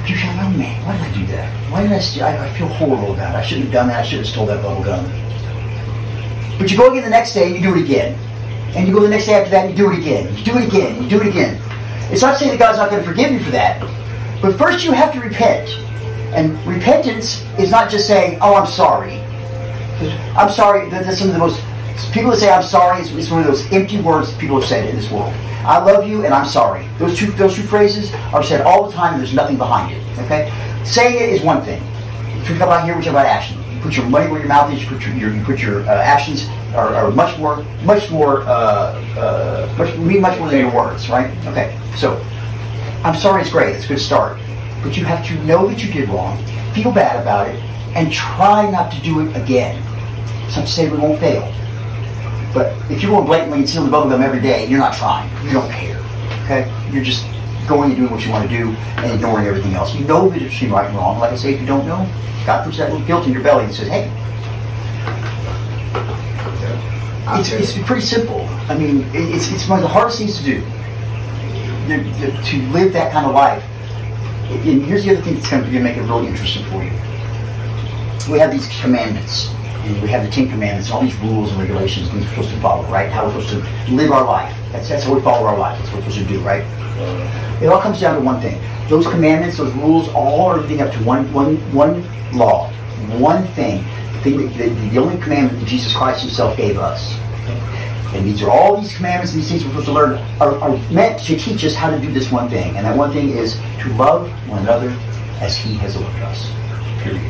But 0.00 0.10
you 0.10 0.16
feel, 0.16 0.30
oh 0.30 0.50
man, 0.50 0.84
why 0.86 0.96
did 0.96 1.06
I 1.06 1.14
do 1.14 1.26
that? 1.32 1.70
Why 1.70 1.82
did 1.82 1.92
I, 1.92 1.98
st- 2.00 2.24
I, 2.24 2.46
I 2.46 2.52
feel 2.58 2.68
horrible 2.68 3.14
about 3.14 3.34
it. 3.34 3.38
I 3.38 3.42
shouldn't 3.42 3.66
have 3.66 3.72
done 3.72 3.88
that. 3.88 4.00
I 4.00 4.02
should 4.02 4.18
have 4.18 4.26
stole 4.26 4.46
that 4.46 4.62
bubble 4.62 4.82
gum. 4.82 5.04
But 6.58 6.70
you 6.70 6.76
go 6.76 6.90
again 6.90 7.04
the 7.04 7.10
next 7.10 7.34
day 7.34 7.46
and 7.46 7.54
you 7.54 7.62
do 7.62 7.76
it 7.76 7.84
again. 7.84 8.18
And 8.74 8.88
you 8.88 8.94
go 8.94 9.00
the 9.00 9.08
next 9.08 9.26
day 9.26 9.34
after 9.34 9.50
that 9.50 9.66
and 9.66 9.78
you 9.78 9.84
do 9.84 9.92
it 9.92 9.98
again. 9.98 10.34
You 10.36 10.44
do 10.44 10.58
it 10.58 10.66
again. 10.66 11.02
You 11.02 11.08
do 11.08 11.20
it 11.20 11.28
again. 11.28 11.60
It's 12.10 12.22
not 12.22 12.38
saying 12.38 12.50
that 12.52 12.58
God's 12.58 12.78
not 12.78 12.90
going 12.90 13.02
to 13.02 13.08
forgive 13.08 13.30
you 13.30 13.40
for 13.40 13.50
that. 13.52 13.80
But 14.40 14.58
first 14.58 14.84
you 14.84 14.92
have 14.92 15.12
to 15.12 15.20
repent. 15.20 15.68
And 16.32 16.58
repentance 16.66 17.44
is 17.58 17.70
not 17.70 17.90
just 17.90 18.06
saying, 18.06 18.38
oh, 18.40 18.54
I'm 18.54 18.66
sorry. 18.66 19.20
I'm 20.36 20.50
sorry. 20.50 20.88
That's 20.88 21.18
some 21.18 21.28
of 21.28 21.34
the 21.34 21.38
most 21.38 21.60
people 22.12 22.30
that 22.30 22.38
say 22.38 22.50
I'm 22.50 22.62
sorry. 22.62 23.02
It's 23.02 23.30
one 23.30 23.40
of 23.40 23.46
those 23.46 23.70
empty 23.72 24.00
words 24.00 24.32
people 24.36 24.58
have 24.58 24.68
said 24.68 24.88
in 24.88 24.96
this 24.96 25.10
world. 25.10 25.32
I 25.64 25.78
love 25.78 26.08
you 26.08 26.24
and 26.24 26.34
I'm 26.34 26.46
sorry. 26.46 26.88
Those 26.98 27.16
two 27.16 27.30
those 27.32 27.54
two 27.54 27.62
phrases 27.62 28.12
are 28.32 28.42
said 28.42 28.62
all 28.62 28.88
the 28.88 28.92
time. 28.92 29.14
and 29.14 29.22
There's 29.22 29.34
nothing 29.34 29.56
behind 29.58 29.94
it. 29.94 30.02
Okay, 30.24 30.50
saying 30.84 31.14
it 31.14 31.28
is 31.28 31.42
one 31.42 31.64
thing. 31.64 31.82
If 32.40 32.50
you 32.50 32.56
come 32.56 32.70
out 32.70 32.84
here, 32.84 32.96
we 32.96 33.02
talk 33.02 33.10
about 33.12 33.26
action. 33.26 33.58
You 33.72 33.80
put 33.80 33.96
your 33.96 34.06
money 34.06 34.28
where 34.30 34.40
your 34.40 34.48
mouth 34.48 34.72
is. 34.72 34.82
You 34.82 34.88
put 34.88 35.06
your, 35.06 35.14
your 35.14 35.34
you 35.34 35.44
put 35.44 35.60
your 35.60 35.82
uh, 35.82 36.02
actions 36.02 36.48
are, 36.74 36.94
are 36.94 37.10
much 37.12 37.38
more 37.38 37.62
much 37.84 38.10
more 38.10 38.42
uh, 38.42 38.98
uh, 39.16 39.74
much 39.78 39.96
mean 39.98 40.20
much 40.20 40.38
more 40.38 40.48
than 40.48 40.60
your 40.60 40.74
words. 40.74 41.08
Right? 41.08 41.30
Okay. 41.46 41.78
So 41.96 42.20
I'm 43.04 43.14
sorry. 43.14 43.42
It's 43.42 43.50
great. 43.50 43.76
It's 43.76 43.84
a 43.84 43.88
good 43.88 44.00
start. 44.00 44.38
But 44.82 44.96
you 44.96 45.04
have 45.04 45.24
to 45.26 45.34
know 45.44 45.68
that 45.68 45.82
you 45.82 45.92
did 45.92 46.08
wrong, 46.08 46.44
feel 46.74 46.92
bad 46.92 47.20
about 47.20 47.48
it, 47.48 47.60
and 47.94 48.12
try 48.12 48.70
not 48.70 48.90
to 48.92 49.00
do 49.02 49.20
it 49.20 49.36
again. 49.36 49.80
Some 50.50 50.66
say 50.66 50.88
we 50.90 50.98
won't 50.98 51.20
fail. 51.20 51.42
But 52.52 52.74
if 52.90 53.02
you're 53.02 53.12
going 53.12 53.26
blatantly 53.26 53.60
and 53.60 53.68
stealing 53.68 53.90
bubble 53.90 54.10
gum 54.10 54.22
every 54.22 54.40
day, 54.40 54.66
you're 54.66 54.78
not 54.78 54.94
trying. 54.94 55.30
You 55.46 55.52
don't 55.52 55.70
care. 55.70 55.98
Okay? 56.44 56.70
You're 56.92 57.04
just 57.04 57.24
going 57.66 57.90
and 57.90 57.96
doing 57.96 58.10
what 58.10 58.24
you 58.24 58.30
want 58.30 58.48
to 58.48 58.56
do 58.56 58.70
and 58.98 59.12
ignoring 59.12 59.46
everything 59.46 59.74
else. 59.74 59.94
You 59.94 60.04
know 60.04 60.28
the 60.28 60.34
difference 60.34 60.54
between 60.54 60.72
right 60.72 60.86
and 60.86 60.96
wrong. 60.96 61.18
Like 61.18 61.32
I 61.32 61.36
say, 61.36 61.54
if 61.54 61.60
you 61.60 61.66
don't 61.66 61.86
know, 61.86 62.06
God 62.44 62.64
puts 62.64 62.78
that 62.78 62.90
little 62.90 63.06
guilt 63.06 63.26
in 63.26 63.32
your 63.32 63.42
belly 63.42 63.64
and 63.64 63.74
says, 63.74 63.88
hey, 63.88 64.10
it's, 67.38 67.52
it's 67.52 67.86
pretty 67.86 68.02
simple. 68.02 68.46
I 68.68 68.76
mean, 68.76 69.06
it's, 69.14 69.50
it's 69.50 69.68
one 69.68 69.78
of 69.78 69.82
the 69.82 69.88
hardest 69.88 70.18
things 70.18 70.38
to 70.38 70.44
do. 70.44 70.60
To 71.88 72.62
live 72.72 72.92
that 72.92 73.12
kind 73.12 73.26
of 73.26 73.34
life. 73.34 73.64
And 74.50 74.84
here's 74.84 75.04
the 75.04 75.12
other 75.12 75.22
thing 75.22 75.34
that's 75.34 75.50
going 75.50 75.64
to 75.64 75.80
make 75.80 75.96
it 75.96 76.02
really 76.02 76.26
interesting 76.26 76.64
for 76.66 76.82
you. 76.82 76.90
We 78.32 78.38
have 78.38 78.50
these 78.50 78.68
commandments. 78.80 79.50
And 79.84 80.00
we 80.00 80.08
have 80.10 80.24
the 80.24 80.30
Ten 80.30 80.48
Commandments, 80.48 80.92
all 80.92 81.02
these 81.02 81.16
rules 81.16 81.50
and 81.50 81.60
regulations 81.60 82.08
we're 82.12 82.22
supposed 82.28 82.50
to 82.50 82.60
follow, 82.60 82.84
right? 82.84 83.10
How 83.10 83.26
we're 83.26 83.42
supposed 83.42 83.64
to 83.64 83.92
live 83.92 84.12
our 84.12 84.24
life. 84.24 84.56
That's, 84.70 84.88
that's 84.88 85.02
how 85.02 85.14
we 85.14 85.20
follow 85.22 85.44
our 85.44 85.58
life. 85.58 85.76
That's 85.78 85.92
what 85.92 86.04
we're 86.04 86.10
supposed 86.10 86.28
to 86.28 86.34
do, 86.34 86.40
right? 86.40 86.62
It 87.60 87.66
all 87.66 87.80
comes 87.80 88.00
down 88.00 88.14
to 88.16 88.20
one 88.24 88.40
thing. 88.40 88.62
Those 88.88 89.08
commandments, 89.08 89.56
those 89.56 89.72
rules, 89.74 90.08
all 90.10 90.46
are 90.46 90.58
leading 90.58 90.82
up 90.82 90.92
to 90.92 90.98
one, 91.02 91.32
one, 91.32 91.56
one 91.72 92.04
law, 92.32 92.70
one 93.18 93.44
thing. 93.48 93.84
The, 94.12 94.20
thing 94.20 94.36
that, 94.38 94.56
the, 94.56 94.68
the 94.90 94.98
only 94.98 95.20
commandment 95.20 95.58
that 95.58 95.68
Jesus 95.68 95.92
Christ 95.96 96.20
Himself 96.20 96.56
gave 96.56 96.78
us. 96.78 97.18
And 98.14 98.26
these 98.26 98.42
are 98.42 98.50
all 98.50 98.80
these 98.80 98.94
commandments 98.94 99.32
and 99.32 99.40
these 99.40 99.50
things 99.50 99.64
we're 99.64 99.70
supposed 99.70 99.86
to 99.86 99.92
learn 99.92 100.18
are, 100.40 100.54
are 100.60 100.76
meant 100.90 101.18
to 101.24 101.36
teach 101.38 101.64
us 101.64 101.74
how 101.74 101.90
to 101.90 101.98
do 101.98 102.12
this 102.12 102.30
one 102.30 102.48
thing. 102.50 102.76
And 102.76 102.84
that 102.84 102.96
one 102.96 103.12
thing 103.12 103.30
is 103.30 103.54
to 103.80 103.88
love 103.94 104.30
one 104.48 104.62
another 104.62 104.90
as 105.40 105.56
He 105.56 105.74
has 105.76 105.96
loved 105.96 106.20
us. 106.20 106.50
Period. 107.02 107.22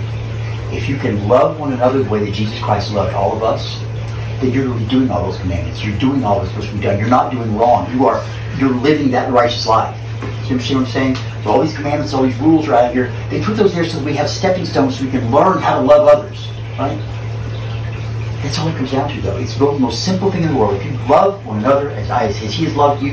If 0.72 0.88
you 0.88 0.96
can 0.96 1.28
love 1.28 1.60
one 1.60 1.72
another 1.72 2.02
the 2.02 2.10
way 2.10 2.24
that 2.24 2.32
Jesus 2.32 2.58
Christ 2.60 2.92
loved 2.92 3.14
all 3.14 3.36
of 3.36 3.42
us, 3.42 3.80
then 4.40 4.52
you're 4.52 4.68
really 4.68 4.86
doing 4.86 5.10
all 5.10 5.30
those 5.30 5.38
commandments. 5.40 5.84
You're 5.84 5.98
doing 5.98 6.24
all 6.24 6.40
that's 6.40 6.50
supposed 6.50 6.70
to 6.70 6.74
be 6.74 6.82
done. 6.82 6.98
You're 6.98 7.08
not 7.08 7.30
doing 7.30 7.54
wrong. 7.56 7.92
You 7.92 8.06
are 8.06 8.24
you're 8.58 8.74
living 8.74 9.10
that 9.12 9.32
righteous 9.32 9.66
life. 9.66 9.96
You 10.44 10.56
understand 10.56 10.80
what 10.80 10.86
I'm 10.86 10.92
saying? 10.92 11.16
So 11.44 11.50
all 11.50 11.62
these 11.62 11.74
commandments, 11.74 12.12
all 12.12 12.22
these 12.22 12.38
rules 12.38 12.68
are 12.68 12.74
out 12.74 12.92
here. 12.92 13.12
They 13.30 13.42
put 13.42 13.56
those 13.56 13.74
there 13.74 13.84
so 13.84 13.98
that 13.98 14.04
we 14.04 14.14
have 14.14 14.28
stepping 14.28 14.64
stones 14.64 14.98
so 14.98 15.04
we 15.04 15.10
can 15.10 15.30
learn 15.30 15.58
how 15.58 15.80
to 15.80 15.84
love 15.84 16.08
others. 16.08 16.48
Right? 16.78 16.98
That's 18.42 18.58
all 18.58 18.68
it 18.68 18.76
comes 18.76 18.90
down 18.90 19.08
to, 19.10 19.20
though. 19.20 19.36
It's 19.38 19.56
the 19.56 19.70
most 19.72 20.04
simple 20.04 20.30
thing 20.30 20.42
in 20.42 20.48
the 20.52 20.56
world. 20.56 20.74
If 20.74 20.84
you 20.84 20.92
love 21.08 21.44
one 21.46 21.58
another 21.58 21.90
as 21.90 22.10
I 22.10 22.26
as 22.26 22.36
He 22.36 22.64
has 22.64 22.74
loved 22.74 23.02
you, 23.02 23.12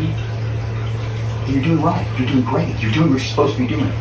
you're 1.48 1.64
doing 1.64 1.82
right. 1.82 2.06
You're 2.18 2.28
doing 2.28 2.44
great. 2.44 2.80
You're 2.80 2.92
doing 2.92 3.12
what 3.12 3.20
you're 3.22 3.30
supposed 3.30 3.56
to 3.56 3.60
be 3.62 3.68
doing. 3.68 3.92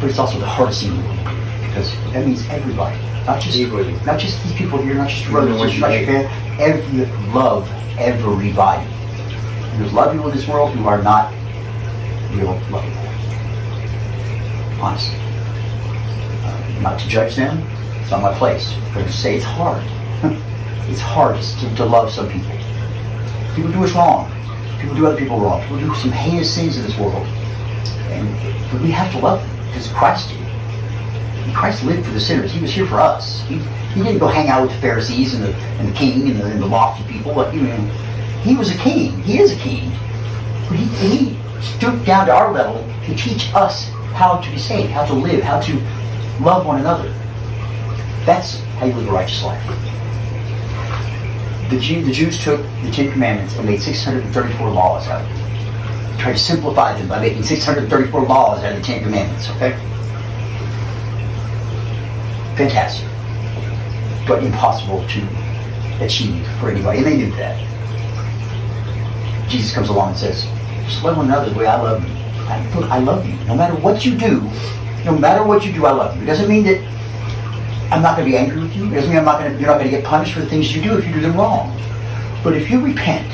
But 0.00 0.10
it's 0.10 0.18
also 0.18 0.38
the 0.38 0.46
hardest 0.46 0.82
thing 0.82 0.92
in 0.92 1.02
the 1.02 1.08
world 1.08 1.26
because 1.66 1.92
that 2.12 2.26
means 2.26 2.46
everybody, 2.48 2.96
not 3.26 3.40
just 3.40 3.58
Everybody. 3.58 3.92
not 4.04 4.18
just 4.18 4.42
these 4.44 4.54
people 4.54 4.78
here, 4.78 4.94
not 4.94 5.08
just 5.08 5.26
brothers, 5.26 5.58
not 5.58 5.72
you 5.72 5.78
your 5.78 6.06
family. 6.06 6.62
Every 6.62 7.06
love 7.32 7.68
everybody. 7.98 8.86
And 8.86 9.80
there's 9.80 9.92
a 9.92 9.94
lot 9.94 10.08
of 10.08 10.14
people 10.14 10.30
in 10.30 10.36
this 10.36 10.46
world 10.48 10.70
who 10.70 10.86
are 10.86 11.02
not 11.02 11.32
real 12.32 12.52
lovable. 12.70 13.02
Honestly, 14.80 15.18
uh, 16.44 16.80
not 16.82 16.98
to 17.00 17.08
judge 17.08 17.36
them. 17.36 17.62
It's 18.00 18.10
not 18.10 18.22
my 18.22 18.34
place. 18.38 18.74
But 18.94 19.04
to 19.04 19.12
say 19.12 19.36
it's 19.36 19.44
hard. 19.44 19.82
it's 20.88 21.00
hard 21.00 21.40
to, 21.40 21.74
to 21.76 21.84
love 21.84 22.10
some 22.10 22.28
people. 22.30 22.52
People 23.54 23.72
do 23.72 23.84
us 23.84 23.92
wrong. 23.92 24.30
People 24.80 24.96
do 24.96 25.06
other 25.06 25.16
people 25.16 25.40
wrong. 25.40 25.62
People 25.62 25.80
do 25.80 25.94
some 25.94 26.12
heinous 26.12 26.54
things 26.54 26.76
in 26.76 26.82
this 26.84 26.96
world. 26.98 27.26
And 28.10 28.70
but 28.70 28.80
we 28.82 28.90
have 28.90 29.10
to 29.12 29.18
love 29.18 29.40
them 29.40 29.66
because 29.68 29.88
Christ 29.88 30.30
did. 30.30 31.54
Christ 31.54 31.84
lived 31.84 32.06
for 32.06 32.12
the 32.12 32.20
sinners. 32.20 32.52
He 32.52 32.60
was 32.60 32.72
here 32.72 32.86
for 32.86 33.00
us. 33.00 33.42
He, 33.42 33.58
he 33.94 34.02
didn't 34.02 34.18
go 34.18 34.26
hang 34.26 34.48
out 34.48 34.62
with 34.62 34.72
the 34.72 34.80
Pharisees 34.80 35.34
and 35.34 35.44
the, 35.44 35.54
and 35.54 35.88
the 35.88 35.92
king 35.92 36.28
and 36.28 36.40
the, 36.40 36.44
and 36.44 36.60
the 36.60 36.66
lofty 36.66 37.04
people. 37.10 37.34
But 37.34 37.54
you 37.54 37.62
know, 37.62 37.76
he 38.42 38.54
was 38.56 38.70
a 38.70 38.78
king. 38.78 39.22
He 39.22 39.38
is 39.40 39.52
a 39.52 39.56
king. 39.56 39.90
But 40.68 40.78
he, 40.78 40.84
he 40.84 41.38
stooped 41.62 42.04
down 42.04 42.26
to 42.26 42.34
our 42.34 42.52
level 42.52 42.86
to 43.06 43.14
teach 43.14 43.54
us 43.54 43.88
how 44.12 44.38
to 44.38 44.50
be 44.50 44.58
saved, 44.58 44.90
how 44.90 45.06
to 45.06 45.14
live, 45.14 45.42
how 45.42 45.60
to 45.60 45.72
love 46.42 46.66
one 46.66 46.80
another. 46.80 47.08
That's 48.24 48.58
how 48.78 48.86
you 48.86 48.92
live 48.94 49.08
a 49.08 49.12
righteous 49.12 49.42
life. 49.42 49.62
The, 51.70 51.80
Jew, 51.80 52.04
the 52.04 52.12
Jews 52.12 52.42
took 52.42 52.60
the 52.82 52.90
Ten 52.92 53.10
Commandments 53.10 53.56
and 53.56 53.66
made 53.66 53.82
634 53.82 54.70
laws 54.70 55.08
out 55.08 55.22
of 55.22 55.30
it. 55.30 56.20
Tried 56.20 56.32
to 56.34 56.38
simplify 56.38 56.96
them 56.96 57.08
by 57.08 57.20
making 57.20 57.42
634 57.42 58.22
laws 58.22 58.62
out 58.62 58.72
of 58.72 58.78
the 58.78 58.84
Ten 58.84 59.02
Commandments, 59.02 59.50
okay? 59.50 59.72
Fantastic. 62.56 63.08
But 64.28 64.44
impossible 64.44 65.06
to 65.08 66.04
achieve 66.04 66.46
for 66.60 66.70
anybody. 66.70 66.98
And 66.98 67.06
they 67.06 67.16
knew 67.16 67.30
that. 67.32 67.60
Jesus 69.48 69.74
comes 69.74 69.88
along 69.88 70.10
and 70.10 70.18
says, 70.18 70.44
just 70.84 71.02
love 71.02 71.16
one 71.16 71.26
another 71.26 71.50
the 71.50 71.58
way 71.58 71.66
I 71.66 71.80
love 71.80 72.06
you. 72.06 72.14
I, 72.46 72.96
I 72.96 72.98
love 73.00 73.26
you. 73.26 73.34
No 73.46 73.56
matter 73.56 73.74
what 73.74 74.04
you 74.04 74.16
do, 74.16 74.40
no 75.04 75.18
matter 75.18 75.44
what 75.44 75.64
you 75.64 75.72
do, 75.72 75.84
I 75.86 75.90
love 75.90 76.16
you. 76.16 76.22
It 76.22 76.26
doesn't 76.26 76.48
mean 76.48 76.64
that 76.64 76.95
I'm 77.90 78.02
not 78.02 78.16
going 78.16 78.26
to 78.26 78.32
be 78.32 78.36
angry 78.36 78.60
with 78.60 78.74
you. 78.74 78.86
It 78.86 78.94
doesn't 78.94 79.10
mean 79.10 79.18
I'm 79.18 79.24
not 79.24 79.38
going 79.38 79.52
to, 79.52 79.58
you're 79.58 79.68
not 79.68 79.78
going 79.78 79.90
to 79.90 79.96
get 79.96 80.04
punished 80.04 80.34
for 80.34 80.40
the 80.40 80.46
things 80.46 80.74
you 80.74 80.82
do 80.82 80.98
if 80.98 81.06
you 81.06 81.12
do 81.12 81.20
them 81.20 81.36
wrong. 81.36 81.70
But 82.42 82.54
if 82.54 82.68
you 82.70 82.80
repent, 82.80 83.30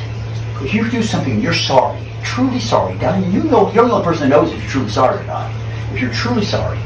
if 0.62 0.74
you 0.74 0.90
do 0.90 1.03
something 1.03 1.40
you're 1.40 1.55
sorry, 1.55 1.98
truly 2.22 2.61
sorry, 2.61 2.98
down 2.98 3.32
you 3.32 3.42
know 3.44 3.72
you're 3.72 3.86
the 3.86 3.94
only 3.94 4.05
person 4.05 4.28
that 4.28 4.36
knows 4.36 4.53
if 4.53 4.61
you're 4.61 4.70
truly 4.70 4.90
sorry 4.90 5.20
or 5.20 5.26
not. 5.26 5.50
If 5.92 6.00
you're 6.00 6.12
truly 6.12 6.44
sorry, 6.44 6.78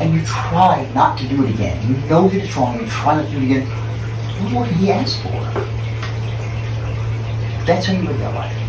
and 0.00 0.14
you 0.14 0.24
try 0.24 0.90
not 0.94 1.18
to 1.18 1.28
do 1.28 1.44
it 1.44 1.54
again, 1.54 1.80
you 1.86 1.96
know 2.08 2.28
that 2.28 2.42
it's 2.42 2.56
wrong, 2.56 2.74
and 2.74 2.84
you 2.84 2.90
try 2.90 3.16
not 3.16 3.26
to 3.26 3.30
do 3.30 3.38
it 3.38 3.44
again, 3.44 3.66
what 4.42 4.52
more 4.52 4.66
he 4.66 4.90
ask 4.90 5.20
for? 5.22 5.30
That's 7.66 7.86
how 7.86 7.92
you 7.92 8.02
live 8.02 8.18
that 8.18 8.34
life. 8.34 8.64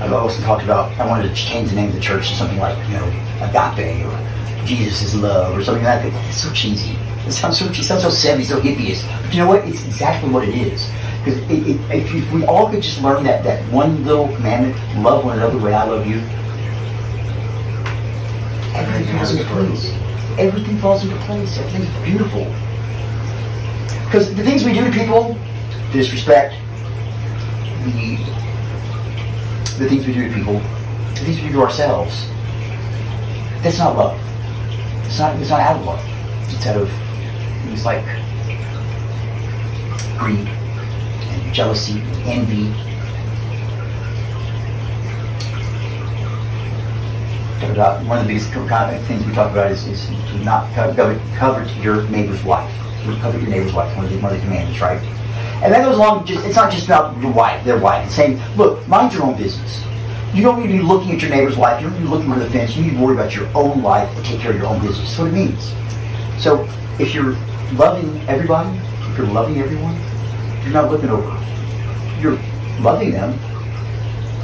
I've 0.00 0.12
also 0.12 0.40
talked 0.42 0.62
about 0.62 0.92
I 1.00 1.06
wanted 1.06 1.28
to 1.28 1.34
change 1.34 1.70
the 1.70 1.76
name 1.76 1.88
of 1.88 1.94
the 1.94 2.00
church 2.00 2.28
to 2.28 2.34
something 2.36 2.58
like, 2.58 2.78
you 2.86 2.94
know, 2.94 3.06
agape 3.42 4.06
or 4.06 4.37
Jesus 4.68 5.02
is 5.02 5.14
love 5.14 5.56
or 5.56 5.64
something 5.64 5.82
like 5.82 6.02
that. 6.02 6.28
It's 6.28 6.42
so 6.42 6.52
cheesy. 6.52 6.94
It 7.26 7.32
sounds 7.32 7.58
so 7.58 7.66
cheesy, 7.68 7.80
it 7.80 7.84
sounds 7.84 8.02
so 8.02 8.10
savvy, 8.10 8.44
so 8.44 8.60
hippie 8.60 9.02
But 9.22 9.32
you 9.32 9.40
know 9.40 9.48
what? 9.48 9.66
It's 9.66 9.82
exactly 9.86 10.30
what 10.30 10.46
it 10.46 10.54
is. 10.54 10.90
Because 11.24 11.40
if, 11.50 12.12
if 12.12 12.32
we 12.32 12.44
all 12.44 12.70
could 12.70 12.82
just 12.82 13.00
learn 13.00 13.24
that, 13.24 13.42
that 13.44 13.64
one 13.72 14.04
little 14.04 14.28
commandment, 14.36 14.76
love 15.02 15.24
one 15.24 15.38
another 15.38 15.58
the 15.58 15.64
way 15.64 15.72
I 15.72 15.84
love 15.84 16.06
you, 16.06 16.18
everything 18.76 19.16
falls 19.16 19.30
into 19.32 19.44
place. 19.44 19.90
Everything 20.38 20.78
falls 20.78 21.02
into 21.02 21.16
place. 21.24 21.56
Everything's 21.56 22.04
beautiful. 22.04 22.44
Because 24.04 24.34
the 24.34 24.44
things 24.44 24.64
we 24.64 24.74
do 24.74 24.84
to 24.84 24.92
people, 24.92 25.38
disrespect, 25.92 26.54
the 27.84 28.16
the 29.78 29.88
things 29.88 30.06
we 30.06 30.12
do 30.12 30.28
to 30.28 30.34
people, 30.34 30.54
the 31.14 31.20
things 31.24 31.40
we 31.40 31.48
do 31.48 31.54
to 31.54 31.62
ourselves, 31.62 32.28
that's 33.62 33.78
not 33.78 33.96
love. 33.96 34.27
It's 35.08 35.18
not 35.18 35.40
it's 35.40 35.50
not 35.50 35.60
out. 35.60 35.98
It's 36.50 36.66
out 36.66 36.76
of 36.76 36.90
things 37.64 37.84
like 37.84 38.04
greed 40.18 40.46
and 40.46 41.54
jealousy, 41.54 42.02
envy. 42.26 42.70
One 48.06 48.18
of 48.18 48.26
the 48.26 48.34
biggest 48.34 48.52
things 49.06 49.24
we 49.24 49.32
talk 49.32 49.52
about 49.52 49.70
is, 49.70 49.86
is 49.86 50.06
to 50.06 50.38
not 50.44 50.72
co- 50.74 50.94
covet, 50.94 51.20
covet 51.36 51.74
your 51.76 52.02
neighbor's 52.08 52.42
wife. 52.44 52.72
Covet 53.20 53.40
your 53.40 53.50
neighbor's 53.50 53.72
wife, 53.72 53.94
one 53.96 54.04
of 54.04 54.10
the, 54.10 54.16
the 54.18 54.38
commandments, 54.40 54.80
right? 54.80 55.02
And 55.62 55.72
that 55.72 55.84
goes 55.84 55.96
along. 55.96 56.26
Just, 56.26 56.44
it's 56.44 56.56
not 56.56 56.70
just 56.70 56.86
about 56.86 57.16
your 57.20 57.32
wife, 57.32 57.64
their 57.64 57.78
wife. 57.78 58.06
It's 58.06 58.14
saying, 58.14 58.40
look, 58.56 58.86
mind 58.86 59.12
your 59.12 59.24
own 59.24 59.36
business. 59.36 59.82
You 60.34 60.42
don't 60.42 60.60
need 60.60 60.68
to 60.68 60.72
be 60.74 60.82
looking 60.82 61.12
at 61.12 61.22
your 61.22 61.30
neighbor's 61.30 61.56
life. 61.56 61.80
You 61.80 61.88
don't 61.88 61.98
need 61.98 62.04
to 62.04 62.10
be 62.10 62.16
looking 62.16 62.30
over 62.30 62.40
the 62.40 62.50
fence. 62.50 62.76
You 62.76 62.84
need 62.84 62.96
to 62.96 63.02
worry 63.02 63.14
about 63.14 63.34
your 63.34 63.48
own 63.56 63.82
life 63.82 64.14
and 64.16 64.24
take 64.24 64.40
care 64.40 64.50
of 64.50 64.56
your 64.56 64.66
own 64.66 64.80
business. 64.80 65.08
That's 65.08 65.18
what 65.18 65.28
it 65.28 65.32
means. 65.32 65.72
So 66.38 66.68
if 66.98 67.14
you're 67.14 67.36
loving 67.74 68.20
everybody, 68.28 68.78
if 69.10 69.18
you're 69.18 69.26
loving 69.26 69.58
everyone, 69.58 69.98
you're 70.62 70.72
not 70.72 70.90
looking 70.90 71.10
over. 71.10 71.28
You're 72.20 72.38
loving 72.80 73.12
them, 73.12 73.38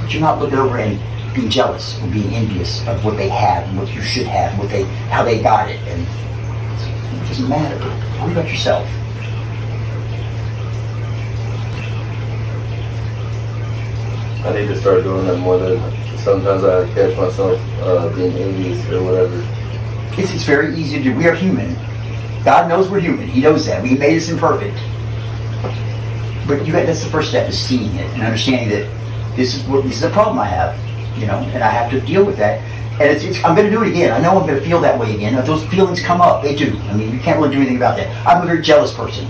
but 0.01 0.13
you're 0.13 0.23
not 0.23 0.41
looking 0.41 0.59
over 0.59 0.79
and 0.79 0.99
being 1.35 1.51
jealous 1.51 2.01
or 2.01 2.07
being 2.09 2.33
envious 2.35 2.87
of 2.87 3.05
what 3.05 3.17
they 3.17 3.29
have 3.29 3.69
and 3.69 3.79
what 3.79 3.93
you 3.93 4.01
should 4.01 4.27
have 4.27 4.53
and 4.53 4.61
what 4.61 4.71
they 4.71 4.85
how 5.11 5.23
they 5.23 5.43
got 5.43 5.69
it. 5.69 5.81
And 5.89 6.03
it 6.03 7.29
doesn't 7.29 7.49
matter. 7.49 7.79
Worry 8.23 8.33
about 8.33 8.49
yourself. 8.49 8.89
I 14.45 14.53
need 14.53 14.69
to 14.69 14.79
start 14.79 15.03
doing 15.05 15.27
that 15.27 15.39
more 15.39 15.59
than 15.59 15.79
sometimes 16.19 16.65
I 16.65 16.87
catch 16.93 17.17
myself 17.17 17.59
uh, 17.81 18.15
being 18.15 18.33
envious 18.33 18.85
or 18.91 19.03
whatever. 19.03 19.43
It's, 20.21 20.33
it's 20.33 20.45
very 20.45 20.75
easy 20.77 20.99
to 20.99 21.03
do. 21.03 21.15
We 21.15 21.27
are 21.27 21.35
human. 21.35 21.75
God 22.45 22.69
knows 22.69 22.91
we're 22.91 23.01
human. 23.01 23.27
He 23.27 23.41
knows 23.41 23.65
that. 23.67 23.83
We 23.83 23.95
made 23.95 24.19
us 24.19 24.29
imperfect. 24.29 24.77
But 26.47 26.67
you 26.67 26.73
that's 26.73 27.03
the 27.03 27.11
first 27.11 27.31
step 27.31 27.49
is 27.49 27.59
seeing 27.59 27.95
it 27.97 28.13
and 28.13 28.23
understanding 28.23 28.69
that 28.69 28.87
this 29.35 29.55
is 29.55 29.65
what 29.65 29.83
this 29.85 29.97
is 29.97 30.03
a 30.03 30.11
problem 30.11 30.39
I 30.39 30.47
have, 30.47 30.77
you 31.19 31.27
know, 31.27 31.39
and 31.39 31.65
I 31.65 31.71
have 31.71 31.91
to 31.93 32.01
deal 32.03 32.23
with 32.23 32.37
that. 32.37 32.61
And 33.01 33.11
it's, 33.11 33.25
it's 33.25 33.43
I'm 33.45 33.57
going 33.57 33.67
to 33.67 33.73
do 33.73 33.83
it 33.83 33.89
again. 33.89 34.13
I 34.13 34.21
know 34.21 34.39
I'm 34.39 34.47
going 34.47 34.61
to 34.61 34.65
feel 34.65 34.81
that 34.83 34.99
way 35.01 35.15
again. 35.15 35.35
If 35.35 35.47
those 35.47 35.65
feelings 35.69 36.03
come 36.03 36.21
up, 36.21 36.43
they 36.43 36.55
do. 36.55 36.79
I 36.91 36.95
mean, 36.95 37.13
you 37.13 37.19
can't 37.19 37.41
really 37.41 37.51
do 37.51 37.57
anything 37.57 37.77
about 37.77 37.97
that. 37.97 38.15
I'm 38.27 38.43
a 38.43 38.47
very 38.47 38.61
jealous 38.61 38.93
person, 38.93 39.27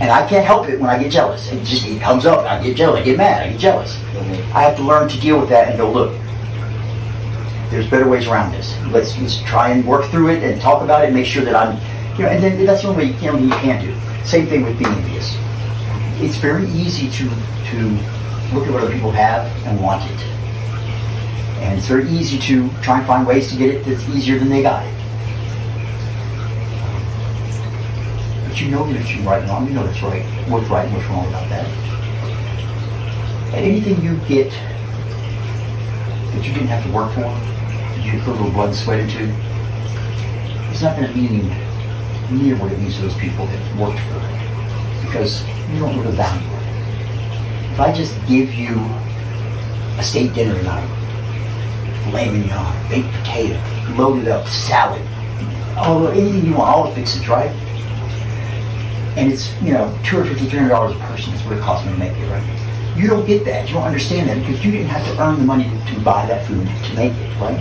and 0.00 0.10
I 0.10 0.26
can't 0.28 0.44
help 0.44 0.68
it 0.68 0.80
when 0.80 0.90
I 0.90 1.00
get 1.00 1.12
jealous. 1.12 1.50
It 1.52 1.64
just 1.64 1.86
it 1.86 2.00
comes 2.00 2.26
up. 2.26 2.44
I 2.44 2.62
get 2.62 2.76
jealous. 2.76 3.00
I 3.00 3.04
get 3.04 3.16
mad. 3.16 3.46
I 3.46 3.52
get 3.52 3.60
jealous. 3.60 3.96
I 4.52 4.62
have 4.62 4.76
to 4.76 4.82
learn 4.82 5.08
to 5.08 5.20
deal 5.20 5.38
with 5.38 5.48
that 5.50 5.68
and 5.68 5.78
go, 5.78 5.90
look, 5.90 6.12
there's 7.70 7.88
better 7.88 8.08
ways 8.08 8.26
around 8.26 8.52
this. 8.52 8.76
Let's, 8.86 9.16
let's 9.18 9.40
try 9.42 9.70
and 9.70 9.86
work 9.86 10.10
through 10.10 10.30
it 10.30 10.42
and 10.42 10.60
talk 10.60 10.82
about 10.82 11.02
it 11.02 11.06
and 11.06 11.14
make 11.14 11.26
sure 11.26 11.44
that 11.44 11.54
I'm, 11.54 11.76
you 12.16 12.24
know, 12.24 12.30
and 12.30 12.42
then 12.42 12.64
that's 12.66 12.82
the 12.82 12.88
only 12.88 13.04
way 13.04 13.12
you 13.12 13.18
can, 13.18 13.42
you 13.42 13.50
can 13.50 13.84
do. 13.84 13.94
Same 14.24 14.46
thing 14.46 14.64
with 14.64 14.78
being 14.78 14.92
envious. 14.92 15.36
It's 16.20 16.36
very 16.36 16.66
easy 16.68 17.10
to, 17.10 17.28
to 17.28 17.78
look 18.54 18.66
at 18.66 18.72
what 18.72 18.82
other 18.82 18.92
people 18.92 19.10
have 19.10 19.46
and 19.66 19.80
want 19.80 20.08
it. 20.10 20.20
And 21.62 21.78
it's 21.78 21.88
very 21.88 22.08
easy 22.08 22.38
to 22.38 22.68
try 22.82 22.98
and 22.98 23.06
find 23.06 23.26
ways 23.26 23.50
to 23.50 23.56
get 23.56 23.74
it 23.74 23.84
that's 23.84 24.08
easier 24.08 24.38
than 24.38 24.48
they 24.48 24.62
got 24.62 24.84
it. 24.86 24.93
But 28.54 28.62
you 28.62 28.70
know 28.70 28.86
that 28.92 29.12
you're 29.12 29.24
right 29.24 29.42
and 29.42 29.50
wrong. 29.50 29.66
You 29.66 29.74
know 29.74 29.84
that's 29.84 30.00
right, 30.00 30.22
what's 30.48 30.68
right 30.68 30.84
and 30.86 30.94
what's 30.94 31.08
wrong 31.08 31.26
about 31.26 31.48
that. 31.48 31.66
And 33.52 33.66
anything 33.66 34.00
you 34.00 34.16
get 34.28 34.48
that 36.30 36.46
you 36.46 36.54
didn't 36.54 36.68
have 36.68 36.84
to 36.84 36.92
work 36.92 37.12
for, 37.14 37.22
that 37.22 38.04
you 38.04 38.20
put 38.20 38.28
a 38.28 38.38
little 38.38 38.52
blood 38.52 38.68
and 38.68 38.76
sweat 38.76 39.00
into, 39.00 39.24
it's 40.70 40.82
not 40.82 40.96
going 40.96 41.08
to 41.10 41.18
mean 41.18 41.48
near 42.30 42.54
what 42.62 42.70
it 42.70 42.78
means 42.78 42.94
to 42.94 43.02
those 43.02 43.16
people 43.16 43.44
that 43.44 43.76
worked 43.76 43.98
for 43.98 44.22
it. 44.22 45.04
Because 45.04 45.42
you 45.72 45.80
don't 45.80 45.96
know 45.96 46.04
the 46.04 46.12
value 46.12 46.46
of 46.46 46.62
it. 46.62 47.72
If 47.72 47.80
I 47.80 47.92
just 47.92 48.14
give 48.28 48.54
you 48.54 48.78
a 49.98 50.02
steak 50.04 50.32
dinner 50.32 50.54
tonight, 50.54 50.86
filet 52.04 52.30
mignon, 52.30 52.88
baked 52.88 53.12
potato, 53.14 53.60
loaded 53.96 54.28
up 54.28 54.46
salad, 54.46 55.02
although 55.76 56.12
anything 56.12 56.46
you 56.46 56.54
want, 56.54 56.70
all 56.72 56.88
the 56.88 56.94
fixes, 56.94 57.28
right? 57.28 57.50
And 59.16 59.32
it's, 59.32 59.52
you 59.62 59.72
know, 59.72 59.96
two 60.04 60.18
or 60.18 60.24
fifty, 60.24 60.48
three 60.48 60.58
hundred 60.58 60.70
dollars 60.70 60.96
a 60.96 60.98
person 61.00 61.32
is 61.34 61.42
what 61.44 61.56
it 61.56 61.62
costs 61.62 61.86
me 61.86 61.92
to 61.92 61.98
make 61.98 62.16
it, 62.16 62.26
right? 62.30 62.96
You 62.96 63.08
don't 63.08 63.26
get 63.26 63.44
that. 63.44 63.68
You 63.68 63.74
don't 63.74 63.84
understand 63.84 64.28
that 64.28 64.38
because 64.38 64.64
you 64.64 64.70
didn't 64.70 64.88
have 64.88 65.04
to 65.06 65.22
earn 65.22 65.36
the 65.38 65.44
money 65.44 65.64
to, 65.64 66.00
buy 66.00 66.26
that 66.26 66.46
food 66.46 66.66
to 66.66 66.94
make 66.94 67.12
it, 67.12 67.40
right? 67.40 67.58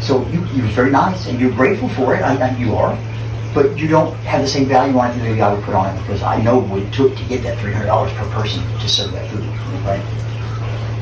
So 0.00 0.26
you, 0.28 0.44
you're 0.54 0.66
very 0.68 0.90
nice 0.90 1.26
and 1.26 1.40
you're 1.40 1.52
grateful 1.52 1.88
for 1.90 2.14
it. 2.14 2.22
I, 2.22 2.36
I, 2.36 2.56
you 2.56 2.74
are, 2.74 2.98
but 3.54 3.78
you 3.78 3.86
don't 3.86 4.14
have 4.24 4.42
the 4.42 4.48
same 4.48 4.66
value 4.66 4.98
on 4.98 5.10
it 5.10 5.36
that 5.36 5.40
I 5.40 5.54
would 5.54 5.62
put 5.62 5.74
on 5.74 5.94
it 5.94 6.00
because 6.00 6.22
I 6.22 6.40
know 6.40 6.58
what 6.58 6.82
it 6.82 6.92
took 6.92 7.16
to 7.16 7.24
get 7.24 7.42
that 7.42 7.58
three 7.58 7.72
hundred 7.72 7.86
dollars 7.86 8.12
per 8.14 8.28
person 8.30 8.62
to 8.80 8.88
serve 8.88 9.12
that 9.12 9.30
food, 9.30 9.44
right? 9.84 10.02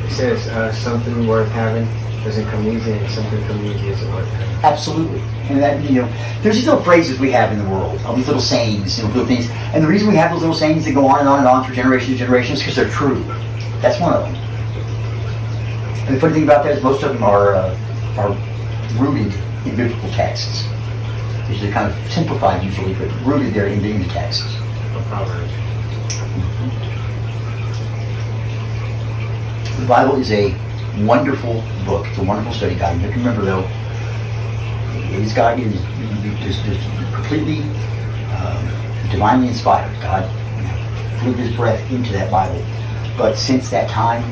It 0.04 0.10
says 0.10 0.48
uh, 0.48 0.72
something 0.72 1.26
worth 1.26 1.48
having 1.50 1.86
doesn't 2.24 2.46
come 2.46 2.66
easy, 2.66 2.92
and 2.92 3.10
something 3.10 3.42
come 3.46 3.64
easy 3.64 3.88
isn't 3.88 4.14
worth 4.14 4.28
having. 4.28 4.64
Absolutely. 4.64 5.20
And 5.48 5.62
that, 5.62 5.82
you 5.82 6.02
know, 6.02 6.08
there's 6.42 6.56
these 6.56 6.66
little 6.66 6.82
phrases 6.82 7.18
we 7.18 7.30
have 7.32 7.52
in 7.52 7.58
the 7.58 7.68
world, 7.68 7.98
all 8.04 8.14
these 8.14 8.26
little 8.26 8.42
sayings, 8.42 8.98
you 8.98 9.04
know, 9.04 9.10
little 9.10 9.26
things. 9.26 9.48
And 9.74 9.82
the 9.82 9.88
reason 9.88 10.08
we 10.08 10.16
have 10.16 10.30
those 10.30 10.40
little 10.40 10.54
sayings 10.54 10.84
that 10.84 10.94
go 10.94 11.06
on 11.06 11.20
and 11.20 11.28
on 11.28 11.38
and 11.38 11.48
on 11.48 11.64
for 11.64 11.74
generations 11.74 12.10
and 12.10 12.18
generations 12.18 12.58
is 12.58 12.64
because 12.64 12.76
they're 12.76 12.90
true. 12.90 13.22
That's 13.80 13.98
one 14.00 14.12
of 14.12 14.22
them. 14.22 14.34
And 16.06 16.16
the 16.16 16.20
funny 16.20 16.34
thing 16.34 16.44
about 16.44 16.64
that 16.64 16.76
is 16.76 16.82
most 16.82 17.02
of 17.02 17.14
them 17.14 17.22
are, 17.22 17.54
uh, 17.54 17.76
are 18.18 18.36
rooted 18.98 19.32
in 19.64 19.76
biblical 19.76 20.10
texts. 20.10 20.64
These 21.48 21.64
are 21.64 21.72
kind 21.72 21.90
of 21.90 22.12
simplified 22.12 22.62
usually, 22.62 22.94
but 22.94 23.08
rooted 23.24 23.54
there 23.54 23.66
in 23.66 23.82
the, 23.82 23.90
in 23.90 24.02
the 24.02 24.08
texts. 24.08 24.44
A. 24.94 25.00
The 29.80 29.86
Bible 29.86 30.20
is 30.20 30.30
a 30.30 30.54
wonderful 31.06 31.62
book. 31.84 32.06
It's 32.06 32.18
a 32.18 32.22
wonderful 32.22 32.52
study 32.52 32.74
guide. 32.74 33.00
You 33.00 33.08
have 33.08 33.12
to 33.12 33.18
remember, 33.18 33.42
though, 33.42 33.68
it 35.14 35.20
is 35.20 35.32
God 35.32 35.58
is 35.58 35.72
just, 36.42 36.64
just 36.64 36.80
completely 37.14 37.62
um, 38.36 38.64
divinely 39.10 39.48
inspired. 39.48 39.90
God 40.00 40.24
blew 41.20 41.32
His 41.34 41.54
breath 41.56 41.90
into 41.90 42.12
that 42.12 42.30
Bible. 42.30 42.64
But 43.16 43.36
since 43.36 43.70
that 43.70 43.90
time, 43.90 44.22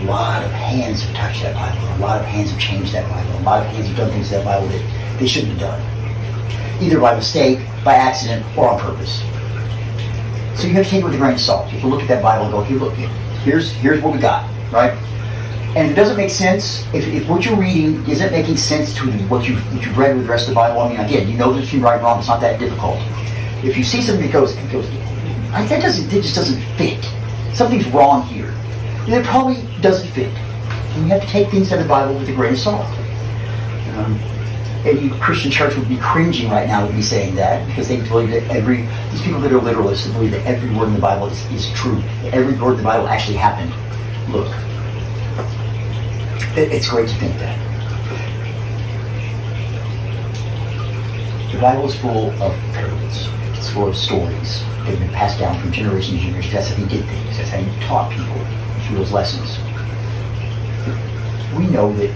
a 0.00 0.04
lot 0.04 0.44
of 0.44 0.50
hands 0.50 1.02
have 1.02 1.14
touched 1.16 1.42
that 1.42 1.54
Bible. 1.54 1.96
A 1.96 2.00
lot 2.04 2.20
of 2.20 2.26
hands 2.26 2.50
have 2.50 2.60
changed 2.60 2.92
that 2.92 3.08
Bible. 3.08 3.38
A 3.38 3.42
lot 3.42 3.60
of 3.60 3.66
hands 3.66 3.88
have 3.88 3.96
done 3.96 4.10
things 4.10 4.28
to 4.28 4.36
that 4.36 4.44
Bible 4.44 4.66
that 4.68 5.18
they 5.18 5.26
shouldn't 5.26 5.58
have 5.58 5.60
done, 5.60 6.82
either 6.82 7.00
by 7.00 7.14
mistake, 7.14 7.60
by 7.84 7.94
accident, 7.94 8.44
or 8.56 8.68
on 8.68 8.80
purpose. 8.80 9.22
So 10.60 10.66
you 10.66 10.74
have 10.74 10.84
to 10.84 10.90
take 10.90 11.00
it 11.02 11.04
with 11.04 11.14
a 11.14 11.18
grain 11.18 11.34
of 11.34 11.40
salt. 11.40 11.66
You 11.66 11.72
have 11.72 11.80
to 11.82 11.86
look 11.86 12.02
at 12.02 12.08
that 12.08 12.22
Bible 12.22 12.44
and 12.44 12.52
go, 12.52 12.62
"Here, 12.62 12.78
look, 12.78 12.94
here's 13.44 13.72
here's 13.72 14.02
what 14.02 14.12
we 14.12 14.18
got, 14.18 14.48
right?" 14.72 14.92
And 15.74 15.90
it 15.90 15.94
doesn't 15.94 16.16
make 16.16 16.30
sense, 16.30 16.84
if, 16.92 17.06
if 17.06 17.28
what 17.28 17.44
you're 17.44 17.56
reading 17.56 18.06
isn't 18.08 18.30
making 18.30 18.56
sense 18.58 18.94
to 18.96 19.06
what 19.28 19.48
you've, 19.48 19.60
what 19.72 19.84
you've 19.84 19.96
read 19.96 20.16
with 20.16 20.26
the 20.26 20.30
rest 20.30 20.44
of 20.48 20.50
the 20.50 20.54
Bible, 20.54 20.80
I 20.80 20.88
mean, 20.90 21.00
again, 21.00 21.28
you 21.28 21.38
know 21.38 21.52
there's 21.52 21.64
between 21.64 21.82
right 21.82 21.94
and 21.94 22.02
wrong. 22.02 22.18
It's 22.18 22.28
not 22.28 22.40
that 22.42 22.58
difficult. 22.58 22.98
If 23.64 23.76
you 23.76 23.84
see 23.84 24.02
something 24.02 24.26
that 24.26 24.32
goes, 24.32 24.54
it 24.56 24.70
goes, 24.70 24.86
"I- 25.52 25.64
that 25.66 25.80
doesn't, 25.80 26.08
that 26.10 26.22
just 26.22 26.34
doesn't 26.34 26.60
fit. 26.76 27.02
Something's 27.54 27.86
wrong 27.88 28.22
here. 28.24 28.52
And 29.06 29.14
it 29.14 29.24
probably 29.24 29.64
doesn't 29.80 30.08
fit. 30.10 30.32
And 30.94 31.04
you 31.04 31.08
have 31.08 31.22
to 31.22 31.28
take 31.28 31.48
things 31.50 31.72
out 31.72 31.78
of 31.78 31.84
the 31.84 31.88
Bible 31.88 32.14
with 32.18 32.28
a 32.28 32.32
grain 32.34 32.52
of 32.52 32.58
salt. 32.58 32.86
Um, 33.96 34.18
and 34.84 35.00
you 35.00 35.10
Christian 35.20 35.50
church 35.50 35.76
would 35.76 35.88
be 35.88 35.96
cringing 35.98 36.50
right 36.50 36.66
now 36.66 36.84
with 36.84 36.94
me 36.94 37.02
saying 37.02 37.36
that 37.36 37.66
because 37.68 37.88
they 37.88 38.00
believe 38.00 38.30
that 38.30 38.42
every 38.50 38.88
these 39.10 39.22
people 39.22 39.40
that 39.40 39.52
are 39.52 39.60
literalists 39.60 40.12
believe 40.12 40.32
that 40.32 40.44
every 40.44 40.70
word 40.76 40.88
in 40.88 40.94
the 40.94 41.00
Bible 41.00 41.28
is, 41.28 41.44
is 41.52 41.70
true. 41.72 42.02
Every 42.32 42.54
word 42.58 42.72
in 42.72 42.76
the 42.78 42.82
Bible 42.82 43.06
actually 43.08 43.36
happened. 43.36 43.72
Look, 44.32 44.48
it, 46.56 46.72
it's 46.72 46.88
great 46.88 47.08
to 47.08 47.14
think 47.16 47.38
that. 47.38 47.58
The 51.52 51.58
Bible 51.60 51.86
is 51.86 51.94
full 51.94 52.30
of 52.42 52.52
parables. 52.72 53.28
It's 53.56 53.70
full 53.70 53.88
of 53.88 53.96
stories. 53.96 54.62
They've 54.84 54.98
been 54.98 55.10
passed 55.10 55.38
down 55.38 55.60
from 55.60 55.70
generation 55.70 56.16
to 56.16 56.20
generation. 56.20 56.52
That's 56.52 56.68
how 56.68 56.76
he 56.76 56.86
did 56.86 57.04
things. 57.06 57.36
That's 57.36 57.50
how 57.50 57.58
he 57.58 57.86
taught 57.86 58.10
people 58.10 58.34
through 58.86 58.98
those 58.98 59.12
lessons. 59.12 59.58
We 61.56 61.66
know 61.66 61.92
that 61.92 62.10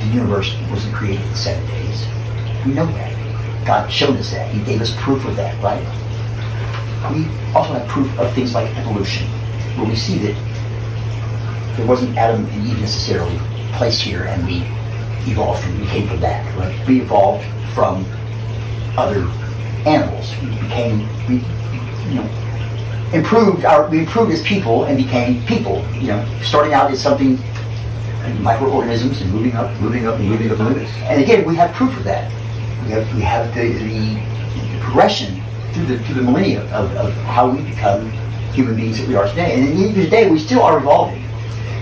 the 0.00 0.06
universe 0.06 0.54
wasn't 0.70 0.94
created 0.94 1.24
in 1.24 1.34
seven 1.34 1.66
days. 1.68 2.06
We 2.66 2.74
know 2.74 2.86
that. 2.86 3.66
God 3.66 3.90
showed 3.90 4.16
us 4.16 4.32
that. 4.32 4.50
He 4.50 4.62
gave 4.64 4.80
us 4.80 4.94
proof 4.98 5.24
of 5.24 5.36
that, 5.36 5.60
right? 5.62 5.82
We 7.12 7.26
also 7.54 7.74
have 7.74 7.88
proof 7.88 8.18
of 8.18 8.32
things 8.34 8.54
like 8.54 8.76
evolution, 8.76 9.26
where 9.76 9.88
we 9.88 9.96
see 9.96 10.18
that 10.18 11.76
there 11.76 11.86
wasn't 11.86 12.16
Adam 12.16 12.44
and 12.44 12.66
Eve 12.66 12.80
necessarily 12.80 13.38
placed 13.72 14.02
here 14.02 14.24
and 14.24 14.44
we 14.46 14.62
evolved 15.30 15.62
from, 15.62 15.80
we 15.80 15.86
came 15.86 16.08
from 16.08 16.20
that, 16.20 16.44
right? 16.58 16.86
We 16.86 17.00
evolved 17.00 17.44
from 17.74 18.04
other 18.96 19.26
animals. 19.86 20.32
We 20.42 20.50
became, 20.60 21.08
we, 21.28 21.36
you 22.08 22.14
know, 22.16 22.28
improved 23.12 23.64
our, 23.64 23.88
we 23.88 24.00
improved 24.00 24.32
as 24.32 24.42
people 24.42 24.84
and 24.84 24.96
became 24.96 25.44
people, 25.46 25.84
you 25.94 26.08
know, 26.08 26.38
starting 26.42 26.72
out 26.72 26.90
as 26.90 27.02
something, 27.02 27.38
microorganisms 28.40 29.20
and 29.20 29.32
moving 29.32 29.54
up, 29.54 29.78
moving 29.80 30.06
up 30.06 30.18
and 30.18 30.28
moving 30.28 30.50
up 30.50 30.58
and 30.58 30.68
moving. 30.68 30.86
up. 30.86 30.92
And 31.02 31.22
again, 31.22 31.44
we 31.44 31.56
have 31.56 31.72
proof 31.74 31.96
of 31.96 32.04
that. 32.04 32.30
We 32.84 32.90
have, 32.90 33.14
we 33.14 33.20
have 33.22 33.54
the, 33.54 33.72
the 33.72 34.80
progression 34.80 35.42
through 35.72 35.86
the, 35.86 35.98
through 36.04 36.16
the 36.16 36.22
millennia 36.22 36.62
of, 36.72 36.94
of 36.96 37.12
how 37.24 37.50
we 37.50 37.62
become 37.62 38.10
human 38.52 38.76
beings 38.76 38.98
that 38.98 39.08
we 39.08 39.14
are 39.14 39.28
today. 39.28 39.54
And 39.54 39.78
even 39.78 39.94
today, 39.94 40.30
we 40.30 40.38
still 40.38 40.62
are 40.62 40.78
evolving. 40.78 41.22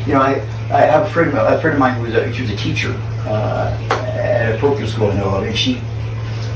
You 0.07 0.15
know, 0.15 0.21
I, 0.21 0.47
I 0.71 0.83
have 0.83 1.07
a 1.07 1.11
friend, 1.11 1.37
a 1.37 1.61
friend 1.61 1.75
of 1.75 1.81
mine 1.81 1.95
who 1.97 2.03
was 2.03 2.15
a, 2.15 2.33
she 2.33 2.43
was 2.43 2.51
a 2.51 2.57
teacher 2.57 2.95
uh, 3.27 3.77
at 3.91 4.55
a 4.55 4.59
parochial 4.59 4.89
school 4.89 5.11
I 5.11 5.17
know 5.17 5.35
of, 5.35 5.45
and 5.45 5.57
she 5.57 5.81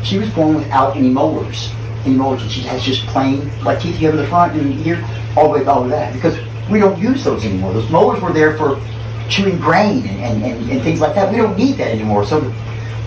she 0.05 0.19
was 0.19 0.31
born 0.31 0.55
without 0.57 0.97
any 0.97 1.09
molars, 1.09 1.73
any 2.05 2.15
molars, 2.15 2.43
and 2.43 2.51
she 2.51 2.61
has 2.63 2.83
just 2.83 3.05
plain 3.07 3.51
like 3.65 3.81
teeth 3.81 3.99
you 4.01 4.07
have 4.07 4.15
in 4.15 4.21
the 4.21 4.29
front 4.29 4.55
and 4.55 4.73
here, 4.75 5.05
all 5.37 5.53
the 5.53 5.59
way 5.59 5.65
all 5.67 5.83
of 5.83 5.91
that, 5.91 6.13
because 6.15 6.39
we 6.71 6.79
don't 6.79 6.99
use 6.99 7.25
those 7.25 7.45
anymore. 7.45 7.73
Those 7.73 7.91
molars 7.91 8.23
were 8.23 8.33
there 8.33 8.57
for 8.57 8.81
chewing 9.29 9.59
grain 9.59 10.07
and, 10.07 10.21
and, 10.21 10.45
and, 10.45 10.71
and 10.71 10.83
things 10.83 11.01
like 11.01 11.15
that. 11.17 11.33
We 11.33 11.39
don't 11.39 11.57
need 11.57 11.77
that 11.79 11.89
anymore. 11.89 12.25
So 12.25 12.41
the, 12.41 12.55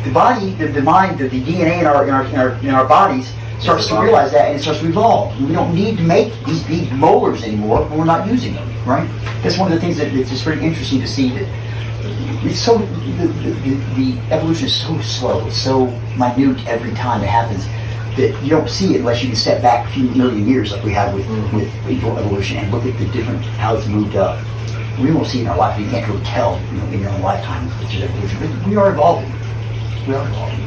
the 0.03 0.11
body, 0.11 0.51
the, 0.55 0.67
the 0.67 0.81
mind, 0.81 1.19
the, 1.19 1.29
the 1.29 1.41
DNA 1.41 1.79
in 1.79 1.85
our, 1.85 2.03
in, 2.03 2.09
our, 2.09 2.25
in, 2.25 2.35
our, 2.35 2.49
in 2.55 2.69
our 2.69 2.85
bodies 2.85 3.31
starts 3.59 3.87
to 3.87 3.99
realize 3.99 4.31
that 4.31 4.47
and 4.47 4.59
it 4.59 4.61
starts 4.61 4.79
to 4.79 4.87
evolve. 4.87 5.39
We 5.41 5.53
don't 5.53 5.73
need 5.73 5.97
to 5.97 6.03
make 6.03 6.33
these 6.45 6.63
big 6.63 6.91
molars 6.93 7.43
anymore 7.43 7.83
when 7.83 7.99
we're 7.99 8.05
not 8.05 8.27
using 8.27 8.53
them, 8.53 8.67
right? 8.85 9.07
That's 9.41 9.57
one 9.57 9.71
of 9.71 9.75
the 9.75 9.81
things 9.81 9.97
that 9.97 10.13
it's 10.13 10.29
just 10.29 10.43
very 10.43 10.63
interesting 10.63 10.99
to 11.01 11.07
see 11.07 11.29
that 11.29 11.47
it's 12.45 12.59
so 12.59 12.77
the, 12.77 13.27
the, 13.27 13.51
the, 13.95 14.17
evolution 14.31 14.67
is 14.67 14.75
so 14.75 14.99
slow, 15.01 15.45
it's 15.47 15.57
so 15.57 15.87
minute 16.17 16.65
every 16.67 16.93
time 16.93 17.23
it 17.23 17.27
happens 17.27 17.65
that 18.15 18.41
you 18.43 18.49
don't 18.49 18.69
see 18.69 18.95
it 18.95 18.99
unless 18.99 19.21
you 19.21 19.29
can 19.29 19.35
step 19.35 19.61
back 19.61 19.87
a 19.87 19.91
few 19.91 20.09
million 20.11 20.47
years 20.47 20.71
like 20.71 20.83
we 20.83 20.91
have 20.91 21.13
with, 21.13 21.25
mm-hmm. 21.25 21.57
with 21.57 22.03
evolution 22.03 22.57
and 22.57 22.71
look 22.71 22.85
at 22.85 22.97
the 22.99 23.05
different 23.11 23.41
how 23.59 23.75
it's 23.75 23.87
moved 23.87 24.15
up. 24.15 24.43
We 24.99 25.11
won't 25.11 25.27
see 25.27 25.41
in 25.41 25.47
our 25.47 25.57
life. 25.57 25.79
You 25.79 25.87
can't 25.89 26.07
really 26.07 26.23
tell 26.25 26.59
you 26.71 26.77
know, 26.77 26.85
in 26.87 27.01
your 27.01 27.09
own 27.09 27.21
lifetime 27.21 27.67
evolution. 27.67 28.39
But 28.39 28.67
we 28.67 28.75
are 28.75 28.91
evolving. 28.91 29.31
We 30.07 30.15
are 30.15 30.27
evolving. 30.27 30.59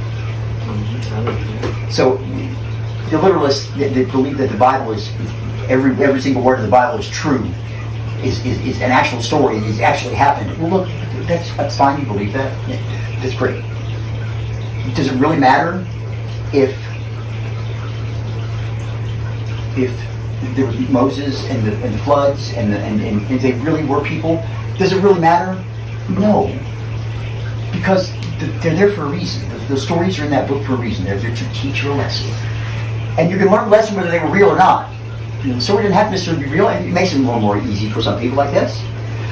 Mm-hmm. 0.70 1.91
So 1.91 2.18
the 3.11 3.16
literalists 3.16 3.76
that, 3.76 3.92
that 3.92 4.12
believe 4.12 4.38
that 4.38 4.50
the 4.50 4.56
Bible 4.56 4.92
is 4.92 5.11
every 5.68 5.92
every 6.02 6.20
single 6.20 6.42
word 6.42 6.61
of 6.61 6.64
the 6.64 6.70
Bible 6.70 7.00
is 7.00 7.11
true, 7.11 7.44
is, 8.22 8.44
is, 8.46 8.61
is 8.61 8.76
an 8.76 8.92
actual 8.92 9.20
story, 9.20 9.58
it's 9.58 9.80
actually 9.80 10.14
happened. 10.14 10.56
Well, 10.61 10.70
look, 10.70 10.88
that's 11.26 11.54
that's 11.56 11.76
fine. 11.76 12.00
You 12.00 12.06
believe 12.06 12.32
that. 12.34 12.52
That's 13.20 13.34
great. 13.34 13.64
Does 14.94 15.08
it 15.08 15.14
really 15.14 15.36
matter 15.36 15.84
if 16.52 16.76
if 19.76 20.56
there 20.56 20.66
was 20.66 20.78
Moses 20.88 21.44
and 21.50 21.66
the, 21.66 21.74
and 21.84 21.94
the 21.94 21.98
floods 21.98 22.52
and, 22.54 22.72
the, 22.72 22.78
and, 22.78 23.00
and, 23.02 23.22
and 23.30 23.40
they 23.40 23.52
really 23.52 23.84
were 23.84 24.02
people? 24.02 24.42
Does 24.78 24.92
it 24.92 25.02
really 25.02 25.20
matter? 25.20 25.62
No, 26.08 26.46
because 27.72 28.12
they're 28.62 28.74
there 28.74 28.92
for 28.92 29.02
a 29.02 29.08
reason. 29.08 29.48
The, 29.50 29.74
the 29.74 29.76
stories 29.76 30.18
are 30.18 30.24
in 30.24 30.30
that 30.30 30.48
book 30.48 30.64
for 30.64 30.74
a 30.74 30.76
reason. 30.76 31.04
They're 31.04 31.18
there 31.18 31.34
to 31.34 31.52
teach 31.52 31.82
you 31.82 31.92
a 31.92 31.94
lesson 31.94 32.30
and 33.18 33.30
you 33.30 33.38
can 33.38 33.48
learn 33.48 33.66
a 33.66 33.68
lesson 33.68 33.96
whether 33.96 34.11
they 34.11 34.18
were 34.18 34.30
real 34.30 34.48
or 34.48 34.56
not. 34.56 34.90
The 35.42 35.61
story 35.61 35.84
didn't 35.84 35.94
have 35.94 36.06
to 36.06 36.12
necessarily 36.12 36.44
be 36.44 36.50
real, 36.50 36.68
and 36.68 36.84
it 36.86 36.92
makes 36.92 37.12
it 37.12 37.16
a 37.16 37.22
little 37.22 37.40
more 37.40 37.58
easy 37.58 37.88
for 37.88 38.02
some 38.02 38.20
people 38.20 38.36
like 38.36 38.52
this. 38.52 38.78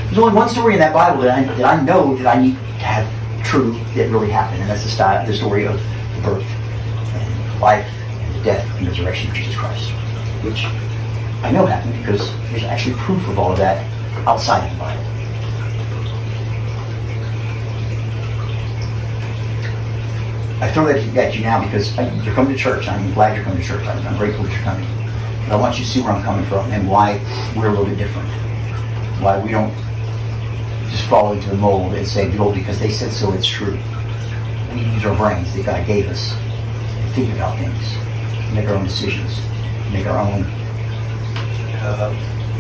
There's 0.06 0.18
only 0.18 0.34
one 0.34 0.48
story 0.48 0.72
in 0.72 0.80
that 0.80 0.94
Bible 0.94 1.22
that 1.22 1.38
I, 1.38 1.44
that 1.56 1.64
I 1.64 1.82
know 1.82 2.16
that 2.16 2.36
I 2.36 2.40
need 2.40 2.54
to 2.54 2.84
have 2.84 3.44
true 3.44 3.72
that 3.94 4.10
really 4.10 4.30
happened, 4.30 4.62
and 4.62 4.70
that's 4.70 4.84
the, 4.84 5.24
the 5.26 5.36
story 5.36 5.66
of 5.66 5.74
the 6.16 6.22
birth, 6.22 6.44
and 6.44 7.60
life, 7.60 7.86
and 8.08 8.34
the 8.34 8.42
death, 8.42 8.66
and 8.78 8.86
resurrection 8.86 9.30
of 9.30 9.36
Jesus 9.36 9.54
Christ, 9.54 9.90
which 10.42 10.64
I 11.44 11.52
know 11.52 11.66
happened 11.66 11.94
because 11.98 12.32
there's 12.50 12.64
actually 12.64 12.94
proof 12.96 13.26
of 13.28 13.38
all 13.38 13.52
of 13.52 13.58
that 13.58 13.84
outside 14.26 14.66
of 14.66 14.72
the 14.72 14.78
Bible. 14.78 15.07
I 20.60 20.68
throw 20.72 20.86
that 20.86 21.16
at 21.16 21.36
you 21.36 21.42
now 21.42 21.62
because 21.62 21.96
you're 22.24 22.34
coming 22.34 22.52
to 22.52 22.58
church. 22.58 22.88
I'm 22.88 23.14
glad 23.14 23.36
you're 23.36 23.44
coming 23.44 23.60
to 23.60 23.64
church. 23.64 23.86
I'm, 23.86 24.18
grateful 24.18 24.42
that 24.42 24.52
you're 24.52 24.62
coming. 24.62 24.88
But 25.46 25.54
I 25.54 25.56
want 25.56 25.78
you 25.78 25.84
to 25.84 25.90
see 25.90 26.00
where 26.00 26.10
I'm 26.10 26.24
coming 26.24 26.44
from 26.46 26.68
and 26.72 26.90
why 26.90 27.20
we're 27.56 27.68
a 27.68 27.70
little 27.70 27.86
bit 27.86 27.96
different. 27.96 28.28
Why 29.22 29.38
we 29.38 29.52
don't 29.52 29.72
just 30.90 31.04
fall 31.04 31.32
into 31.32 31.48
the 31.48 31.56
mold 31.56 31.94
and 31.94 32.04
say, 32.04 32.28
"Behold, 32.28 32.56
because 32.56 32.80
they 32.80 32.90
said 32.90 33.12
so, 33.12 33.32
it's 33.34 33.46
true." 33.46 33.78
We 34.74 34.80
use 34.80 35.04
our 35.04 35.14
brains 35.16 35.54
that 35.54 35.64
God 35.64 35.86
gave 35.86 36.08
us 36.08 36.32
to 36.32 37.08
think 37.14 37.32
about 37.34 37.56
things, 37.56 37.94
make 38.52 38.66
our 38.66 38.74
own 38.74 38.84
decisions, 38.84 39.38
make 39.92 40.06
our 40.06 40.18
own 40.18 40.42
uh, 41.82 42.12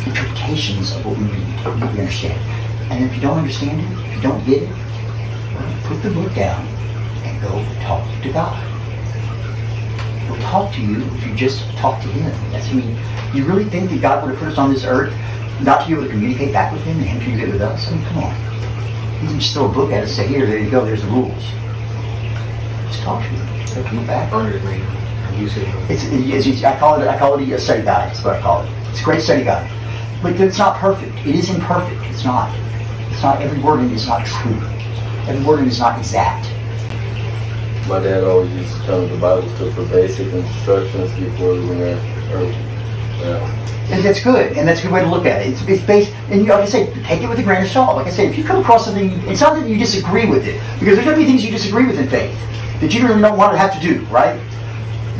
interpretations 0.06 0.94
of 0.94 1.04
what 1.04 1.18
we 1.18 1.24
read, 1.24 1.92
we 1.92 1.98
understand. 1.98 2.40
And 2.92 3.04
if 3.04 3.14
you 3.16 3.20
don't 3.20 3.38
understand 3.38 3.80
it, 3.80 4.06
if 4.06 4.14
you 4.14 4.22
don't 4.22 4.44
get 4.46 4.62
it, 4.62 4.70
put 5.84 6.00
the 6.00 6.10
book 6.10 6.32
down 6.34 6.77
go 7.40 7.64
talk 7.82 8.04
to 8.22 8.32
God. 8.32 8.64
He'll 10.26 10.36
talk 10.38 10.74
to 10.74 10.80
you 10.80 11.02
if 11.02 11.26
you 11.26 11.34
just 11.34 11.64
talk 11.76 12.00
to 12.02 12.08
Him. 12.08 12.30
That's 12.52 12.68
I 12.68 12.74
mean, 12.74 12.98
you 13.34 13.44
really 13.44 13.64
think 13.64 13.90
that 13.90 14.00
God 14.00 14.22
would 14.22 14.30
have 14.30 14.38
put 14.38 14.52
us 14.52 14.58
on 14.58 14.72
this 14.72 14.84
earth 14.84 15.14
not 15.62 15.82
to 15.82 15.86
be 15.86 15.92
able 15.94 16.04
to 16.04 16.10
communicate 16.10 16.52
back 16.52 16.72
with 16.72 16.82
Him 16.82 16.98
and 16.98 17.06
Him 17.06 17.20
communicate 17.20 17.52
with 17.52 17.62
us? 17.62 17.88
I 17.88 17.94
mean, 17.94 18.04
come 18.06 18.24
on. 18.24 18.34
He 19.20 19.26
didn't 19.26 19.40
just 19.40 19.54
throw 19.54 19.70
a 19.70 19.72
book 19.72 19.90
at 19.92 20.04
us 20.04 20.10
and 20.10 20.16
say, 20.16 20.26
here, 20.26 20.46
there 20.46 20.58
you 20.58 20.70
go, 20.70 20.84
there's 20.84 21.02
the 21.02 21.08
rules. 21.08 21.42
Just 22.88 23.02
talk 23.02 23.22
to 23.22 23.28
Him. 23.28 23.58
He'll 23.74 23.84
come 23.84 24.06
back. 24.06 24.32
It's, 25.40 26.04
it's, 26.04 26.46
it's, 26.46 26.64
I 26.64 26.76
call 26.78 27.00
it 27.00 27.06
I 27.06 27.16
call 27.16 27.38
it 27.38 27.48
a 27.48 27.58
study 27.60 27.82
guide. 27.82 28.10
That's 28.10 28.24
what 28.24 28.34
I 28.34 28.40
call 28.40 28.62
it. 28.64 28.70
It's 28.90 29.00
a 29.00 29.04
great 29.04 29.22
study 29.22 29.44
guide, 29.44 29.70
but 30.20 30.32
it's 30.40 30.58
not 30.58 30.76
perfect. 30.78 31.14
It 31.24 31.36
is 31.36 31.48
imperfect. 31.48 32.02
It's 32.06 32.24
not. 32.24 32.52
It's 33.12 33.22
not 33.22 33.40
every 33.40 33.60
word 33.60 33.80
in 33.80 33.90
it 33.90 33.92
is 33.92 34.08
not 34.08 34.26
true. 34.26 34.58
Every 35.28 35.44
word 35.44 35.60
in 35.60 35.66
it 35.66 35.68
is 35.68 35.78
not 35.78 35.96
exact. 35.96 36.46
My 37.88 38.00
dad 38.00 38.22
always 38.22 38.52
used 38.52 38.76
to 38.76 38.82
tell 38.82 39.00
me 39.00 39.08
the 39.08 39.16
Bible 39.16 39.48
stood 39.56 39.74
for 39.74 39.84
basic 39.86 40.30
instructions 40.30 41.10
before 41.18 41.54
leaving 41.54 41.80
earth. 41.80 42.32
earth. 42.32 42.54
Yeah. 43.20 43.64
And 43.90 44.04
that's 44.04 44.22
good, 44.22 44.58
and 44.58 44.68
that's 44.68 44.80
a 44.80 44.82
good 44.82 44.92
way 44.92 45.00
to 45.00 45.08
look 45.08 45.24
at 45.24 45.40
it. 45.40 45.52
It's, 45.52 45.62
it's 45.62 45.82
based, 45.84 46.12
and 46.28 46.42
you, 46.42 46.48
like 46.48 46.60
I 46.60 46.66
say, 46.66 46.92
take 47.04 47.22
it 47.22 47.28
with 47.28 47.38
a 47.38 47.42
grain 47.42 47.62
of 47.62 47.68
salt. 47.68 47.96
Like 47.96 48.06
I 48.06 48.10
say, 48.10 48.26
if 48.26 48.36
you 48.36 48.44
come 48.44 48.60
across 48.60 48.84
something, 48.84 49.10
it's 49.26 49.40
not 49.40 49.56
that 49.56 49.66
you 49.66 49.78
disagree 49.78 50.28
with 50.28 50.46
it, 50.46 50.60
because 50.78 50.96
there's 50.96 51.06
going 51.06 51.18
to 51.18 51.24
be 51.24 51.24
things 51.24 51.42
you 51.42 51.50
disagree 51.50 51.86
with 51.86 51.98
in 51.98 52.08
faith 52.10 52.38
that 52.80 52.92
you 52.92 53.08
really 53.08 53.22
don't 53.22 53.38
want 53.38 53.52
to 53.52 53.58
have 53.58 53.72
to 53.72 53.80
do, 53.80 54.04
right? 54.06 54.38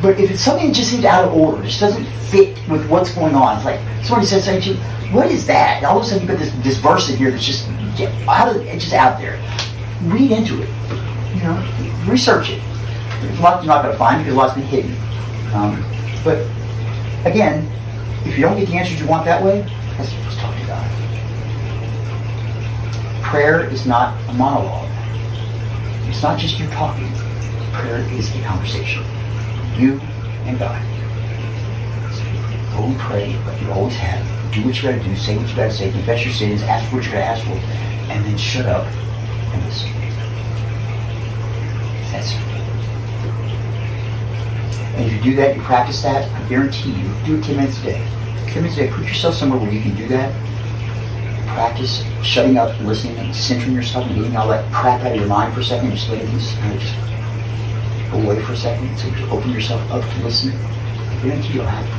But 0.02 0.20
if 0.20 0.30
it's 0.30 0.42
something 0.42 0.66
that 0.66 0.76
just 0.76 0.90
seems 0.90 1.06
out 1.06 1.24
of 1.24 1.32
order, 1.32 1.62
just 1.62 1.80
doesn't 1.80 2.04
fit 2.30 2.58
with 2.68 2.86
what's 2.90 3.14
going 3.14 3.34
on, 3.34 3.56
it's 3.56 3.64
like 3.64 3.80
somebody 4.04 4.26
says 4.26 4.44
something 4.44 4.62
to 4.62 4.70
you, 4.74 4.76
what 5.14 5.32
is 5.32 5.46
that? 5.46 5.78
And 5.78 5.86
all 5.86 5.96
of 5.96 6.04
a 6.04 6.06
sudden 6.06 6.28
you've 6.28 6.30
got 6.30 6.38
this, 6.38 6.52
this 6.62 6.76
verse 6.76 7.08
in 7.08 7.16
here 7.16 7.30
that's 7.30 7.46
just 7.46 7.66
out 8.28 8.54
of, 8.54 8.60
it's 8.66 8.84
just 8.84 8.94
out 8.94 9.18
there. 9.18 9.40
Read 10.04 10.30
into 10.30 10.60
it, 10.62 10.68
you 11.34 11.42
know, 11.42 11.56
research 12.08 12.50
it. 12.50 12.62
There's 13.20 13.38
a 13.38 13.42
lot 13.42 13.62
you're 13.62 13.72
not 13.72 13.82
going 13.82 13.92
to 13.92 13.98
find 13.98 14.20
it 14.20 14.24
because 14.24 14.36
lots 14.36 14.56
lot's 14.56 14.70
been 14.70 14.82
hidden. 14.82 14.96
Um, 15.54 15.84
but 16.24 16.38
again, 17.24 17.68
if 18.26 18.36
you 18.36 18.42
don't 18.42 18.58
get 18.58 18.68
the 18.68 18.76
answers 18.76 19.00
you 19.00 19.06
want 19.06 19.24
that 19.24 19.42
way, 19.42 19.62
let's, 19.98 20.12
let's 20.24 20.36
talk 20.36 20.54
to 20.58 20.66
God. 20.66 20.90
Prayer 23.22 23.68
is 23.70 23.86
not 23.86 24.16
a 24.28 24.32
monologue. 24.34 24.88
It's 26.08 26.22
not 26.22 26.38
just 26.38 26.58
you 26.58 26.66
talking. 26.68 27.10
Prayer 27.72 28.00
is 28.12 28.34
a 28.34 28.42
conversation. 28.42 29.04
You 29.76 30.00
and 30.46 30.58
God. 30.58 30.82
Go 32.72 32.84
and 32.84 32.98
pray 32.98 33.36
like 33.44 33.60
you 33.60 33.70
always 33.72 33.94
have. 33.96 34.24
Do 34.54 34.64
what 34.64 34.76
you 34.76 34.90
gotta 34.90 35.02
do, 35.02 35.14
say 35.16 35.36
what 35.36 35.48
you 35.48 35.56
gotta 35.56 35.70
say, 35.70 35.90
confess 35.90 36.24
your 36.24 36.32
sins, 36.32 36.62
ask 36.62 36.88
for 36.88 36.96
what 36.96 37.04
you 37.04 37.12
gotta 37.12 37.24
ask 37.24 37.44
for, 37.44 37.52
and 38.10 38.24
then 38.24 38.38
shut 38.38 38.66
up 38.66 38.86
and 38.86 39.64
listen. 39.66 40.07
That's. 42.12 42.32
And 44.96 45.06
if 45.06 45.12
you 45.12 45.20
do 45.30 45.36
that, 45.36 45.54
you 45.54 45.62
practice 45.62 46.02
that, 46.02 46.28
I 46.32 46.48
guarantee 46.48 46.90
you, 46.90 47.08
do 47.24 47.36
it 47.38 47.44
10 47.44 47.56
minutes 47.56 47.78
a 47.80 47.82
day. 47.82 48.08
10 48.48 48.62
minutes 48.62 48.78
a 48.78 48.86
day, 48.86 48.90
put 48.90 49.04
yourself 49.04 49.34
somewhere 49.34 49.60
where 49.60 49.70
you 49.70 49.80
can 49.80 49.94
do 49.94 50.08
that. 50.08 50.32
Practice 51.54 52.04
shutting 52.22 52.58
up, 52.58 52.78
listening, 52.80 53.16
and 53.18 53.34
centering 53.34 53.74
yourself 53.74 54.06
and 54.06 54.16
getting 54.16 54.36
all 54.36 54.48
that 54.48 54.70
crap 54.72 55.00
out 55.02 55.12
of 55.12 55.16
your 55.16 55.28
mind 55.28 55.54
for 55.54 55.60
a 55.60 55.64
second, 55.64 55.90
just 55.92 56.08
letting 56.08 56.26
things 56.26 56.52
kind 56.54 56.74
of 56.74 56.80
just 56.80 56.94
go 58.10 58.18
away 58.18 58.42
for 58.42 58.52
a 58.52 58.56
second. 58.56 58.96
So 58.98 59.10
just 59.10 59.30
open 59.30 59.50
yourself 59.50 59.80
up 59.90 60.02
to 60.02 60.24
listen. 60.24 60.52
I 60.52 61.20
guarantee 61.22 61.54
you'll 61.54 61.64
happen. 61.64 61.90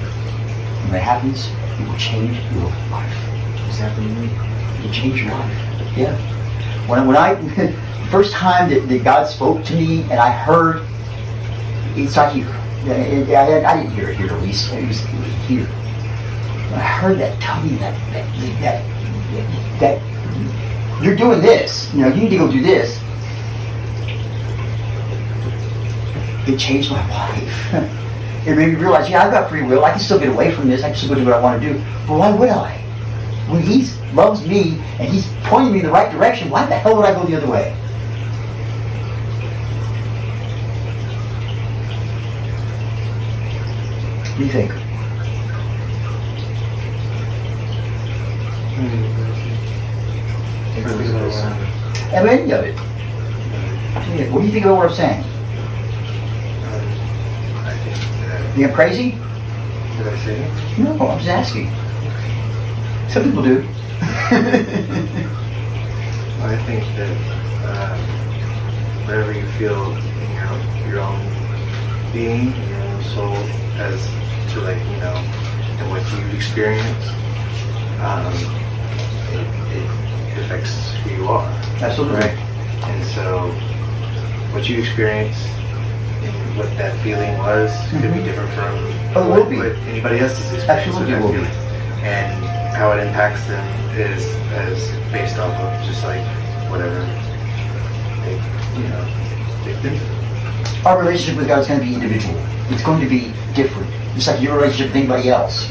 When 0.84 0.92
that 0.94 1.04
happens, 1.04 1.48
it 1.80 1.88
will 1.88 1.98
change 1.98 2.36
your 2.54 2.68
life. 2.92 3.16
What's 3.64 3.80
happening 3.80 4.14
to 4.16 4.22
me? 4.22 4.80
It'll 4.80 4.92
change 4.92 5.22
your 5.22 5.32
life. 5.32 5.58
Yeah. 5.96 6.18
When, 6.88 7.08
when 7.08 7.16
I, 7.16 7.36
the 7.36 7.68
first 8.10 8.34
time 8.34 8.70
that, 8.70 8.88
that 8.88 9.04
God 9.04 9.26
spoke 9.28 9.64
to 9.66 9.74
me 9.74 10.02
and 10.04 10.14
I 10.14 10.32
heard, 10.32 10.86
it's 11.96 12.16
not 12.16 12.34
here. 12.34 12.48
I, 12.86 13.64
I 13.66 13.78
didn't 13.78 13.92
hear 13.92 14.10
it 14.10 14.18
here 14.18 14.28
at 14.28 14.42
least. 14.42 14.72
It 14.74 14.88
was, 14.88 15.04
it 15.04 15.20
was 15.20 15.48
here. 15.48 15.66
When 15.66 16.80
I 16.80 16.84
heard 16.84 17.18
that 17.20 17.64
me 17.64 17.78
that, 17.78 17.98
that, 18.14 18.60
that, 18.62 19.80
that 19.80 21.04
you're 21.04 21.16
doing 21.16 21.42
this, 21.42 21.94
you 21.94 22.02
know, 22.02 22.08
you 22.08 22.22
need 22.24 22.30
to 22.30 22.38
go 22.38 22.52
do 22.52 22.62
this. 22.62 23.00
It 26.48 26.58
changed 26.58 26.90
my 26.90 27.08
life. 27.10 27.74
it 28.48 28.56
made 28.56 28.70
me 28.70 28.76
realize, 28.76 29.10
yeah, 29.10 29.26
I've 29.26 29.32
got 29.32 29.50
free 29.50 29.62
will. 29.62 29.86
I 29.86 29.92
can 29.92 30.00
still 30.00 30.20
get 30.20 30.30
away 30.30 30.52
from 30.54 30.68
this. 30.68 30.84
I 30.84 30.90
can 30.90 30.98
still 30.98 31.16
do 31.16 31.26
what 31.26 31.34
I 31.34 31.42
want 31.42 31.62
to 31.62 31.74
do. 31.74 31.80
But 32.08 32.18
why 32.18 32.32
would 32.32 32.50
I? 32.50 32.78
When 33.50 33.62
He 33.62 33.88
loves 34.14 34.48
me 34.48 34.82
and 35.00 35.12
He's 35.14 35.28
pointing 35.44 35.74
me 35.74 35.80
in 35.80 35.86
the 35.86 35.92
right 35.92 36.12
direction, 36.12 36.50
why 36.50 36.66
the 36.66 36.76
hell 36.76 36.96
would 36.96 37.06
I 37.06 37.14
go 37.14 37.26
the 37.26 37.38
other 37.38 37.48
way? 37.48 37.76
Do 44.40 44.46
you 44.46 44.52
think? 44.52 44.72
Take 50.74 50.86
a 50.86 50.90
look 50.96 51.34
at. 51.34 52.24
Of 52.24 52.26
any 52.26 52.52
of 52.54 52.64
it. 52.64 52.76
What 54.32 54.40
do 54.40 54.46
you 54.46 54.54
think 54.54 54.66
of 54.66 54.78
what 54.78 54.90
I'm 54.90 54.96
saying? 54.96 55.24
I 57.66 58.54
think 58.56 58.68
I'm 58.68 58.74
crazy? 58.74 59.10
Did 59.12 60.08
I 60.08 60.18
say 60.24 60.36
it? 60.40 60.80
No, 60.80 60.92
I'm 61.10 61.18
just 61.20 61.30
asking. 61.30 61.70
Some 63.10 63.24
people 63.26 63.44
do. 63.44 63.68
I 66.42 66.56
think 66.66 66.86
that 66.96 67.18
uh, 67.66 67.98
whatever 69.06 69.34
you 69.34 69.46
feel 69.58 69.92
in 69.92 70.32
your 70.34 70.54
your 70.88 71.00
own 71.02 71.20
being, 72.14 72.56
your 72.70 72.80
own 72.80 73.04
soul, 73.04 73.36
as 73.78 74.29
like 74.64 74.78
you 74.92 74.98
know, 74.98 75.16
and 75.16 75.90
what 75.90 76.04
you 76.12 76.36
experience, 76.36 77.06
um, 78.02 78.34
it, 79.34 79.86
it 80.38 80.44
affects 80.46 80.92
who 81.04 81.10
you 81.16 81.28
are. 81.28 81.48
Absolutely. 81.82 82.20
Right. 82.20 82.38
And 82.90 83.06
so, 83.14 83.50
what 84.54 84.68
you 84.70 84.80
experience 84.80 85.38
and 86.24 86.58
what 86.58 86.68
that 86.78 86.98
feeling 87.04 87.38
was 87.40 87.72
could 87.92 88.02
be 88.02 88.08
Mhm. 88.08 88.26
different 88.26 88.50
from 88.54 88.76
Oh, 89.16 89.30
what, 89.30 89.48
what 89.52 89.76
anybody 89.88 90.20
else's 90.20 90.52
experience 90.54 90.70
Absolutely 90.88 91.14
with 91.14 91.22
that 91.22 91.32
feeling. 91.32 92.06
And 92.06 92.46
how 92.76 92.92
it 92.94 93.06
impacts 93.06 93.44
them 93.48 93.66
is 93.98 94.24
as 94.54 94.90
based 95.12 95.38
off 95.38 95.54
of 95.60 95.88
just 95.88 96.04
like 96.04 96.24
whatever 96.70 97.00
they, 98.24 98.36
you 98.80 98.88
know, 98.88 99.06
they've 99.66 99.82
been 99.84 99.98
through. 100.00 100.86
Our 100.86 101.00
relationship 101.00 101.38
with 101.38 101.48
God 101.48 101.60
is 101.60 101.68
going 101.68 101.80
to 101.82 101.86
be 101.86 101.94
individual. 101.96 102.36
It's 102.70 102.84
going 102.84 103.02
to 103.02 103.08
be 103.10 103.34
different. 103.54 103.90
Just 104.16 104.28
like 104.28 104.42
your 104.42 104.56
relationship 104.56 104.88
with 104.88 104.98
anybody 104.98 105.30
else. 105.30 105.70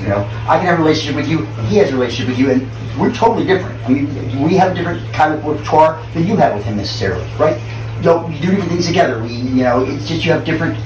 You 0.00 0.08
know, 0.08 0.28
I 0.48 0.58
can 0.58 0.66
have 0.66 0.78
a 0.78 0.82
relationship 0.82 1.16
with 1.16 1.28
you, 1.28 1.44
he 1.68 1.78
has 1.78 1.90
a 1.90 1.94
relationship 1.94 2.28
with 2.28 2.38
you, 2.38 2.50
and 2.50 3.00
we're 3.00 3.12
totally 3.12 3.44
different. 3.44 3.82
I 3.84 3.88
mean, 3.88 4.42
we 4.42 4.54
have 4.54 4.72
a 4.72 4.74
different 4.74 5.12
kind 5.12 5.34
of 5.34 5.44
repertoire 5.44 6.00
than 6.14 6.26
you 6.26 6.36
have 6.36 6.54
with 6.54 6.64
him 6.64 6.76
necessarily, 6.76 7.26
right? 7.38 7.60
Know, 8.02 8.26
we 8.26 8.38
do 8.38 8.50
different 8.50 8.70
things 8.70 8.86
together. 8.86 9.22
We, 9.22 9.30
you 9.30 9.64
know, 9.64 9.84
it's 9.84 10.06
just 10.06 10.24
you 10.24 10.30
have 10.32 10.44
different 10.44 10.78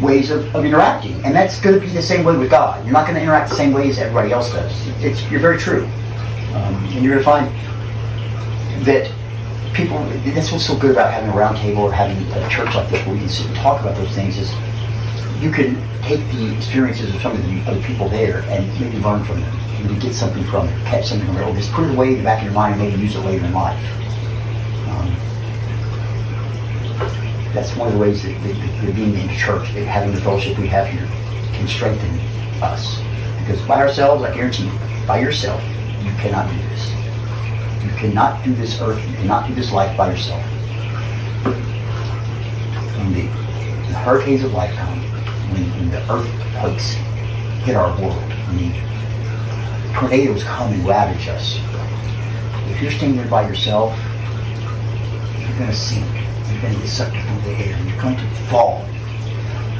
ways 0.00 0.30
of, 0.30 0.54
of 0.54 0.64
interacting, 0.64 1.14
and 1.24 1.34
that's 1.34 1.60
going 1.60 1.74
to 1.74 1.80
be 1.80 1.90
the 1.92 2.02
same 2.02 2.24
way 2.24 2.36
with 2.36 2.50
God. 2.50 2.84
You're 2.84 2.92
not 2.92 3.06
going 3.06 3.16
to 3.16 3.22
interact 3.22 3.50
the 3.50 3.56
same 3.56 3.72
way 3.72 3.88
as 3.88 3.98
everybody 3.98 4.32
else 4.32 4.52
does. 4.52 4.72
It's 5.02 5.22
you're 5.30 5.40
very 5.40 5.58
true, 5.58 5.84
um, 6.54 6.74
and 6.92 7.02
you're 7.02 7.20
going 7.20 7.24
to 7.24 7.24
find 7.24 8.86
that 8.86 9.10
people. 9.74 9.98
That's 10.34 10.52
what's 10.52 10.66
so 10.66 10.78
good 10.78 10.92
about 10.92 11.12
having 11.12 11.30
a 11.30 11.36
round 11.36 11.56
table 11.56 11.82
or 11.82 11.92
having 11.92 12.16
a 12.32 12.48
church 12.48 12.74
like 12.74 12.88
this 12.90 13.04
where 13.06 13.14
you 13.14 13.22
can 13.22 13.28
sit 13.28 13.46
and 13.46 13.56
talk 13.56 13.80
about 13.80 13.96
those 13.96 14.14
things 14.14 14.38
is 14.38 14.52
you 15.42 15.50
can 15.50 15.76
take 16.08 16.26
the 16.32 16.56
experiences 16.56 17.14
of 17.14 17.20
some 17.20 17.32
of 17.32 17.42
the 17.44 17.60
other 17.70 17.82
people 17.82 18.08
there 18.08 18.40
and 18.48 18.66
maybe 18.80 18.98
learn 18.98 19.22
from 19.24 19.42
them, 19.42 19.58
maybe 19.82 20.00
get 20.00 20.14
something 20.14 20.42
from 20.44 20.66
it, 20.66 20.86
catch 20.86 21.08
something 21.08 21.26
from 21.26 21.36
it, 21.36 21.42
or 21.42 21.54
just 21.54 21.70
put 21.72 21.84
it 21.84 21.94
away 21.94 22.12
in 22.12 22.18
the 22.18 22.24
back 22.24 22.38
of 22.38 22.44
your 22.44 22.54
mind 22.54 22.80
and 22.80 22.90
maybe 22.90 23.02
use 23.02 23.14
it 23.14 23.20
later 23.20 23.44
in 23.44 23.52
life. 23.52 23.78
Um, 24.88 25.14
that's 27.52 27.76
one 27.76 27.88
of 27.88 27.92
the 27.92 28.00
ways 28.00 28.22
that, 28.22 28.32
that, 28.42 28.54
that, 28.54 28.86
that 28.86 28.94
being 28.94 29.14
in 29.16 29.28
church, 29.36 29.74
that 29.74 29.84
having 29.84 30.14
the 30.14 30.20
fellowship 30.22 30.56
we 30.56 30.66
have 30.68 30.86
here, 30.86 31.06
can 31.52 31.68
strengthen 31.68 32.18
us. 32.62 33.00
Because 33.40 33.60
by 33.68 33.82
ourselves, 33.82 34.24
I 34.24 34.34
guarantee 34.34 34.64
you, 34.64 34.78
by 35.06 35.20
yourself, 35.20 35.62
you 36.02 36.10
cannot 36.12 36.48
do 36.50 36.56
this. 36.70 36.90
You 37.84 37.90
cannot 37.98 38.42
do 38.42 38.54
this 38.54 38.80
earth, 38.80 39.06
you 39.10 39.16
cannot 39.16 39.46
do 39.46 39.54
this 39.54 39.72
life 39.72 39.94
by 39.94 40.12
yourself. 40.12 40.42
When 42.96 43.12
the, 43.12 43.22
the 43.88 43.98
hurricanes 43.98 44.42
of 44.42 44.54
life 44.54 44.74
come, 44.74 45.07
when, 45.52 45.70
when 45.72 45.90
the 45.90 46.00
earthquakes 46.12 46.92
hit 47.64 47.76
our 47.76 47.90
world, 48.00 48.16
when 48.48 48.70
the 48.70 49.94
tornadoes 49.94 50.44
come 50.44 50.72
and 50.72 50.86
ravage 50.86 51.28
us, 51.28 51.58
if 52.70 52.82
you're 52.82 52.92
standing 52.92 53.18
there 53.18 53.28
by 53.28 53.48
yourself, 53.48 53.98
you're 55.38 55.58
going 55.58 55.70
to 55.70 55.74
sink. 55.74 56.06
You're 56.52 56.62
going 56.62 56.74
to 56.74 56.80
get 56.80 56.88
sucked 56.88 57.16
into 57.16 57.44
the 57.44 57.54
air. 57.54 57.78
You're 57.86 58.02
going 58.02 58.16
to 58.16 58.26
fall. 58.50 58.84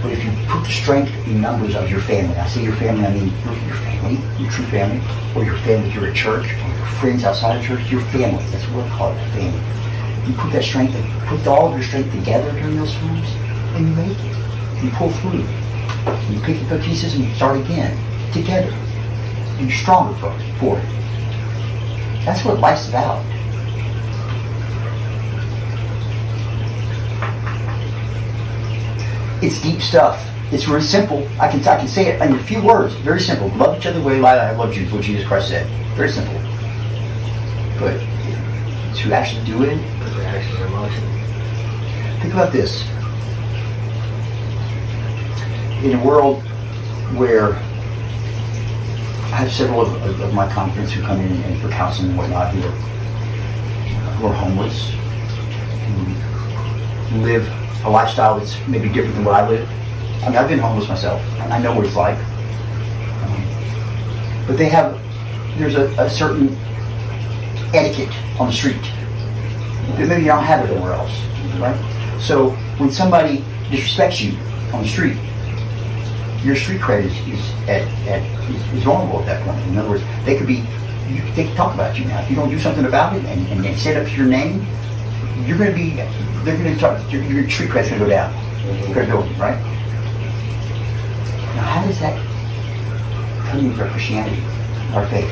But 0.03 0.13
if 0.13 0.25
you 0.25 0.31
put 0.47 0.65
the 0.65 0.71
strength 0.71 1.13
in 1.27 1.41
numbers 1.41 1.75
of 1.75 1.91
your 1.91 2.01
family, 2.01 2.37
I 2.37 2.47
say 2.49 2.63
your 2.63 2.77
family, 2.77 3.05
I 3.05 3.13
mean 3.13 3.33
your, 3.45 3.77
family, 3.77 4.19
your 4.39 4.51
true 4.51 4.65
family, 4.67 5.03
or 5.35 5.45
your 5.45 5.59
family 5.59 5.91
here 5.91 6.07
at 6.07 6.15
church, 6.15 6.47
or 6.47 6.69
your 6.69 6.87
friends 7.01 7.25
outside 7.25 7.57
of 7.57 7.65
church, 7.65 7.91
your 7.91 8.01
family. 8.13 8.45
That's 8.51 8.65
what 8.71 8.85
we 8.85 8.91
call 8.91 9.13
it, 9.13 9.19
family. 9.31 9.61
You 10.29 10.35
put 10.35 10.53
that 10.53 10.63
strength, 10.63 10.95
put 11.27 11.47
all 11.47 11.69
of 11.69 11.75
your 11.75 11.83
strength 11.83 12.13
together 12.13 12.51
during 12.53 12.77
those 12.77 12.93
times, 12.95 13.29
and 13.75 13.89
you 13.89 13.95
make 13.95 14.19
it. 14.19 14.85
You 14.85 14.91
pull 14.91 15.11
through. 15.11 15.45
You 16.31 16.41
pick 16.41 16.63
up 16.63 16.69
the 16.69 16.79
pieces 16.79 17.15
and 17.15 17.25
you 17.25 17.35
start 17.35 17.61
again, 17.61 17.97
together. 18.33 18.73
And 18.73 19.69
you're 19.69 19.79
stronger 19.79 20.19
for 20.19 20.33
it. 20.33 20.59
For 20.59 20.79
it. 20.79 22.25
That's 22.25 22.45
what 22.45 22.59
life's 22.61 22.89
about. 22.89 23.25
It's 29.41 29.61
deep 29.63 29.81
stuff. 29.81 30.25
It's 30.51 30.67
really 30.67 30.83
simple. 30.83 31.29
I 31.41 31.49
can 31.49 31.61
I 31.61 31.79
can 31.79 31.89
say 31.89 32.09
it 32.09 32.21
in 32.21 32.35
a 32.35 32.43
few 32.45 32.63
words. 32.63 32.95
Very 32.97 33.21
simple. 33.21 33.49
Love 33.51 33.79
each 33.79 33.87
other 33.87 34.01
the 34.01 34.05
way 34.05 34.23
I 34.23 34.53
love 34.53 34.75
you. 34.75 34.85
Is 34.85 34.93
what 34.93 35.03
Jesus 35.03 35.27
Christ 35.27 35.49
said. 35.49 35.67
Very 35.95 36.09
simple. 36.09 36.35
But 37.79 38.01
to 38.97 39.13
actually 39.13 39.45
do 39.45 39.63
it, 39.63 39.79
Put 40.01 40.15
the 40.17 40.25
action 40.27 40.57
in 40.63 40.73
motion. 40.73 42.21
think 42.21 42.35
about 42.35 42.53
this. 42.53 42.83
In 45.83 45.95
a 45.95 46.05
world 46.05 46.43
where 47.15 47.55
I 49.31 49.43
have 49.43 49.53
several 49.53 49.83
of, 49.83 50.21
of, 50.21 50.35
my 50.35 50.53
confidants 50.53 50.93
who 50.93 51.03
come 51.03 51.21
in 51.21 51.33
and 51.45 51.63
for 51.63 51.69
counseling 51.69 52.11
and 52.11 52.19
whatnot 52.19 52.53
who 52.53 52.67
are, 52.67 52.73
who 54.17 54.27
are 54.27 54.35
homeless, 54.35 54.91
who 57.11 57.21
live 57.21 57.47
a 57.85 57.91
lifestyle 57.91 58.41
that's 58.41 58.57
maybe 58.67 58.89
different 58.89 59.15
than 59.15 59.25
what 59.25 59.37
I 59.37 59.49
live. 59.49 59.69
I 60.25 60.31
mean, 60.31 60.37
I've 60.37 60.49
been 60.49 60.59
homeless 60.59 60.89
myself, 60.89 61.23
and 61.41 61.53
I 61.53 61.61
know 61.61 61.73
what 61.73 61.87
it's 61.87 61.95
like. 61.95 62.19
Um, 63.23 64.47
but 64.49 64.59
they 64.59 64.69
have, 64.69 64.99
there's 65.59 65.77
a, 65.77 65.87
a 66.03 66.11
certain 66.11 66.57
etiquette 67.73 68.13
on 68.41 68.49
the 68.49 68.53
street 68.53 68.83
that 69.95 70.09
maybe 70.09 70.23
you 70.23 70.29
don't 70.29 70.43
have 70.43 70.69
it 70.69 70.73
anywhere 70.73 70.95
else, 70.95 71.13
right? 71.61 72.19
So 72.21 72.51
when 72.79 72.91
somebody 72.91 73.45
disrespects 73.71 74.21
you 74.21 74.37
on 74.75 74.83
the 74.83 74.89
street, 74.89 75.17
your 76.43 76.57
street 76.57 76.81
cred 76.81 77.05
is, 77.05 77.13
is 77.29 77.51
at, 77.69 77.83
at 78.07 78.23
is, 78.51 78.75
is 78.75 78.85
vulnerable 78.85 79.21
at 79.21 79.27
that 79.27 79.45
point. 79.45 79.61
In 79.67 79.77
other 79.77 79.91
words, 79.91 80.05
they 80.25 80.37
could 80.37 80.47
be 80.47 80.65
you, 81.09 81.23
they 81.35 81.45
can 81.45 81.57
talk 81.57 81.75
about 81.75 81.99
you 81.99 82.05
now. 82.05 82.21
If 82.21 82.31
you 82.31 82.37
don't 82.37 82.51
do 82.51 82.59
something 82.59 82.85
about 82.85 83.17
it 83.17 83.25
and, 83.25 83.47
and 83.49 83.65
they 83.65 83.75
set 83.75 83.97
up 83.97 84.17
your 84.17 84.27
name, 84.27 84.67
you're 85.47 85.59
going 85.59 85.71
to 85.71 85.77
be 85.77 85.97
they're 86.45 86.57
going 86.57 86.75
to 86.75 86.81
talk. 86.81 87.13
Your, 87.13 87.23
your 87.23 87.51
street 87.51 87.71
cred's 87.71 87.89
going 87.89 88.01
to 88.01 88.07
go 88.07 88.11
down. 88.11 88.33
Credibility, 88.93 89.33
right? 89.35 89.57
Now, 91.57 91.63
how 91.63 91.87
does 91.87 91.99
that 92.01 92.17
come 93.47 93.67
into 93.67 93.83
our 93.83 93.91
Christianity, 93.91 94.43
our 94.95 95.07
faith? 95.09 95.31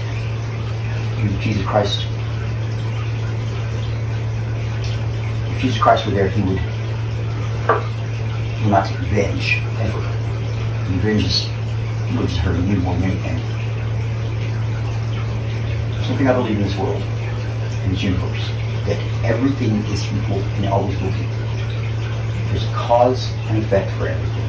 In 1.19 1.41
Jesus 1.41 1.65
Christ. 1.67 2.07
If 5.55 5.63
Jesus 5.63 5.81
Christ 5.81 6.07
were 6.07 6.13
there, 6.13 6.29
he 6.29 6.43
would, 6.43 6.59
he 6.59 8.65
would 8.65 8.71
not 8.71 8.87
take 8.87 8.99
revenge 9.01 9.63
ever. 9.81 10.16
Revenge 10.89 11.24
is 11.24 11.49
would 12.14 12.28
just 12.28 12.41
hurt 12.41 12.57
you 12.57 12.76
more 12.76 12.95
than 12.95 13.11
anything. 13.11 13.39
Something 16.05 16.28
I 16.28 16.32
believe 16.32 16.57
in 16.57 16.62
this 16.62 16.76
world, 16.76 17.03
in 17.84 17.91
this 17.91 18.03
universe, 18.03 18.49
that 18.87 18.99
everything 19.24 19.76
is 19.87 20.05
equal 20.05 20.41
and 20.41 20.66
always 20.66 21.01
will 21.01 21.11
be. 21.11 21.26
There's 22.49 22.62
a 22.62 22.72
cause 22.74 23.32
and 23.49 23.59
effect 23.59 23.91
for 23.99 24.07
everything. 24.07 24.43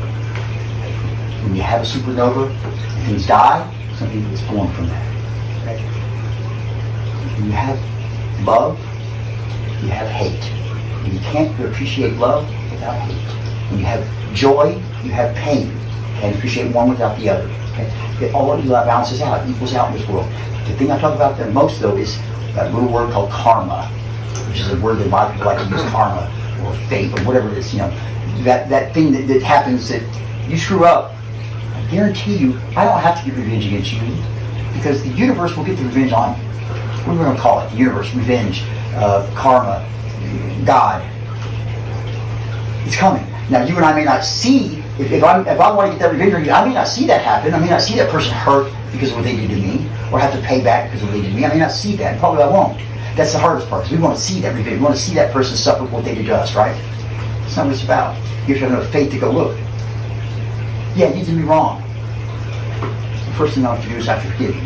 When 1.44 1.56
you 1.56 1.64
have 1.64 1.82
a 1.82 1.86
supernova 1.86 2.50
and 2.50 3.08
things 3.08 3.26
die, 3.26 3.66
something 3.98 4.24
is 4.26 4.42
born 4.44 4.72
from 4.74 4.88
that. 4.88 5.64
Okay? 5.64 5.84
You 7.44 7.52
have 7.52 7.80
love, 8.46 8.80
you 9.82 9.90
have 9.90 10.08
hate. 10.10 10.44
And 11.04 11.14
you 11.14 11.20
can't 11.22 11.60
appreciate 11.66 12.14
love 12.18 12.48
without 12.72 12.96
hate. 13.00 13.72
When 13.72 13.80
you 13.80 13.86
have 13.86 14.34
joy, 14.34 14.82
you 15.04 15.12
have 15.12 15.36
pain. 15.36 15.77
And 16.22 16.36
appreciate 16.36 16.74
one 16.74 16.90
without 16.90 17.18
the 17.20 17.30
other. 17.30 17.50
Okay? 17.74 18.26
It 18.26 18.34
all 18.34 18.58
balances 18.58 19.22
out, 19.22 19.48
equals 19.48 19.74
out 19.74 19.92
in 19.92 20.00
this 20.00 20.08
world. 20.10 20.28
The 20.68 20.74
thing 20.76 20.92
I 20.92 21.00
talk 21.00 21.16
about 21.16 21.38
the 21.38 21.50
most 21.52 21.80
though 21.80 21.96
is 21.96 22.18
that 22.56 22.74
little 22.74 22.92
word 22.92 23.12
called 23.12 23.30
karma, 23.30 23.88
which 24.50 24.60
is 24.60 24.72
a 24.72 24.80
word 24.80 24.98
that 25.00 25.08
a 25.08 25.10
lot 25.10 25.28
of 25.28 25.34
people 25.34 25.48
like 25.48 25.64
to 25.64 25.70
use 25.70 25.84
karma 25.92 26.26
or 26.66 26.74
fate 26.90 27.12
or 27.18 27.24
whatever 27.24 27.50
it 27.50 27.58
is, 27.58 27.74
you 27.74 27.80
know. 27.80 27.90
That 28.44 28.70
that 28.70 28.94
thing 28.94 29.12
that, 29.14 29.28
that 29.28 29.42
happens 29.42 29.90
that 29.90 30.04
you 30.48 30.58
screw 30.58 30.86
up, 30.86 31.14
I 31.76 31.88
guarantee 31.92 32.38
you, 32.38 32.58
I 32.76 32.86
don't 32.86 33.00
have 33.00 33.20
to 33.20 33.26
get 33.30 33.38
revenge 33.38 33.66
against 33.66 33.94
you 33.94 34.02
because 34.74 35.04
the 35.04 35.10
universe 35.10 35.56
will 35.56 35.64
get 35.64 35.78
the 35.78 35.86
revenge 35.86 36.12
on 36.12 36.40
you. 36.40 36.48
What 37.08 37.08
are 37.08 37.12
we 37.20 37.24
going 37.26 37.36
to 37.36 37.42
call 37.42 37.62
it? 37.62 37.70
The 37.72 37.78
universe, 37.78 38.14
revenge, 38.14 38.64
uh, 38.96 39.30
karma, 39.36 39.88
God. 40.66 41.02
It's 42.86 42.96
coming. 42.96 43.26
Now, 43.50 43.64
you 43.64 43.76
and 43.76 43.86
I 43.86 43.94
may 43.94 44.04
not 44.04 44.24
see, 44.24 44.84
if, 45.00 45.12
if, 45.12 45.24
I'm, 45.24 45.48
if 45.48 45.60
I 45.60 45.72
want 45.72 45.92
to 45.92 45.98
get 45.98 46.12
that 46.12 46.12
revenge 46.12 46.48
I 46.50 46.68
may 46.68 46.74
not 46.74 46.88
see 46.88 47.06
that 47.08 47.22
happen. 47.22 47.54
I 47.54 47.60
may 47.60 47.70
not 47.70 47.82
see 47.82 47.96
that 47.96 48.10
person 48.10 48.34
hurt 48.34 48.74
because 48.92 49.12
of 49.12 49.18
what 49.18 49.26
they 49.26 49.36
did 49.36 49.50
to 49.50 49.56
me 49.56 49.86
or 50.12 50.20
have 50.20 50.34
to 50.34 50.42
pay 50.42 50.64
back 50.64 50.90
because 50.90 51.04
of 51.04 51.10
what 51.10 51.16
they 51.16 51.22
did 51.22 51.30
to 51.32 51.36
me. 51.36 51.46
I 51.46 51.50
may 51.50 51.60
not 51.60 51.72
see 51.72 51.96
that. 51.98 52.20
Probably 52.20 52.44
I 52.44 52.48
won't. 52.48 52.78
That's 53.16 53.34
the 53.34 53.40
hardest 53.40 53.70
part. 53.70 53.90
we 53.90 53.98
want 53.98 54.16
to 54.16 54.22
see 54.22 54.42
that 54.42 54.56
revenge. 54.56 54.78
We 54.78 54.84
want 54.84 54.96
to 54.96 55.02
see 55.02 55.14
that 55.16 55.34
person 55.34 55.56
suffer 55.56 55.86
for 55.86 55.92
what 55.92 56.06
they 56.06 56.16
did 56.16 56.26
to 56.28 56.36
us, 56.36 56.56
right? 56.56 56.76
That's 57.42 57.58
not 57.58 57.66
what 57.66 57.76
it's 57.76 57.84
about. 57.84 58.16
You 58.48 58.56
have 58.56 58.58
to 58.58 58.70
have 58.70 58.72
enough 58.72 58.92
faith 58.92 59.12
to 59.12 59.20
go, 59.20 59.32
look, 59.32 59.58
yeah, 60.96 61.14
you 61.14 61.24
did 61.24 61.36
me 61.36 61.44
wrong. 61.44 61.82
The 63.26 63.34
first 63.38 63.56
thing 63.56 63.66
I 63.66 63.76
have 63.76 63.84
to 63.84 63.90
do 63.90 63.98
is 63.98 64.08
I 64.08 64.20
forgive 64.20 64.56
you. 64.56 64.62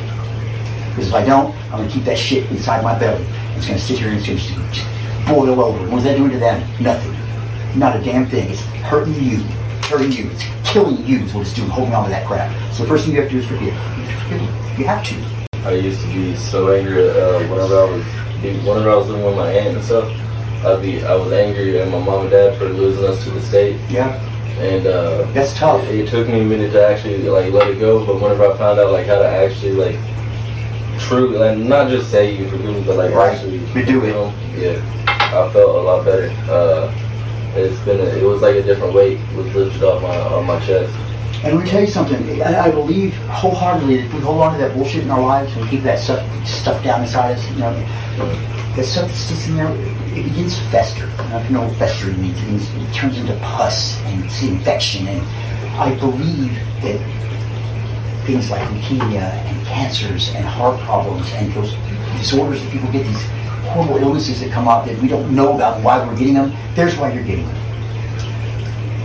Because 0.89 1.07
if 1.07 1.13
I 1.13 1.25
don't, 1.25 1.55
I'm 1.65 1.77
going 1.77 1.87
to 1.87 1.93
keep 1.93 2.03
that 2.05 2.17
shit 2.17 2.49
inside 2.51 2.83
my 2.83 2.97
belly. 2.97 3.25
It's 3.55 3.67
going 3.67 3.79
to 3.79 3.85
sit 3.85 3.99
here 3.99 4.09
and 4.09 4.17
it's 4.17 4.27
going 4.27 4.71
to 4.71 5.33
boil 5.33 5.61
over. 5.61 5.89
What 5.89 5.99
is 5.99 6.03
that 6.05 6.17
doing 6.17 6.31
to 6.31 6.39
them? 6.39 6.61
Nothing. 6.81 7.15
Not 7.77 7.95
a 7.95 8.03
damn 8.03 8.27
thing. 8.27 8.49
It's 8.49 8.61
hurting 8.61 9.13
you. 9.15 9.43
Hurting 9.91 10.11
you. 10.13 10.29
It's 10.31 10.43
killing 10.71 11.05
you 11.05 11.19
is 11.19 11.33
what 11.33 11.41
it's 11.41 11.53
doing, 11.53 11.69
holding 11.69 11.93
on 11.93 12.05
to 12.05 12.09
that 12.11 12.25
crap. 12.25 12.49
So 12.73 12.83
the 12.83 12.89
first 12.89 13.03
thing 13.05 13.13
you 13.13 13.21
have 13.21 13.29
to 13.29 13.35
do 13.35 13.41
is 13.41 13.45
forgive. 13.47 13.73
You. 14.31 14.37
You 14.79 14.85
have 14.87 15.05
to. 15.05 15.67
I 15.67 15.73
used 15.73 15.99
to 16.01 16.07
be 16.07 16.33
so 16.37 16.71
angry 16.71 17.09
uh, 17.09 17.39
whenever 17.49 17.77
I 17.81 17.91
was 17.91 18.05
whenever 18.65 18.89
I 18.89 18.95
was 18.95 19.07
living 19.09 19.25
with 19.25 19.35
my 19.35 19.51
aunt 19.51 19.75
and 19.75 19.83
stuff. 19.85 20.07
I'd 20.65 20.81
be 20.81 21.03
I 21.03 21.13
was 21.15 21.33
angry 21.33 21.77
at 21.81 21.89
my 21.89 21.99
mom 21.99 22.21
and 22.21 22.29
dad 22.31 22.57
for 22.57 22.69
losing 22.69 23.03
us 23.03 23.21
to 23.25 23.31
the 23.31 23.41
state, 23.41 23.79
Yeah. 23.89 24.13
and 24.59 24.87
uh, 24.87 25.23
That's 25.33 25.53
tough. 25.55 25.83
It, 25.89 25.99
it 26.05 26.09
took 26.09 26.27
me 26.29 26.39
a 26.39 26.45
minute 26.45 26.71
to 26.71 26.87
actually 26.87 27.23
like 27.23 27.51
let 27.51 27.67
it 27.69 27.79
go, 27.79 28.05
but 28.05 28.21
whenever 28.21 28.45
I 28.49 28.57
found 28.57 28.79
out 28.79 28.91
like 28.93 29.07
how 29.07 29.19
to 29.19 29.27
actually 29.27 29.73
like 29.73 29.99
truly 30.99 31.37
like 31.37 31.57
not 31.57 31.89
just 31.89 32.09
say 32.09 32.33
you 32.33 32.47
forgive 32.49 32.73
me, 32.73 32.81
but 32.85 32.95
like 32.95 33.13
Right. 33.13 33.35
actually 33.35 33.57
You 33.77 33.85
do 33.85 34.05
it. 34.05 34.15
yeah, 34.57 34.79
I 35.17 35.51
felt 35.51 35.75
a 35.75 35.81
lot 35.81 36.05
better. 36.05 36.29
Uh, 36.49 36.93
it's 37.55 37.79
been 37.85 37.99
a, 37.99 38.03
it 38.03 38.23
was 38.23 38.41
like 38.41 38.55
a 38.55 38.63
different 38.63 38.93
weight 38.93 39.19
was 39.35 39.53
lifted 39.53 39.83
off 39.83 40.01
my 40.01 40.41
my 40.41 40.65
chest. 40.65 40.93
And 41.43 41.55
let 41.55 41.63
me 41.65 41.69
tell 41.69 41.81
you 41.81 41.87
something. 41.87 42.41
I, 42.41 42.67
I 42.67 42.71
believe 42.71 43.15
wholeheartedly 43.27 43.97
that 43.97 44.05
if 44.05 44.13
we 44.13 44.19
hold 44.19 44.41
on 44.41 44.53
to 44.53 44.59
that 44.59 44.75
bullshit 44.75 45.03
in 45.03 45.09
our 45.09 45.21
lives 45.21 45.55
and 45.57 45.67
keep 45.69 45.81
that 45.83 45.99
stuff 45.99 46.21
stuff 46.47 46.83
down 46.83 47.01
inside 47.01 47.37
us, 47.37 47.51
you 47.51 47.59
know, 47.59 47.73
that 48.75 48.85
stuff 48.85 49.07
that's 49.07 49.27
just 49.27 49.49
in 49.49 49.55
there, 49.55 49.71
it 50.15 50.23
begins 50.23 50.57
to 50.57 50.63
fester. 50.65 51.05
You 51.47 51.55
know 51.55 51.67
what 51.67 51.75
festering 51.77 52.21
means. 52.21 52.37
It 52.41 52.47
means 52.47 52.69
it 52.69 52.93
turns 52.93 53.17
into 53.17 53.35
pus 53.37 53.99
and 54.01 54.23
it's 54.23 54.43
infection. 54.43 55.07
And 55.07 55.21
I 55.79 55.95
believe 55.99 56.53
that 56.83 56.99
things 58.25 58.51
like 58.51 58.61
leukemia 58.69 59.21
and 59.21 59.65
cancers 59.65 60.29
and 60.35 60.45
heart 60.45 60.79
problems 60.81 61.27
and 61.33 61.51
those 61.53 61.73
disorders 62.19 62.61
that 62.61 62.71
people 62.71 62.91
get, 62.91 63.05
these 63.05 63.25
horrible 63.71 63.97
illnesses 63.97 64.39
that 64.41 64.51
come 64.51 64.67
up 64.67 64.85
that 64.85 64.97
we 65.01 65.07
don't 65.07 65.33
know 65.33 65.55
about 65.55 65.83
why 65.83 66.05
we're 66.05 66.17
getting 66.17 66.35
them, 66.35 66.53
there's 66.75 66.97
why 66.97 67.11
you're 67.11 67.23
getting 67.23 67.47
them 67.47 67.61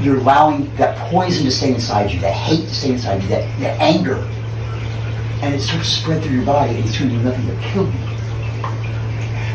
you're 0.02 0.18
allowing 0.18 0.74
that 0.76 0.96
poison 1.10 1.44
to 1.44 1.50
stay 1.50 1.74
inside 1.74 2.12
you, 2.12 2.20
that 2.20 2.32
hate 2.32 2.68
to 2.68 2.74
stay 2.74 2.92
inside 2.92 3.22
you, 3.22 3.28
that, 3.28 3.60
that 3.60 3.80
anger. 3.80 4.16
And 5.42 5.54
it 5.54 5.60
starts 5.60 5.88
to 5.88 6.00
spread 6.00 6.22
through 6.22 6.36
your 6.36 6.44
body 6.46 6.76
and 6.76 6.84
it's 6.84 6.98
going 6.98 7.10
to 7.10 7.16
do 7.16 7.22
nothing 7.22 7.46
but 7.46 7.62
kill 7.62 7.84
you. 7.84 7.98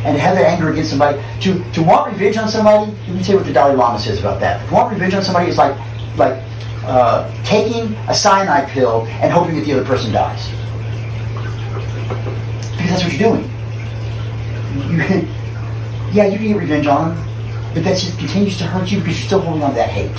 And 0.03 0.16
to 0.16 0.22
have 0.22 0.36
that 0.36 0.45
anger 0.45 0.72
against 0.72 0.89
somebody, 0.89 1.22
to, 1.41 1.64
to 1.74 1.84
want 1.84 2.12
revenge 2.12 2.38
on 2.38 2.49
somebody, 2.49 2.91
let 2.91 3.09
me 3.09 3.24
tell 3.24 3.34
you 3.34 3.38
what 3.38 3.45
the 3.45 3.53
Dalai 3.53 3.76
Lama 3.76 3.99
says 3.99 4.20
about 4.20 4.39
that. 4.39 4.68
To 4.68 4.74
want 4.74 4.91
revenge 4.91 5.14
on 5.14 5.24
somebody 5.24 5.49
is 5.49 5.57
like, 5.57 5.78
like 6.18 6.43
uh, 6.84 7.32
taking 7.43 7.93
a 8.07 8.14
cyanide 8.14 8.68
pill 8.70 9.05
and 9.07 9.32
hoping 9.32 9.55
that 9.55 9.66
the 9.66 9.74
other 9.74 9.86
person 9.86 10.12
dies. 10.12 10.49
Because 12.72 12.89
that's 12.89 13.03
what 13.03 13.14
you're 13.14 13.36
doing. 13.36 13.51
You, 14.76 14.97
yeah, 16.11 16.26
you 16.26 16.38
can 16.38 16.47
get 16.47 16.57
revenge 16.57 16.88
on 16.88 17.15
them, 17.15 17.74
but 17.74 17.84
that 17.84 17.97
just 17.97 18.17
continues 18.17 18.57
to 18.57 18.65
hurt 18.65 18.91
you 18.91 18.99
because 18.99 19.19
you're 19.19 19.28
still 19.28 19.41
holding 19.41 19.63
on 19.63 19.72
to 19.72 19.76
that 19.76 19.89
hate. 19.89 20.11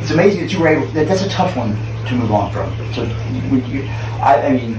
It's 0.00 0.10
amazing 0.10 0.42
that 0.42 0.52
you 0.52 0.60
were 0.60 0.68
able. 0.68 0.86
That, 0.88 1.08
that's 1.08 1.22
a 1.22 1.28
tough 1.28 1.56
one 1.56 1.76
to 2.06 2.14
move 2.14 2.32
on 2.32 2.52
from. 2.52 2.70
So, 2.94 3.02
you, 3.02 3.82
I, 4.20 4.42
I 4.42 4.52
mean, 4.52 4.78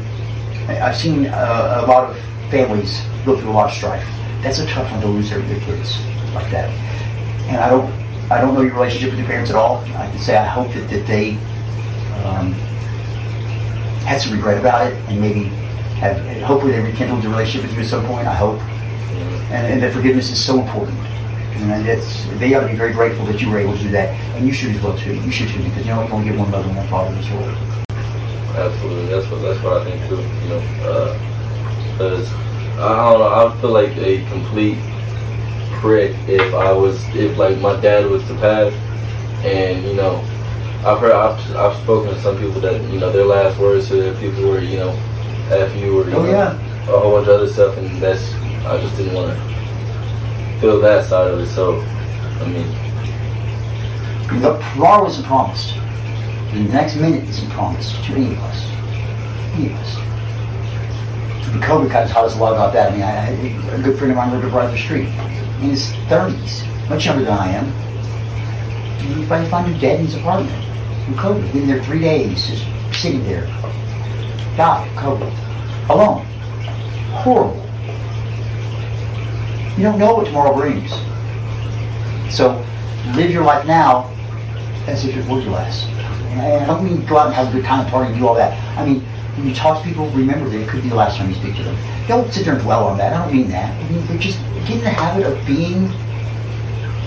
I've 0.67 0.95
seen 0.95 1.27
uh, 1.27 1.83
a 1.85 1.87
lot 1.87 2.09
of 2.09 2.17
families 2.49 3.01
go 3.25 3.39
through 3.39 3.49
a 3.49 3.51
lot 3.51 3.69
of 3.69 3.75
strife. 3.75 4.07
That's 4.41 4.59
a 4.59 4.65
tough 4.67 4.89
one 4.91 5.01
to 5.01 5.07
lose 5.07 5.29
their, 5.29 5.39
their 5.41 5.59
kids 5.59 5.99
like 6.33 6.49
that. 6.51 6.69
And 7.47 7.57
I 7.57 7.69
don't, 7.69 7.91
I 8.31 8.41
don't 8.41 8.53
know 8.53 8.61
your 8.61 8.73
relationship 8.73 9.11
with 9.11 9.19
your 9.19 9.27
parents 9.27 9.49
at 9.49 9.55
all. 9.55 9.77
I 9.95 10.09
can 10.09 10.19
say 10.19 10.37
I 10.37 10.45
hope 10.45 10.71
that, 10.73 10.89
that 10.89 11.07
they 11.07 11.31
um, 12.23 12.53
had 14.05 14.21
some 14.21 14.33
regret 14.33 14.57
about 14.57 14.91
it 14.91 14.93
and 15.09 15.19
maybe 15.19 15.51
have. 15.99 16.41
Hopefully, 16.41 16.71
they 16.73 16.81
rekindled 16.81 17.23
the 17.23 17.29
relationship 17.29 17.69
with 17.69 17.77
you 17.77 17.83
at 17.83 17.89
some 17.89 18.05
point. 18.05 18.27
I 18.27 18.33
hope. 18.33 18.59
And, 19.51 19.73
and 19.73 19.81
that 19.81 19.93
forgiveness 19.93 20.31
is 20.31 20.43
so 20.43 20.59
important. 20.59 20.97
And 21.59 21.71
uh, 21.71 21.81
that's 21.83 22.25
they 22.39 22.53
ought 22.53 22.61
to 22.61 22.67
be 22.67 22.75
very 22.75 22.93
grateful 22.93 23.25
that 23.25 23.41
you 23.41 23.49
were 23.49 23.59
able 23.59 23.75
to 23.75 23.83
do 23.83 23.91
that. 23.91 24.09
And 24.35 24.47
you 24.47 24.53
should 24.53 24.75
as 24.75 24.81
well 24.81 24.97
too. 24.97 25.15
You 25.15 25.31
should 25.31 25.49
too, 25.49 25.63
because 25.63 25.85
you 25.85 25.91
know 25.91 26.05
you 26.05 26.13
only 26.13 26.29
get 26.29 26.39
one 26.39 26.51
mother 26.51 26.67
and 26.67 26.77
one 26.77 26.87
father 26.87 27.09
in 27.09 27.21
this 27.21 27.29
world. 27.31 27.57
Absolutely, 28.55 29.05
that's 29.07 29.29
what 29.29 29.41
that's 29.41 29.63
what 29.63 29.81
I 29.81 29.83
think 29.85 30.07
too. 30.07 30.17
You 30.17 30.49
know, 30.49 30.61
uh, 30.83 31.19
because 31.91 32.31
I 32.79 33.11
don't 33.11 33.19
know, 33.19 33.47
I 33.47 33.61
feel 33.61 33.71
like 33.71 33.97
a 33.97 34.25
complete 34.29 34.77
prick 35.81 36.15
if 36.27 36.53
I 36.53 36.71
was 36.71 36.97
if 37.15 37.37
like 37.37 37.57
my 37.59 37.79
dad 37.79 38.05
was 38.05 38.25
to 38.27 38.35
pass, 38.35 38.73
and 39.43 39.83
you 39.85 39.95
know, 39.95 40.17
I've 40.85 40.99
heard 40.99 41.11
I've, 41.11 41.55
I've 41.55 41.81
spoken 41.83 42.13
to 42.13 42.21
some 42.21 42.37
people 42.37 42.61
that 42.61 42.81
you 42.89 42.99
know 42.99 43.11
their 43.11 43.25
last 43.25 43.59
words 43.59 43.89
to 43.89 43.95
their 43.95 44.13
people 44.15 44.49
were 44.49 44.59
you 44.59 44.77
know, 44.77 44.91
f 45.51 45.75
you 45.75 46.01
or 46.01 46.09
you 46.09 46.15
Oh, 46.15 46.23
know, 46.23 46.29
yeah. 46.31 46.53
a 46.93 46.99
whole 46.99 47.11
bunch 47.17 47.27
of 47.27 47.33
other 47.35 47.47
stuff, 47.47 47.77
and 47.77 47.89
that's 48.01 48.33
I 48.65 48.79
just 48.81 48.95
didn't 48.97 49.13
want 49.15 49.35
to 49.35 50.59
feel 50.59 50.79
that 50.81 51.05
side 51.05 51.31
of 51.31 51.39
it. 51.39 51.47
So, 51.47 51.79
I 52.41 52.45
mean, 52.47 52.67
The 54.41 54.57
tomorrow 54.73 55.07
isn't 55.07 55.23
promised. 55.25 55.73
The 56.53 56.59
next 56.71 56.95
minute 56.97 57.23
isn't 57.29 57.49
promised 57.51 57.95
to 58.05 58.13
any 58.13 58.31
of 58.33 58.39
us. 58.39 58.63
Any 59.55 59.67
of 59.67 59.79
us. 59.79 59.97
And 61.51 61.63
COVID 61.63 61.89
kind 61.89 62.05
of 62.05 62.11
taught 62.11 62.25
us 62.25 62.35
a 62.35 62.39
lot 62.39 62.53
about 62.53 62.73
that. 62.73 62.91
I 62.91 62.93
mean, 62.93 63.01
I, 63.01 63.71
I, 63.71 63.75
a 63.75 63.81
good 63.81 63.97
friend 63.97 64.11
of 64.11 64.17
mine 64.17 64.31
lived 64.31 64.45
right 64.53 64.65
up 64.65 64.71
the 64.71 64.77
street 64.77 65.07
in 65.61 65.69
his 65.71 65.87
30s, 66.09 66.63
much 66.89 67.05
younger 67.05 67.23
than 67.25 67.33
I 67.37 67.47
am. 67.53 67.65
And 67.65 69.17
he 69.17 69.25
finally 69.25 69.49
found 69.49 69.67
him 69.71 69.79
dead 69.79 69.99
in 69.99 70.05
his 70.05 70.15
apartment 70.15 70.51
from 71.05 71.13
COVID. 71.15 71.53
Been 71.53 71.67
there 71.67 71.83
three 71.83 72.01
days, 72.01 72.45
just 72.47 72.65
sitting 73.01 73.23
there. 73.23 73.45
Died 74.60 74.89
of 74.89 74.93
COVID. 74.97 75.89
Alone. 75.89 76.26
Horrible. 77.24 77.55
You 79.78 79.84
don't 79.84 79.97
know 79.97 80.16
what 80.16 80.26
tomorrow 80.26 80.53
brings. 80.53 80.91
So 82.30 82.62
live 83.16 83.32
your 83.32 83.45
life 83.45 83.66
now 83.66 84.14
as 84.86 85.05
if 85.05 85.16
it 85.16 85.26
were 85.30 85.39
your 85.39 85.51
last. 85.51 85.88
And 85.88 86.41
I 86.41 86.62
I 86.62 86.66
don't 86.66 86.84
mean 86.84 87.05
go 87.05 87.18
out 87.18 87.28
and 87.28 87.36
have 87.36 87.47
a 87.47 87.51
good 87.53 87.64
time, 87.64 87.86
at 87.86 87.89
party, 87.89 88.12
and 88.12 88.20
do 88.20 88.28
all 88.28 88.36
that. 88.36 88.51
I 88.78 88.86
mean, 88.86 88.99
when 89.38 89.47
you 89.47 89.55
talk 89.55 89.82
to 89.82 89.88
people, 89.88 90.10
remember 90.10 90.49
that 90.49 90.60
it 90.60 90.68
could 90.68 90.84
be 90.84 90.89
the 90.89 90.95
last 90.95 91.16
time 91.16 91.30
you 91.30 91.36
speak 91.36 91.55
to 91.55 91.64
them. 91.64 91.78
Don't 92.10 92.30
sit 92.34 92.43
there 92.43 92.55
and 92.55 92.62
dwell 92.62 92.86
on 92.86 92.97
that. 92.97 93.14
I 93.14 93.24
don't 93.24 93.34
mean 93.34 93.47
that. 93.51 93.72
I 93.82 93.89
mean, 93.89 94.20
just 94.20 94.39
get 94.68 94.80
in 94.80 94.84
the 94.84 94.89
habit 94.89 95.26
of 95.26 95.47
being, 95.47 95.86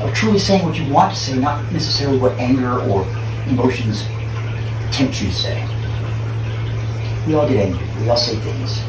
of 0.01 0.15
truly 0.15 0.39
saying 0.39 0.65
what 0.65 0.79
you 0.79 0.91
want 0.91 1.13
to 1.13 1.21
say, 1.21 1.37
not 1.37 1.71
necessarily 1.71 2.17
what 2.17 2.33
anger 2.39 2.81
or 2.81 3.07
emotions 3.47 4.05
tempt 4.91 5.21
you 5.21 5.29
to 5.29 5.35
say. 5.35 5.82
We 7.27 7.35
all 7.35 7.49
get 7.49 7.69
angry. 7.69 7.87
We 8.01 8.09
all 8.09 8.17
say 8.17 8.37
things. 8.37 8.83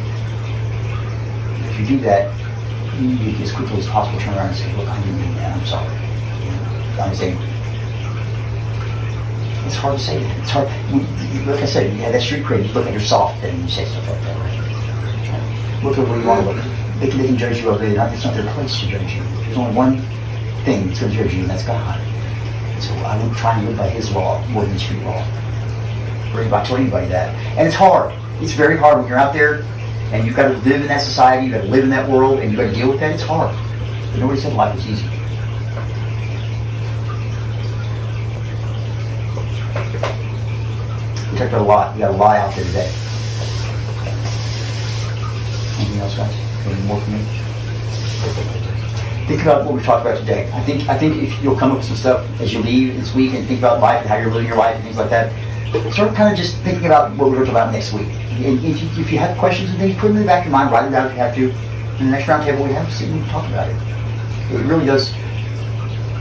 If 1.70 1.80
you 1.80 1.86
do 1.86 2.00
that, 2.02 2.34
you 3.00 3.10
need 3.10 3.38
to, 3.38 3.44
as 3.44 3.52
quickly 3.52 3.80
as 3.80 3.88
possible 3.88 4.20
turn 4.20 4.34
around 4.34 4.50
and 4.50 4.58
say, 4.58 4.76
look, 4.76 4.88
I 4.88 5.00
didn't 5.02 5.22
mean 5.22 5.36
that. 5.36 5.58
I'm 5.58 5.66
sorry. 5.66 5.94
You 6.44 6.52
know, 6.52 7.04
I 7.04 7.10
was 7.10 7.22
angry. 7.22 7.48
It's 9.66 9.76
hard 9.76 9.98
to 9.98 10.04
say 10.04 10.22
that. 10.22 10.38
It's 10.40 10.50
hard. 10.50 10.68
Like 11.48 11.62
I 11.62 11.66
said, 11.66 11.94
you 11.94 12.02
have 12.02 12.14
that 12.14 12.22
street 12.22 12.44
cred. 12.44 12.68
You 12.68 12.74
look 12.74 12.88
at 12.88 12.94
yourself 12.94 13.32
and 13.44 13.62
you 13.62 13.70
say 13.70 13.86
stuff 13.86 14.08
like 14.10 14.22
that. 14.22 14.38
Right? 14.38 15.84
Look 15.84 15.98
at 15.98 16.08
where 16.08 16.20
you 16.20 16.28
want 16.28 16.42
to 16.46 16.54
look. 16.54 16.64
They 17.00 17.10
can, 17.10 17.18
they 17.20 17.28
can 17.28 17.38
judge 17.38 17.60
you 17.60 17.70
all 17.70 17.78
day. 17.78 17.96
It's 17.96 18.24
not 18.24 18.34
their 18.34 18.52
place 18.54 18.80
to 18.80 18.88
judge 18.88 19.14
you. 19.14 19.24
There's 19.44 19.58
only 19.58 19.76
one 19.76 20.02
thing 20.64 20.88
that's 20.88 21.00
going 21.00 21.12
to 21.12 21.18
judge 21.18 21.34
you, 21.34 21.42
and 21.42 21.50
that's 21.50 21.64
God. 21.66 22.00
So 22.82 22.94
I 23.06 23.22
would 23.22 23.36
try 23.38 23.58
and 23.58 23.68
live 23.68 23.78
by 23.78 23.90
His 23.90 24.12
law 24.12 24.46
more 24.48 24.66
than 24.66 24.78
street 24.80 25.04
law. 25.04 25.24
Or 26.34 26.42
anybody 26.42 26.68
tell 26.68 26.78
anybody 26.78 27.08
that. 27.08 27.36
And 27.58 27.68
it's 27.68 27.76
hard. 27.76 28.14
It's 28.44 28.52
very 28.52 28.76
hard 28.76 29.00
when 29.00 29.08
you're 29.08 29.18
out 29.18 29.32
there 29.32 29.64
and 30.12 30.28
you've 30.28 30.36
got 30.36 30.50
to 30.50 30.58
live 30.70 30.82
in 30.82 30.88
that 30.88 31.00
society, 31.00 31.48
you've 31.48 31.56
got 31.56 31.62
to 31.62 31.70
live 31.70 31.86
in 31.86 31.90
that 31.92 32.10
world, 32.10 32.40
and 32.40 32.52
you've 32.52 32.60
got 32.60 32.68
to 32.68 32.76
deal 32.76 32.90
with 32.90 33.00
that. 33.00 33.14
It's 33.14 33.24
hard. 33.24 33.56
But 34.12 34.20
nobody 34.20 34.42
said 34.42 34.52
life 34.54 34.76
was 34.76 34.86
easy. 34.86 35.08
We 41.32 41.38
talked 41.40 41.54
about 41.54 41.62
a 41.62 41.64
lot. 41.64 41.96
We 41.96 42.02
got 42.02 42.12
a 42.12 42.18
lot 42.18 42.36
out 42.36 42.54
there 42.54 42.66
today. 42.66 42.92
Anything 45.80 46.02
else, 46.02 46.18
guys? 46.18 46.36
Any 46.68 46.82
more 46.82 47.00
for 47.00 47.12
me? 47.12 47.24
Think 49.26 49.42
about 49.44 49.64
what 49.64 49.76
we 49.76 49.82
talked 49.82 50.06
about 50.06 50.20
today. 50.20 50.52
I 50.52 50.62
think 50.64 50.90
I 50.90 50.98
think 50.98 51.24
if 51.24 51.42
you'll 51.42 51.56
come 51.56 51.72
up 51.72 51.78
with 51.78 51.88
some 51.88 51.96
stuff 51.96 52.28
as 52.42 52.54
you 52.54 52.60
leave 52.62 53.00
this 53.00 53.16
week 53.16 53.36
and 53.36 53.48
think 53.48 53.60
about 53.60 53.80
life 53.80 54.02
and 54.02 54.10
how 54.10 54.18
you're 54.18 54.32
living 54.32 54.50
your 54.50 54.58
life 54.58 54.76
and 54.76 54.84
things 54.84 54.98
like 54.98 55.10
that, 55.12 55.32
start 55.92 56.16
kind 56.16 56.32
of 56.32 56.38
just 56.38 56.58
thinking 56.58 56.86
about 56.86 57.12
what 57.18 57.30
we're 57.30 57.36
going 57.36 57.46
to 57.46 57.52
talk 57.52 57.64
about 57.64 57.74
next 57.74 57.94
week. 57.94 58.08
And 58.08 58.64
if 58.64 58.82
you, 58.82 58.90
if 59.02 59.12
you 59.12 59.20
have 59.20 59.38
questions 59.38 59.70
and 59.70 59.80
things, 59.80 59.96
put 59.98 60.08
them 60.08 60.18
in 60.18 60.24
the 60.24 60.28
back 60.28 60.46
of 60.46 60.52
your 60.52 60.58
mind, 60.58 60.72
write 60.72 60.84
them 60.84 60.92
down 60.92 61.08
if 61.08 61.14
you 61.14 61.20
have 61.20 61.36
to. 61.36 61.50
In 62.00 62.06
the 62.10 62.18
next 62.18 62.28
roundtable 62.28 62.68
we 62.68 62.74
have, 62.74 62.92
sit 62.92 63.10
and 63.10 63.26
talk 63.28 63.48
about 63.48 63.70
it. 63.70 63.76
It 64.52 64.66
really 64.66 64.86
does. 64.86 65.14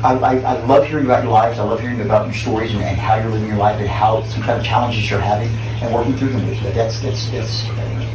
I, 0.05 0.15
I, 0.15 0.37
I 0.41 0.65
love 0.67 0.87
hearing 0.87 1.05
about 1.05 1.23
your 1.23 1.33
lives. 1.33 1.59
I 1.59 1.63
love 1.63 1.81
hearing 1.81 2.01
about 2.01 2.27
your 2.27 2.35
stories 2.35 2.73
and, 2.75 2.83
and 2.83 2.99
how 2.99 3.17
you're 3.17 3.31
living 3.31 3.49
your 3.49 3.57
life 3.57 3.79
and 3.81 3.89
how 3.89 4.23
some 4.25 4.43
kind 4.43 4.59
of 4.59 4.65
challenges 4.65 5.09
you're 5.11 5.21
having 5.21 5.49
and 5.83 5.95
working 5.95 6.17
through 6.17 6.31
them. 6.31 6.47
That's 6.75 7.01
that's 7.01 7.31
that's 7.31 7.65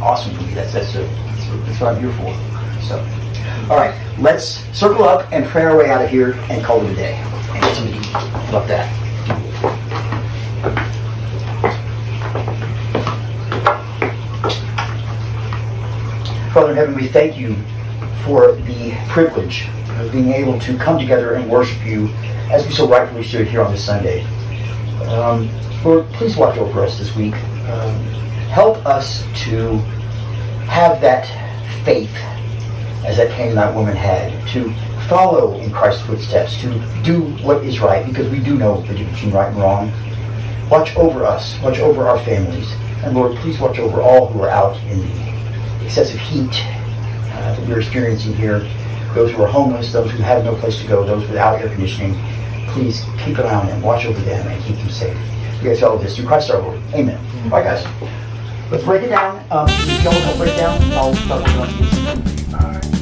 awesome 0.01 0.35
for 0.35 0.43
me. 0.43 0.53
That's 0.53 0.73
that's, 0.73 0.95
a, 0.95 1.03
that's, 1.65 1.79
what 1.79 1.95
I'm 1.95 2.01
here 2.01 2.11
for. 2.13 2.83
So, 2.83 2.99
all 3.69 3.77
right, 3.77 3.95
let's 4.19 4.59
circle 4.77 5.05
up 5.05 5.31
and 5.31 5.45
pray 5.45 5.63
our 5.63 5.77
way 5.77 5.89
out 5.89 6.03
of 6.03 6.09
here 6.09 6.33
and 6.49 6.63
call 6.63 6.85
it 6.85 6.91
a 6.91 6.95
day. 6.95 7.13
And 7.13 8.03
get 8.03 8.49
about 8.49 8.67
that. 8.67 9.06
Father 16.57 16.71
in 16.71 16.75
heaven, 16.75 16.95
we 16.95 17.07
thank 17.07 17.37
you 17.37 17.55
for 18.25 18.53
the 18.53 18.97
privilege 19.09 19.67
of 19.99 20.11
being 20.11 20.33
able 20.33 20.59
to 20.61 20.75
come 20.75 20.97
together 20.97 21.35
and 21.35 21.47
worship 21.47 21.85
you 21.85 22.07
as 22.49 22.65
we 22.65 22.73
so 22.73 22.87
rightfully 22.87 23.21
should 23.21 23.47
here 23.47 23.61
on 23.61 23.71
this 23.71 23.85
Sunday. 23.85 24.23
Um, 25.03 25.51
Lord, 25.83 26.07
please 26.13 26.35
watch 26.35 26.57
over 26.57 26.81
us 26.81 26.97
this 26.97 27.15
week. 27.15 27.35
Um, 27.35 27.93
help 28.49 28.83
us 28.87 29.23
to 29.43 29.77
have 30.65 30.99
that 30.99 31.27
faith 31.85 32.15
as 33.05 33.17
that 33.17 33.29
Canaanite 33.29 33.75
woman 33.75 33.95
had, 33.95 34.31
to 34.47 34.73
follow 35.07 35.59
in 35.59 35.71
Christ's 35.71 36.07
footsteps, 36.07 36.59
to 36.61 36.69
do 37.03 37.21
what 37.43 37.63
is 37.63 37.79
right, 37.79 38.03
because 38.03 38.31
we 38.31 38.39
do 38.39 38.57
know 38.57 38.81
the 38.81 38.95
difference 38.95 39.11
between 39.11 39.31
right 39.31 39.49
and 39.49 39.57
wrong. 39.57 39.91
Watch 40.71 40.95
over 40.95 41.23
us, 41.23 41.55
watch 41.61 41.77
over 41.77 42.07
our 42.07 42.17
families, 42.25 42.71
and 43.03 43.13
Lord, 43.13 43.37
please 43.37 43.59
watch 43.59 43.77
over 43.77 44.01
all 44.01 44.25
who 44.25 44.41
are 44.41 44.49
out 44.49 44.75
in 44.85 45.01
the 45.01 45.26
excessive 45.87 46.19
heat 46.19 46.51
uh, 46.51 47.55
that 47.55 47.67
we're 47.67 47.79
experiencing 47.79 48.33
here, 48.35 48.59
those 49.15 49.31
who 49.31 49.41
are 49.41 49.47
homeless, 49.47 49.93
those 49.93 50.11
who 50.11 50.17
have 50.17 50.43
no 50.43 50.53
place 50.55 50.77
to 50.81 50.87
go, 50.87 51.05
those 51.05 51.25
without 51.29 51.59
air 51.61 51.69
conditioning. 51.69 52.13
Please 52.67 53.05
keep 53.23 53.37
an 53.37 53.45
eye 53.45 53.55
on 53.55 53.67
them, 53.67 53.81
watch 53.81 54.05
over 54.05 54.19
them, 54.21 54.45
and 54.45 54.63
keep 54.65 54.75
them 54.77 54.89
safe. 54.89 55.17
We 55.63 55.71
ask 55.71 55.81
all 55.81 55.95
of 55.95 56.01
this 56.01 56.17
through 56.17 56.27
Christ 56.27 56.51
our 56.51 56.61
Lord. 56.61 56.81
Amen. 56.93 57.17
All 57.45 57.51
right, 57.51 57.63
guys. 57.63 57.85
Let's 58.69 58.83
break 58.83 59.03
it 59.03 59.09
down. 59.09 59.43
Um, 59.49 59.67
if 59.69 60.03
you 60.03 60.11
don't 60.11 60.37
break 60.37 60.57
down, 60.57 60.79
I'll 60.91 61.15
start 61.15 61.41
working 61.57 61.85
on 62.57 62.91
you. 62.91 62.96